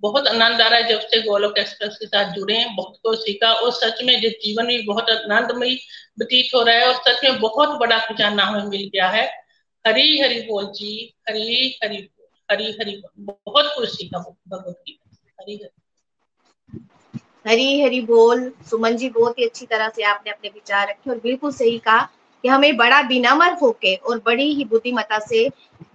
बहुत 0.03 0.27
आनंद 0.27 0.61
आ 0.61 0.69
रहा 0.69 0.79
है 0.79 0.89
जब 0.89 1.01
से 1.01 1.21
गोलोक 1.23 1.59
एक्सप्रेस 1.59 1.97
के 1.97 2.07
साथ 2.07 2.33
जुड़े 2.33 2.55
हैं, 2.55 2.75
बहुत 2.77 2.99
कुछ 3.03 3.19
सीखा। 3.19 3.53
और 3.53 3.73
सच 3.73 4.03
में 4.05 4.21
जो 4.21 4.29
जीवन 4.29 4.67
भी 4.67 4.83
बहुत 4.83 5.11
आनंदमय 5.11 5.75
व्यतीत 6.19 6.55
हो 6.55 6.63
रहा 6.63 6.75
है 6.75 6.87
और 6.89 6.95
सच 6.97 7.25
में 7.25 7.41
बहुत 7.41 7.79
बड़ा 7.81 7.99
खजाना 7.99 8.45
हमें 8.45 8.65
मिल 8.65 8.91
गया 8.95 9.09
है। 9.09 9.27
हरी 9.85 10.19
हरी 10.21 10.41
बोल 10.41 10.67
जी, 10.67 11.15
हरी 11.29 11.79
हरी 11.85 12.09
हरी 12.51 12.71
हरी 12.73 13.03
बहुत 13.21 13.73
कुछ 13.77 13.89
सीखा 13.89 14.19
भगवत 14.19 14.83
गीता 14.87 15.17
हरी 15.41 15.55
हरी। 15.55 15.81
हरी 17.47 17.81
हरी 17.83 18.01
बोल। 18.01 18.53
सुमन 18.71 18.97
जी, 18.97 19.09
बहुत 19.09 19.39
ही 19.39 19.45
अच्छी 19.45 19.67
तरह 19.67 19.89
से 19.89 20.03
आपने 20.03 20.33
अपने 20.33 20.49
विचार 20.49 20.89
रखे 20.89 21.11
और 21.11 21.17
बिल्कुल 21.17 21.53
सही 21.53 21.79
कहा 21.79 22.09
कि 22.45 22.49
हमें 22.49 22.77
बड़ा 22.77 23.01
विनम्र 23.01 23.53
होके 23.53 23.95
और 23.97 24.23
बड़ी 24.27 24.53
ही 24.55 24.65
बुद्धिमता 24.65 25.19
से 25.19 25.49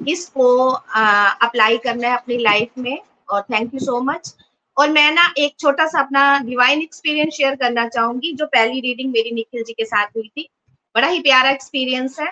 इसको 0.07 0.69
अप्लाई 0.69 1.77
करना 1.77 2.07
है 2.07 2.17
अपनी 2.17 2.37
लाइफ 2.37 2.77
में। 2.77 2.97
और 3.29 3.41
थैंक 3.43 3.73
यू 3.73 3.79
सो 3.79 3.99
मच 4.03 4.33
और 4.77 4.89
मैं 4.89 5.11
ना 5.11 5.33
एक 5.37 5.55
छोटा 5.59 5.85
सा 5.87 5.99
अपना 5.99 6.39
डिवाइन 6.39 6.81
एक्सपीरियंस 6.81 7.33
शेयर 7.33 7.55
करना 7.55 7.87
चाहूँगी, 7.87 8.33
जो 8.33 8.45
पहली 8.47 8.79
रीडिंग 8.81 9.11
मेरी 9.13 9.31
निखिल 9.31 9.63
जी 9.63 9.73
के 9.73 9.85
साथ 9.85 10.15
हुई 10.17 10.27
थी। 10.27 10.49
बड़ा 10.95 11.07
ही 11.07 11.19
प्यारा 11.21 11.49
एक्सपीरियंस 11.49 12.19
है। 12.19 12.31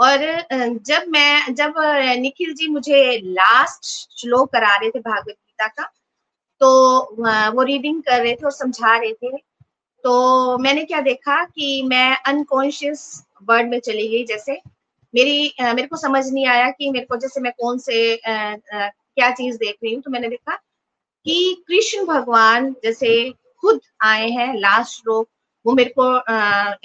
और 0.00 0.18
जब 0.52 1.04
मैं, 1.08 1.54
जब 1.54 1.74
निखिल 2.20 2.54
जी 2.54 2.68
मुझे 2.68 3.18
लास्ट 3.24 3.84
श्लोक 4.20 4.52
करा 4.52 4.74
रहे 4.76 4.90
थे 4.90 4.98
भागवत 5.00 5.34
गीता 5.34 5.66
का 5.68 5.90
तो 6.60 6.70
वो 7.54 7.62
रीडिंग 7.62 8.02
कर 8.02 8.22
रहे 8.22 8.32
थे 8.32 8.44
और 8.44 8.52
समझा 8.52 8.96
रहे 8.96 9.12
थे। 9.12 9.36
तो 10.04 10.58
मैंने 10.58 10.84
क्या 10.84 11.00
देखा 11.00 11.42
कि 11.44 11.82
मैं 11.82 12.16
अनकॉन्शियस 12.26 13.04
वर्ड 13.42 13.68
में 13.70 13.78
चली 13.80 14.08
गई, 14.08 14.24
जैसे 14.24 14.60
मेरी 15.14 15.54
मेरे 15.62 15.86
को 15.88 15.96
समझ 15.96 16.26
नहीं 16.26 16.46
आया 16.46 16.70
कि 16.70 16.90
मेरे 16.90 17.06
को, 17.06 17.16
जैसे 17.16 17.40
मैं 17.40 17.52
कौन 17.52 17.78
से 17.78 18.14
क्या 19.16 19.30
चीज़ 19.32 19.56
देख 19.58 19.76
रही 19.84 19.94
हूँ? 19.94 20.02
तो 20.02 20.10
मैंने 20.10 20.28
देखा 20.28 20.56
कि 21.26 21.64
कृष्ण 21.68 22.04
भगवान 22.06 22.70
जैसे 22.84 23.30
खुद 23.62 23.80
आए 24.04 24.28
हैं 24.30 24.52
लास्ट 24.54 25.00
श्लोक 25.00 25.28
वो 25.64 25.72
मेरे 25.74 25.92
को 25.98 26.06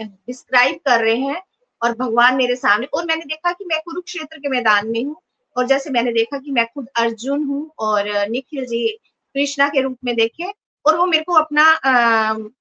डिस्क्राइब 0.03 0.79
कर 0.85 1.03
रहे 1.03 1.17
हैं 1.17 1.41
और 1.81 1.95
भगवान 1.97 2.35
मेरे 2.37 2.55
सामने 2.55 2.85
और 2.93 3.05
मैंने 3.05 3.25
देखा 3.25 3.51
कि 3.51 3.65
मैं 3.65 3.79
कुरुक्षेत्र 3.85 4.37
के 4.37 4.49
मैदान 4.49 4.87
में 4.87 5.03
हूँ 5.03 5.15
और 5.55 5.67
जैसे 5.67 5.89
मैंने 5.89 6.11
देखा 6.13 6.37
कि 6.39 6.51
मैं 6.51 6.65
खुद 6.65 6.87
अर्जुन 6.97 7.43
हूँ 7.43 7.69
और 7.79 8.09
निखिल 8.29 8.65
जी 8.65 8.87
कृष्णा 9.35 9.67
के 9.69 9.81
रूप 9.81 9.97
में 10.05 10.15
देखे 10.15 10.51
और 10.85 10.97
वो 10.97 11.05
मेरे 11.05 11.23
को 11.23 11.33
अपना 11.33 11.65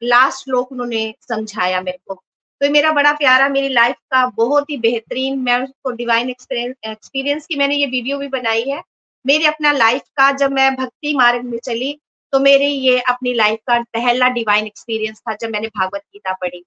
लास्ट 0.05 0.45
श्लोक 0.45 0.73
उन्होंने 0.73 1.15
समझाया 1.29 1.81
मेरे 1.81 1.99
को। 2.09 2.15
तो 2.61 2.71
मेरा 2.71 2.91
बड़ा 2.93 3.13
प्यारा, 3.13 3.49
मेरी 3.49 3.69
लाइफ 3.69 3.97
का 4.11 4.25
बहुत 4.37 4.71
ही 4.71 4.77
बेहतरीन, 4.79 5.39
मैं 5.39 5.59
उसको 5.65 5.91
डिवाइन 5.93 6.31
एक्सपीरियंस 6.31 7.47
की 7.47 7.57
मैंने 7.57 7.77
ये 7.77 7.87
वीडियो 7.87 8.19
भी 8.19 8.29
बनाई 8.29 8.63
है। 8.63 8.83
मेरी 9.29 9.45
अपना 9.47 9.73
लाइफ 9.73 10.03
का 10.17 10.31
जब 10.33 10.53
मैं 10.53 10.75
भक्ति 10.77 11.15
मार्ग 11.15 11.45
में 11.45 11.59
चली 11.65 11.93
तो 12.33 12.39
मेरे 12.41 12.67
ये 12.67 12.99
अपनी 13.09 13.33
लाइफ 13.35 13.59
का 13.67 13.81
पहला 13.95 14.29
डिवाइन 14.31 14.67
एक्सपीरियंस 14.67 15.21
था 15.21 15.35
जब 15.35 15.51
मैंने 15.51 15.69
भागवत 15.69 16.01
गीता 16.03 16.33
पढ़ी। 16.33 16.65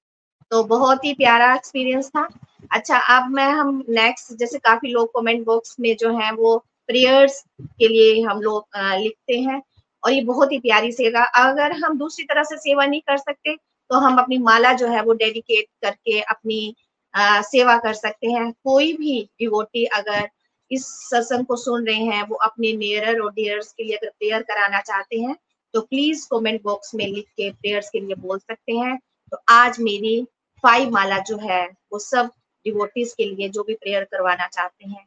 तो 0.51 0.63
बहुत 0.65 1.05
ही 1.05 1.13
प्यारा 1.13 1.53
एक्सपीरियंस 1.55 2.09
था। 2.09 2.27
अच्छा 2.71 2.97
अब 3.15 3.29
मैं 3.31 3.49
हम 3.51 3.83
नेक्स्ट 3.89 4.33
जैसे 4.39 4.59
काफ़ी 4.59 4.91
लोग 4.91 5.09
कमेंट 5.13 5.45
बॉक्स 5.45 5.75
में 5.79 5.95
जो 5.99 6.17
है 6.17 6.31
वो 6.33 6.57
प्रेयर्स 6.89 7.39
के 7.61 7.87
लिए 7.87 8.21
हम 8.21 8.41
लोग 8.41 8.67
लिखते 8.77 9.39
हैं। 9.39 9.61
और 10.03 10.11
ये 10.13 10.21
बहुत 10.23 10.51
ही 10.51 10.59
प्यारी 10.59 10.91
सेवा। 10.91 11.23
अगर 11.41 11.71
हम 11.83 11.97
दूसरी 11.97 12.25
तरह 12.25 12.43
से 12.43 12.57
सेवा 12.59 12.85
नहीं 12.85 13.01
कर 13.01 13.17
सकते 13.17 13.55
तो 13.55 13.99
हम 13.99 14.17
अपनी 14.17 14.37
माला 14.39 14.73
जो 14.73 14.87
है 14.87 15.01
वो 15.03 15.13
डेडिकेट 15.13 15.65
करके 15.83 16.19
अपनी 16.21 16.75
आ, 17.13 17.41
सेवा 17.43 17.77
कर 17.77 17.93
सकते 17.93 18.27
हैं। 18.27 18.51
कोई 18.63 18.93
भी 18.93 19.21
डिवोटी 19.39 19.85
अगर 19.85 20.29
इस 20.71 20.85
सत्संग 21.09 21.45
को 21.45 21.55
सुन 21.55 21.85
रहे 21.87 22.03
हैं, 22.05 22.23
वो 22.23 22.35
अपने 22.37 22.73
नियर 22.73 23.19
और 23.21 23.31
डियर्स 23.33 23.71
के 23.73 23.83
लिए 23.83 23.95
अगर 23.95 24.09
प्रेयर 24.09 24.41
कराना 24.43 24.81
चाहते 24.81 25.19
हैं 25.19 25.35
तो 25.73 25.81
प्लीज़ 25.81 26.27
कमेंट 26.31 26.61
बॉक्स 26.63 26.93
में 26.95 27.05
लिख 27.07 27.25
के 27.27 27.49
प्रेयर्स 27.51 27.89
के 27.89 27.99
लिए 27.99 28.15
बोल 28.17 28.39
सकते 28.39 28.73
हैं। 28.73 28.97
तो 29.31 29.37
आज 29.49 29.79
मेरी 29.79 30.21
फाइव 30.63 30.89
माला 30.89 31.17
जो 31.19 31.37
है, 31.37 31.65
वो 31.93 31.99
सब 31.99 32.29
डिवोटीज 32.65 33.13
के 33.13 33.25
लिए 33.25 33.49
जो 33.49 33.63
भी 33.63 33.73
प्रेयर 33.73 34.03
करवाना 34.03 34.47
चाहते 34.47 34.89
हैं। 34.89 35.05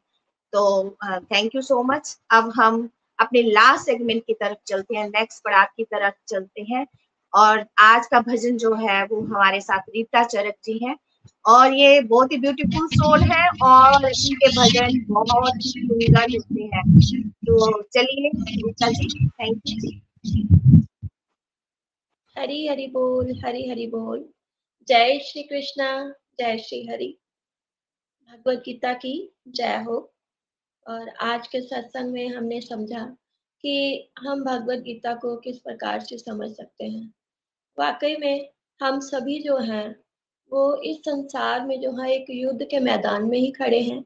तो 0.52 0.96
थैंक 1.24 1.54
यू 1.54 1.62
सो 1.62 1.82
मच 1.82 2.16
अब 2.30 2.52
हम 2.56 2.88
अपने 3.18 3.42
लास्ट 3.42 3.86
सेगमेंट 3.86 4.22
की 4.26 4.34
तरफ़ 4.34 4.58
चलते 4.66 4.96
हैं 4.96 5.08
नेक्स्ट 5.08 5.42
पड़ाव 5.44 5.66
की 5.76 5.84
तरफ़ 5.84 6.14
चलते 6.28 6.62
हैं। 6.70 6.86
और 7.32 7.64
आज 7.80 8.06
का 8.06 8.20
भजन 8.20 8.56
जो 8.56 8.74
है, 8.76 9.04
वो 9.06 9.20
हमारे 9.20 9.60
साथ 9.60 9.88
रीता 9.94 10.24
चरक 10.24 10.54
जी 10.64 10.78
हैं। 10.84 10.96
और 11.46 11.74
ये 11.74 12.00
बहुत 12.00 12.32
ही 12.32 12.36
ब्यूटीफुल 12.36 12.86
सोल 12.86 13.20
है 13.20 13.48
और 13.48 14.06
इनके 14.06 14.48
भजन 14.48 15.12
बहुत 15.12 15.52
ही 15.56 15.70
सुंदर 15.70 16.28
लिखते 16.28 16.62
हैं। 16.62 17.00
तो 17.28 17.82
चलिए 17.82 18.30
थैंक 19.26 19.62
यू 19.66 20.00
हरी 22.38 22.66
हरी 22.66 22.86
बोल, 22.86 23.40
हरी 23.44 23.68
हरी 23.68 23.86
बोल। 23.86 24.28
जय 24.88 25.18
श्री 25.18 25.42
कृष्णा, 25.42 26.14
जय 26.38 26.58
श्री 26.58 26.86
हरि। 26.86 27.18
भगवत 28.30 28.62
गीता 28.66 28.92
की 28.92 29.32
जय 29.48 29.82
हो। 29.86 30.14
और 30.88 31.08
आज 31.08 31.46
के 31.46 31.60
सत्संग 31.60 32.12
में 32.12 32.28
हमने 32.28 32.60
समझा 32.60 33.16
कि 33.62 34.08
हम 34.18 34.44
भगवत 34.44 34.78
गीता 34.78 35.14
को 35.14 35.36
किस 35.36 35.58
प्रकार 35.58 36.00
से 36.00 36.18
समझ 36.18 36.50
सकते 36.50 36.84
हैं। 36.84 37.14
वाकई 37.78 38.16
में 38.16 38.50
हम 38.82 39.00
सभी 39.00 39.42
जो 39.42 39.58
हैं 39.58 40.03
वो 40.54 40.74
इस 40.76 40.96
संसार 40.98 41.66
में 41.66 41.80
जो 41.80 41.90
है 41.92 42.10
एक 42.12 42.26
युद्ध 42.30 42.62
के 42.62 42.80
मैदान 42.80 43.24
में 43.24 43.38
ही 43.38 43.50
खड़े 43.50 43.80
हैं। 43.80 44.04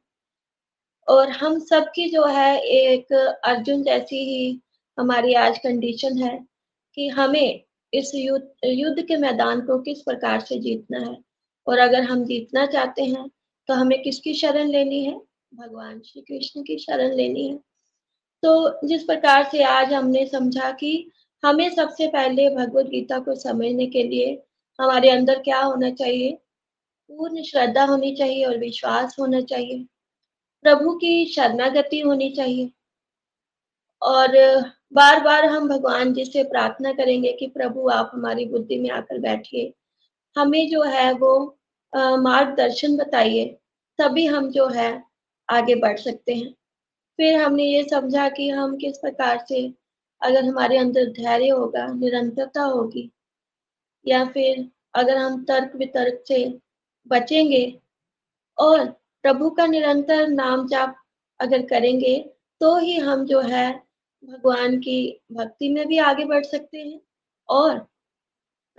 और 1.09 1.31
हम 1.31 1.59
सब 1.59 1.91
की 1.95 2.09
जो 2.09 2.25
है 2.25 2.59
एक 2.61 3.13
अर्जुन 3.45 3.83
जैसी 3.83 4.25
ही 4.25 4.61
हमारी 4.99 5.35
आज 5.35 5.59
कंडीशन 5.59 6.19
है 6.19 6.39
कि 6.95 7.09
हमें 7.09 7.61
इस 7.93 8.13
युद्ध 8.15 8.49
युद्ध 8.65 9.03
के 9.03 9.17
मैदान 9.17 9.61
को 9.61 9.79
किस 9.79 10.03
प्रकार 10.03 10.41
से 10.41 10.59
जीतना 10.59 10.99
है। 10.99 11.17
और 11.67 11.79
अगर 11.79 12.03
हम 12.03 12.25
जीतना 12.25 12.67
चाहते 12.67 13.05
हैं 13.05 13.29
तो 13.69 13.75
हमें 13.75 14.03
किसकी 14.03 14.35
शरण 14.35 14.69
लेनी 14.69 15.05
है? 15.05 15.15
भगवान 15.55 16.01
श्री 16.01 16.23
कृष्ण 16.23 16.63
की 16.63 16.79
शरण 16.79 17.15
लेनी 17.15 17.49
है। 17.49 17.59
तो 18.43 18.87
जिस 18.89 19.03
प्रकार 19.03 19.45
से 19.45 19.63
आज 19.63 19.93
हमने 19.93 20.27
समझा 20.27 20.71
कि 20.73 21.11
हमें 21.45 21.71
सबसे 21.71 22.07
पहले 22.09 22.49
भगवत 22.51 22.87
गीता 22.87 23.19
को 23.19 23.35
समझने 23.35 23.87
के 23.87 24.03
लिए 24.03 24.43
हमारे 24.79 25.11
अंदर 25.11 25.39
क्या 25.39 25.61
होना 25.61 25.91
चाहिए? 25.91 26.33
पूर्ण 27.11 27.43
श्रद्धा 27.43 27.85
होनी 27.85 28.15
चाहिए 28.17 28.45
और 28.45 28.59
विश्वास 28.59 29.17
होना 29.21 29.41
चाहिए। 29.41 29.85
प्रभु 30.65 30.95
की 30.95 31.25
शरणागति 31.27 32.01
होनी 32.01 32.31
चाहिए। 32.31 32.71
और 34.03 34.37
बार 34.93 35.21
बार 35.23 35.45
हम 35.45 35.69
भगवान 35.69 36.13
जी 36.15 36.25
से 36.25 36.43
प्रार्थना 36.45 36.93
करेंगे 36.93 37.33
कि 37.33 37.47
प्रभु 37.47 37.89
आप 37.89 38.11
हमारी 38.15 38.45
बुद्धि 38.47 38.79
में 38.81 38.91
आकर 38.91 39.19
बैठिए। 39.19 39.73
हमें 40.37 40.69
जो 40.69 40.83
है 40.83 41.13
वो 41.13 41.35
मार्गदर्शन 41.93 42.97
बताइए, 42.97 43.45
तभी 43.99 44.27
हम 44.27 44.51
जो 44.51 44.69
है 44.69 45.03
आगे 45.49 45.75
बढ़ 45.75 45.99
सकते 45.99 46.35
हैं। 46.35 46.51
फिर 47.19 47.41
हमने 47.43 47.65
ये 47.65 47.83
समझा 47.85 48.29
कि 48.29 48.49
हम 48.51 48.77
किस 48.77 48.99
प्रकार 48.99 49.45
से 49.49 49.67
अगर 50.23 50.45
हमारे 50.45 50.79
अंदर 50.79 51.11
धैर्य 51.13 51.49
होगा, 51.49 51.87
निरंतरता 51.87 52.63
होगी 52.63 53.11
या 54.07 54.25
फिर 54.27 54.69
अगर 54.95 55.17
हम 55.17 55.43
तर्क 55.45 55.77
वितर्क 55.77 56.23
से 56.29 56.45
बचेंगे 57.07 57.65
और 58.59 58.85
प्रभु 59.25 59.51
का 59.51 59.67
निरंतर 59.67 60.27
नाम 60.29 60.67
जाप 60.69 60.97
अगर 61.41 61.67
करेंगे 61.67 62.19
तो 62.61 62.77
ही 62.79 62.99
हम 62.99 63.25
जो 63.27 63.41
है 63.41 63.71
भगवान 64.23 64.79
की 64.81 64.99
भक्ति 65.33 65.69
में 65.69 65.87
भी 65.89 65.99
आगे 65.99 66.25
बढ़ 66.25 66.45
सकते 66.45 66.79
हैं। 66.79 67.01
और 67.49 67.79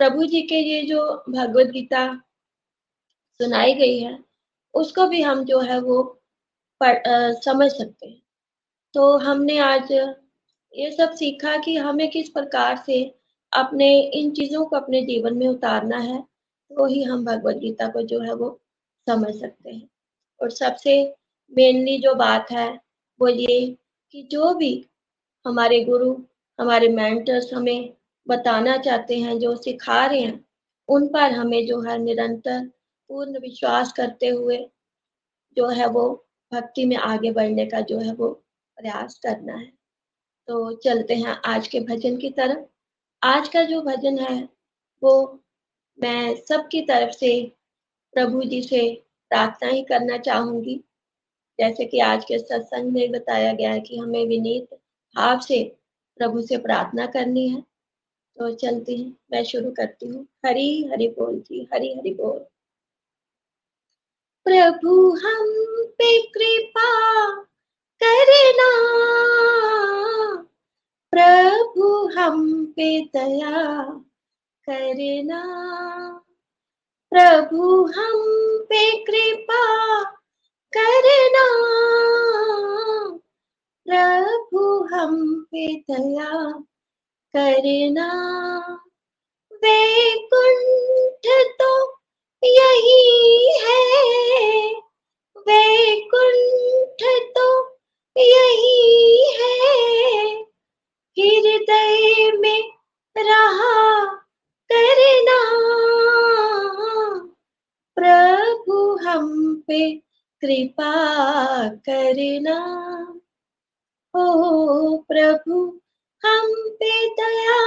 प्रभु 0.00 0.24
जी 0.26 0.42
के 0.42 0.58
ये 0.60 0.82
जो 0.82 1.02
भगवत 1.30 1.66
गीता 1.66 2.06
सुनाई 3.40 3.74
गई 3.74 3.98
है 3.98 4.18
उसको 4.74 5.06
भी 5.06 5.22
हम 5.22 5.44
जो 5.44 5.60
है 5.60 5.80
वो 5.80 6.02
पढ़ 6.80 6.96
आ, 6.98 7.32
समझ 7.34 7.70
सकते 7.72 8.06
हैं। 8.06 8.20
तो 8.94 9.16
हमने 9.18 9.58
आज 9.58 9.92
ये 9.92 10.90
सब 10.92 11.12
सीखा 11.14 11.56
कि 11.56 11.76
हमें 11.76 12.08
किस 12.10 12.28
प्रकार 12.28 12.76
से 12.86 13.02
अपने, 13.52 14.00
इन 14.00 14.30
चीज़ों 14.30 14.64
को 14.64 14.76
अपने 14.76 15.02
जीवन 15.02 15.36
में 15.36 15.46
उतारना 15.48 15.98
है 15.98 16.20
तो 16.70 16.86
ही 16.86 17.02
हम 17.02 17.24
भगवत 17.24 17.56
गीता 17.56 17.88
को 17.88 18.02
जो 18.02 18.20
है 18.20 18.34
वो 18.34 18.60
समझ 19.06 19.34
सकते 19.34 19.70
हैं। 19.70 19.88
और 20.40 20.50
सबसे 20.50 20.92
मेनली 21.52 21.98
जो 21.98 22.14
बात 22.14 22.50
है, 22.50 22.68
वो 23.20 23.28
ये 23.28 23.76
कि 24.12 24.22
जो 24.22 24.54
भी 24.54 24.86
हमारे 25.46 25.84
गुरु, 25.84 26.16
हमारे 26.58 26.88
मेंटर्स 26.88 27.52
हमें 27.54 27.94
बताना 28.28 28.76
चाहते 28.76 29.18
हैं, 29.18 29.38
जो 29.38 29.56
सिखा 29.56 30.06
रहे 30.06 30.20
हैं, 30.20 30.44
उन 30.88 31.08
पर 31.08 31.32
हमें 31.32 31.66
जो 31.66 31.80
है 31.80 31.98
निरंतर 31.98 32.64
पूर्ण 33.10 33.38
विश्वास 33.38 33.92
करते 33.92 34.28
हुए 34.28 34.58
जो 35.56 35.68
है 35.68 35.86
वो 35.86 36.08
भक्ति 36.52 36.84
में 36.84 36.96
आगे 36.96 37.30
बढ़ने 37.30 37.66
का 37.66 37.80
जो 37.80 37.98
है 37.98 38.12
वो 38.14 38.28
प्रयास 38.78 39.18
करना 39.18 39.54
है। 39.54 39.72
तो 40.48 40.72
चलते 40.72 41.14
हैं 41.14 41.36
आज 41.44 41.68
के 41.68 41.80
भजन 41.80 42.16
की 42.16 42.30
तरफ़। 42.30 42.66
आज 43.22 43.48
का 43.48 43.62
जो 43.62 43.82
भजन 43.82 44.18
है, 44.18 44.48
वो 45.02 45.40
मैं 46.00 46.36
सबकी 46.36 46.82
तरफ़ 46.82 47.10
से 47.10 47.52
प्रभु 48.14 48.42
जी 48.42 48.62
से 48.62 49.02
प्रार्थना 49.30 49.68
ही 49.68 49.82
करना 49.82 50.18
चाहूँगी। 50.18 50.84
जैसे 51.60 51.84
कि 51.84 52.00
आज 52.00 52.24
के 52.24 52.38
सत्संग 52.38 52.92
में 52.92 53.10
बताया 53.10 53.52
गया 53.52 53.72
है 53.72 53.80
कि 53.80 53.98
हमें 53.98 54.26
विनीत 54.26 54.74
भाव 55.16 55.40
से 55.40 55.76
प्रभु 56.18 56.42
से 56.42 56.58
प्रार्थना 56.58 57.06
करनी 57.06 57.48
है। 57.48 57.60
तो 58.38 58.54
चलते 58.54 58.96
हैं, 58.96 59.16
मैं 59.32 59.44
शुरू 59.44 59.70
करती 59.70 60.06
हूँ। 60.06 60.26
हरी, 60.46 60.84
हरि 60.84 61.08
बोल 61.08 61.40
जी, 61.40 61.68
हरी, 61.74 61.94
हरि 61.94 62.14
बोल। 62.14 62.38
प्रभु 64.44 65.16
हम 65.16 65.46
पे 65.86 66.22
कृपा 66.22 67.34
करना 68.02 68.70
प्रभु, 71.16 72.08
हम 72.18 72.66
पे 72.66 73.00
दया 73.00 73.84
करना। 74.70 75.42
प्रभु, 77.14 77.86
हम 77.86 78.20
पे 78.62 79.04
कृपा 79.04 80.02
करना। 80.76 81.46
प्रभु, 83.88 84.88
हम 84.94 85.42
पे 85.42 85.76
दया 85.76 86.52
करना। 87.36 88.08
वे 89.52 90.14
कुंठ 90.34 91.46
तो 91.62 91.92
यही 92.44 93.52
है। 93.64 94.59
कृपा 110.60 111.68
करना 111.88 112.56
ओ 114.14 114.96
प्रभु 115.08 115.60
हम 116.22 116.50
पे 116.80 116.90
दया 117.20 117.60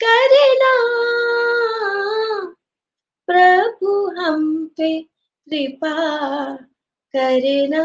करना 0.00 0.72
प्रभु 3.28 3.92
हम 4.20 4.44
पे 4.76 4.90
कृपा 5.46 5.94
करना 7.14 7.84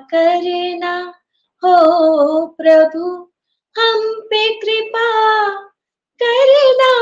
करना। 0.00 1.14
हो 1.64 2.46
प्रभु 2.46 3.30
हम 3.78 4.20
पे 4.20 4.60
कृपा 4.60 5.50
करना। 6.22 6.92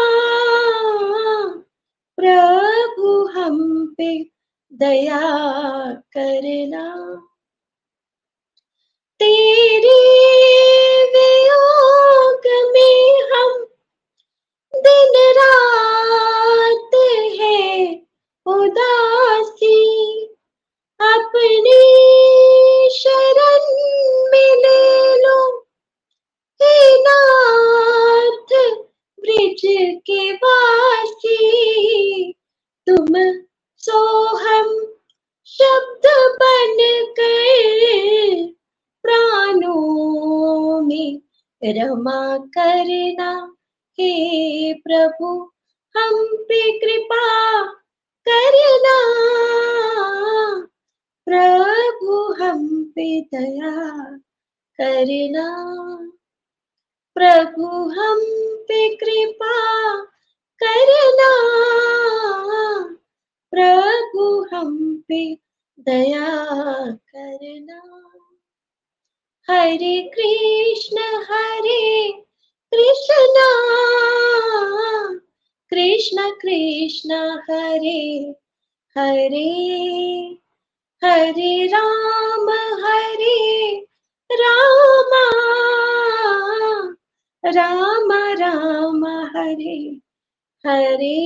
प्रभु 2.20 3.26
हम 3.26 3.86
पे 3.98 4.30
दया 4.72 5.20
राम 81.74 82.48
हरे 82.84 83.38
राम 84.30 85.12
राम 87.44 88.12
राम 88.40 89.04
हरे 89.36 89.76
हरे। 90.64 91.16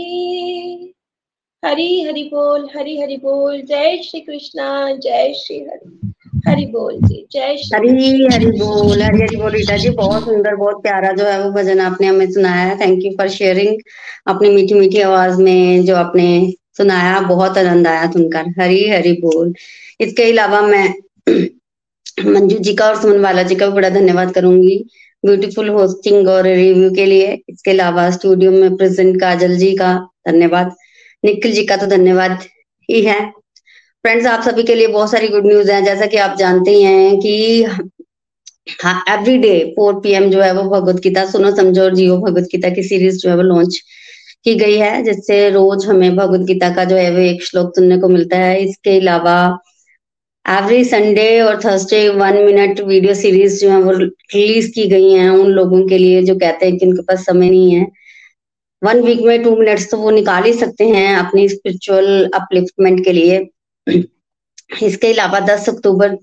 हरि 1.62 1.86
हरि 2.09 2.22
बोल 2.24 2.68
हरि 2.76 3.01
हरि 3.01 3.16
बोल 3.16 3.61
जय 3.62 3.96
श्री 4.03 4.20
कृष्णा 4.20 4.66
जय 4.96 5.32
श्री 5.36 5.59
हरि। 5.59 6.12
हरि 6.49 6.64
बोल 6.66 6.99
जी 7.03 7.26
जय 7.32 7.57
श्री 7.57 7.76
हरी 7.76 8.26
हरी 8.34 8.46
बोल 8.59 9.03
हरी 9.03 9.22
हरी 9.22 9.36
बोल 9.36 9.51
रीटा 9.53 9.76
जी 9.76 9.90
बहुत 9.90 10.24
सुंदर 10.24 10.55
बहुत 10.57 10.82
प्यारा 10.82 11.12
जो 11.12 11.24
है 11.24 11.42
वो 11.44 11.51
भजन 11.53 11.80
आपने 11.80 12.07
हमें 12.07 12.30
सुनाया 12.32 12.62
है। 12.62 12.78
थैंक 12.80 13.05
यू 13.05 13.11
फॉर 13.11 13.28
शेयरिंग 13.28 13.80
अपनी 14.26 14.51
मीठी 14.51 14.74
मीठी 14.74 15.01
आवाज़ 15.01 15.40
में 15.42 15.84
जो 15.84 15.96
आपने 15.96 16.28
सुनाया, 16.79 17.18
बहुत 17.22 17.59
आनंद 17.59 17.87
आया 17.89 18.07
सुनकर 18.11 18.53
हरी 18.61 18.89
हरी 18.89 19.12
बोल। 19.22 19.53
इसके 20.01 20.31
अलावा 20.33 20.61
मैं 20.62 20.87
मंजू 22.26 22.59
जी 22.61 22.74
का 22.74 22.87
और 22.87 23.01
सुमन 23.01 23.20
वाला 23.20 23.43
जी 23.45 23.55
का 23.55 23.66
भी 23.66 23.72
बड़ा 23.72 23.89
धन्यवाद 23.91 24.33
करूँगी। 24.35 24.76
ब्यूटीफुल 25.24 25.68
होस्टिंग 25.70 26.29
और 26.29 26.43
रिव्यू 26.45 26.91
के 26.95 27.05
लिए। 27.07 27.33
इसके 27.49 27.70
अलावा 27.70 28.09
स्टूडियो 28.11 28.51
में 28.53 28.76
प्रेजेंट 28.76 29.20
काजल 29.20 29.57
जी 29.59 29.74
का 29.76 29.95
धन्यवाद। 30.29 30.74
निखिल 31.24 31.53
जी 31.53 31.64
का 31.64 31.76
तो 31.76 31.87
धन्यवाद 31.87 32.39
ही 32.89 33.03
है। 33.05 33.18
फ्रेंड्स 34.05 34.26
आप 34.26 34.43
सभी 34.43 34.62
के 34.64 34.74
लिए 34.74 34.87
बहुत 34.89 35.11
सारी 35.11 35.29
गुड 35.29 35.47
न्यूज़ 35.47 35.70
है। 35.72 35.83
जैसा 35.85 36.07
कि 36.07 36.16
आप 36.18 36.37
जानते 36.39 36.70
ही 36.70 36.83
हैं 36.83 37.18
कि 37.20 37.64
हाँ 38.83 38.95
एवरी 39.09 39.37
डे 39.39 39.53
फोर 39.76 40.01
पीएम 40.01 40.29
जो 40.31 40.41
है 40.43 40.53
वो 40.55 40.62
भगवत 40.70 40.97
गीता, 41.03 41.24
सुनो, 41.26 41.51
समझो 41.57 41.83
और 41.85 41.95
जियो 41.95 42.16
भगवत 42.18 42.49
गीता 42.53 42.68
की 42.70 42.83
सीरीज़ 42.85 43.18
जो 43.18 43.31
है 43.31 43.37
वो 43.37 43.43
लॉन्च 43.45 43.81
की 44.45 44.55
गई 44.55 44.76
है, 44.76 45.03
जिससे 45.03 45.49
रोज 45.51 45.86
हमें 45.86 46.16
भगवत 46.16 46.41
गीता 46.47 46.74
का 46.74 46.84
जो 46.84 46.97
है 46.97 47.11
वो 47.12 47.18
एक 47.20 47.43
श्लोक 47.45 47.74
सुनने 47.76 47.99
को 47.99 48.09
मिलता 48.09 48.36
है। 48.36 48.61
इसके 48.64 48.99
अलावा 49.01 49.39
एवरी 50.45 50.84
संडे 50.84 51.41
और 51.41 51.61
Thursday 51.64 52.09
one 52.09 52.36
minute 52.45 52.80
video 52.80 53.14
series 53.14 53.61
जो 53.61 53.70
है 53.70 53.80
वो 53.82 53.93
रिलीज़ 53.93 54.70
की 54.72 54.86
गई 54.89 55.12
हैं 55.12 55.28
उन 55.30 55.51
लोगों 55.51 55.86
के 55.89 55.99
लिए, 55.99 56.22
जो 56.22 56.34
कहते 56.34 56.66
हैं 56.66 56.76
कि 56.78 56.86
उनके 56.86 57.03
पास 57.03 57.24
समय 57.26 57.51
नहीं 57.51 57.74
है। 57.74 57.86
वन 58.82 59.01
वीक 59.01 59.20
में 59.20 59.43
टू 59.43 59.57
मिनट्स 59.57 59.91
तो 59.91 59.97
वो 59.97 60.11
निकाल 60.11 60.45
ही 60.45 60.53
सकते 60.53 60.89
हैं 60.89 61.16
अपनी 61.16 61.49
स्पिरिचुअल 61.49 62.30
अपलिफ्टमेंट 62.34 63.05
के 63.05 63.12
लिए। 63.12 63.47
इसके 64.82 65.12
अलावा 65.12 65.41
10 65.41 65.68
अक्टूबर 65.68 66.16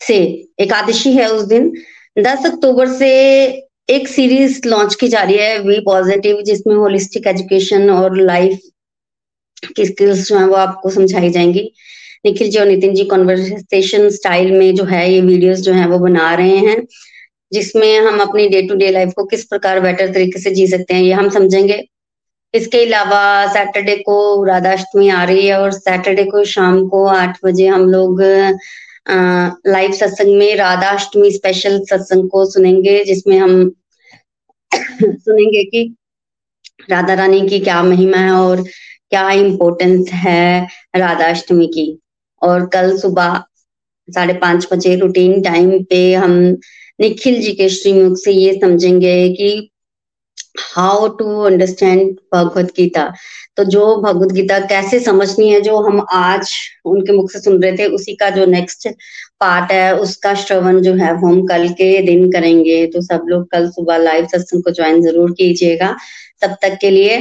से 0.00 0.16
एकादशी 0.60 1.12
है 1.12 1.28
उस 1.32 1.42
दिन। 1.44 1.72
10 2.18 2.46
अक्टूबर 2.46 2.88
से 2.88 3.08
एक 3.88 4.08
सीरीज़ 4.08 4.60
लॉन्च 4.68 4.94
की 4.94 5.08
जा 5.08 5.22
रही 5.22 5.36
है 5.36 5.58
वी 5.58 5.78
पॉजिटिव 5.80 6.40
जिसमें 6.42 6.74
होलिस्टिक 6.76 7.26
एजुकेशन 7.26 7.90
और 7.90 8.16
लाइफ 8.16 8.60
की 9.76 9.86
स्किल्स 9.86 10.28
जो 10.28 10.38
है 10.38 10.46
वो 10.46 10.54
आपको 10.54 10.90
समझाई 10.90 11.30
जाएँगी। 11.30 11.70
निखिल 12.26 12.50
जी 12.50 12.58
और 12.58 12.66
नितिन 12.66 12.94
जी 12.94 13.04
कॉन्वर्सेशन 13.04 14.08
स्टाइल 14.10 14.52
में 14.52 14.74
जो 14.74 14.84
है, 14.84 15.10
ये 15.12 15.20
वीडियोस 15.20 15.58
जो 15.58 15.72
है 15.72 15.86
वो 15.88 15.98
बना 15.98 16.34
रहे 16.34 16.56
हैं, 16.56 16.86
जिसमें 17.52 17.98
हम 18.00 18.20
अपनी 18.20 18.48
डे 18.48 18.62
टू 18.62 18.74
डे 18.74 18.90
लाइफ 18.90 19.12
को 19.16 19.24
किस 19.24 19.44
प्रकार 19.44 19.80
बेटर 19.80 20.12
तरीके 20.12 20.40
से 20.40 20.50
जी 20.50 20.66
सकते 20.66 20.94
हैं, 20.94 21.02
ये 21.02 21.12
हम 21.12 21.28
समझेंगे। 21.30 21.82
इसके 22.54 22.84
अलावा 22.86 23.52
सैटरडे 23.52 23.96
को 23.96 24.44
राधाष्टमी 24.44 25.08
आ 25.08 25.24
रही 25.24 25.46
है 25.46 25.60
और 25.60 25.72
सैटरडे 25.72 26.24
को 26.24 26.44
शाम 26.44 26.86
को 26.88 27.06
आठ 27.06 27.38
बजे 27.44 27.66
हम 27.66 27.90
लोग 27.90 28.22
लाइव 29.06 29.92
सत्संग 29.92 30.36
में 30.38 30.54
राधाष्टमी 30.56 31.30
स्पेशल 31.32 31.78
सत्संग 31.90 32.28
को 32.30 32.44
सुनेंगे, 32.50 33.02
जिसमें 33.04 33.38
हम 33.38 33.70
सुनेंगे 35.02 35.64
कि 35.64 35.82
राधा 36.90 37.14
रानी 37.14 37.40
की 37.48 37.58
क्या 37.60 37.82
महिमा 37.82 38.18
है 38.18 38.30
और 38.32 38.62
क्या 39.10 39.30
इम्पोर्टेंस 39.32 40.10
है 40.14 40.66
राधाष्टमी 40.96 41.66
की। 41.68 41.86
और 42.42 42.66
कल 42.66 42.96
सुबह 42.98 43.42
साढ़े 44.08 44.34
पाँच 44.34 44.66
बजे 44.72 44.94
रूटीन 44.96 45.40
टाइम 45.42 45.82
पे 45.84 46.00
हम 46.14 46.32
निखिल 47.00 47.40
जी 47.42 47.52
के 47.52 47.68
श्रीमुख 47.68 48.16
से 48.18 48.32
ये 48.32 48.52
समझेंगे 48.60 49.16
कि 49.34 49.48
how 50.58 51.08
to 51.08 51.40
understand 51.42 52.16
Bhagavad 52.34 52.72
Gita 52.76 53.12
तो 53.56 53.64
जो 53.64 53.84
भगवत 53.96 54.32
गीता 54.32 54.58
कैसे 54.60 54.98
समझनी 55.00 55.48
है, 55.50 55.60
जो 55.60 55.76
हम 55.78 56.04
आज 56.12 56.50
उनके 56.84 57.12
मुख 57.12 57.30
से 57.30 57.38
सुन 57.40 57.62
रहे 57.62 57.76
थे, 57.76 57.86
उसी 57.86 58.14
का 58.14 58.28
जो 58.30 58.44
नेक्स्ट 58.46 58.88
पार्ट 59.40 59.72
है, 59.72 59.96
उसका 59.96 60.34
श्रवण 60.34 60.80
जो 60.80 60.92
है 60.94 61.14
हम 61.18 61.46
कल 61.46 61.68
के 61.68 62.02
दिन 62.02 62.30
करेंगे। 62.32 62.86
तो 62.86 63.00
सब 63.00 63.24
लोग 63.28 63.46
कल 63.50 63.68
सुबह 63.70 63.96
लाइव 63.98 64.26
सत्संग 64.26 64.62
को 64.62 64.70
ज्वाइन 64.70 65.00
ज़रूर 65.02 65.30
कीजिएगा। 65.30 65.94
तब 66.42 66.56
तक 66.62 66.76
के 66.80 66.90
लिए, 66.90 67.16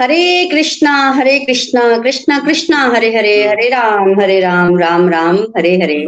हरे 0.00 0.48
कृष्णा 0.50 0.96
हरे 1.10 1.38
कृष्णा 1.38 1.98
कृष्णा 1.98 2.38
कृष्णा, 2.38 2.82
हरे 2.96 3.14
हरे 3.16 3.36
हरे 3.48 3.68
राम 3.68 4.20
हरे 4.20 4.40
राम 4.40 4.78
राम 4.78 5.08
राम, 5.08 5.36
हरे 5.56 5.76
हरे। 5.76 6.04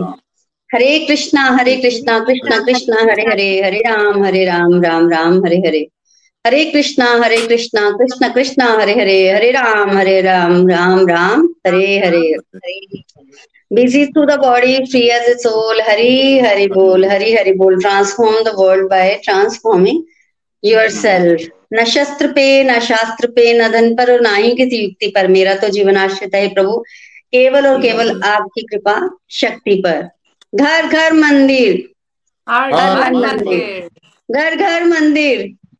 हरे 0.70 0.98
कृष्णा 0.98 1.42
हरे 1.50 1.76
कृष्णा 1.76 2.18
कृष्णा 2.18 2.58
कृष्णा, 2.58 3.00
हरे 3.02 3.22
हरे 3.22 3.48
हरे 3.62 3.78
राम 3.78 4.24
हरे 4.24 4.44
राम 4.44 4.82
राम 4.82 5.10
राम, 5.10 5.38
हरे 5.46 5.56
हरे। 5.56 5.86
हरे 6.46 6.64
कृष्णा 6.64 7.06
हरे 7.22 7.36
कृष्णा 7.46 7.90
कृष्ण 7.98 8.32
कृष्णा 8.34 8.66
हरे 8.80 8.92
हरे 9.00 9.16
हरे 9.30 9.50
राम 9.52 9.90
हरे 9.98 10.20
Ram 10.22 10.68
Ram 10.68 11.06
Ram 11.08 11.46
Hare 11.66 11.98
Hare. 11.98 12.34
Busy 13.70 14.00
to 14.14 14.22
the 14.26 14.36
body 14.38 14.74
free 14.92 15.10
as 15.12 15.28
a 15.28 15.34
soul 15.38 15.80
hari 15.88 16.40
hari 16.44 16.66
bol 16.68 17.04
hari 17.10 17.34
hari 17.34 17.52
bol 17.60 17.76
transform 17.80 18.38
the 18.44 18.54
world 18.60 18.88
by 18.90 19.20
transforming 19.26 20.00
yourself 20.62 21.44
न 21.74 21.84
शस्त्र 21.84 22.26
पे 22.32 22.46
न 22.64 22.78
शास्त्र 22.80 23.30
पे 23.36 23.52
न 23.58 23.68
धन 23.72 23.94
पर 23.96 24.12
और 24.12 24.20
ना 24.20 24.34
ही 24.34 24.54
किसी 24.56 24.76
युक्ति 24.76 25.12
पर। 25.14 25.28
मेरा 25.28 25.54
तो 25.54 25.68
जीवन 25.68 25.96
आश्रित 25.96 26.34
है 26.34 26.46
प्रभु 26.54 26.76
केवल 27.32 27.66
और 27.66 27.80
केवल 27.82 28.20
आपकी 28.24 28.62
कृपा 28.62 28.98
शक्ति 29.30 29.74
पर। 29.86 30.08
घर 30.52 30.86
घर 30.86 31.12
हर 32.48 33.12
मंदिर। 33.12 33.88
घर 34.28 34.56
घर 34.56 34.84
मंदिर। 34.84 35.48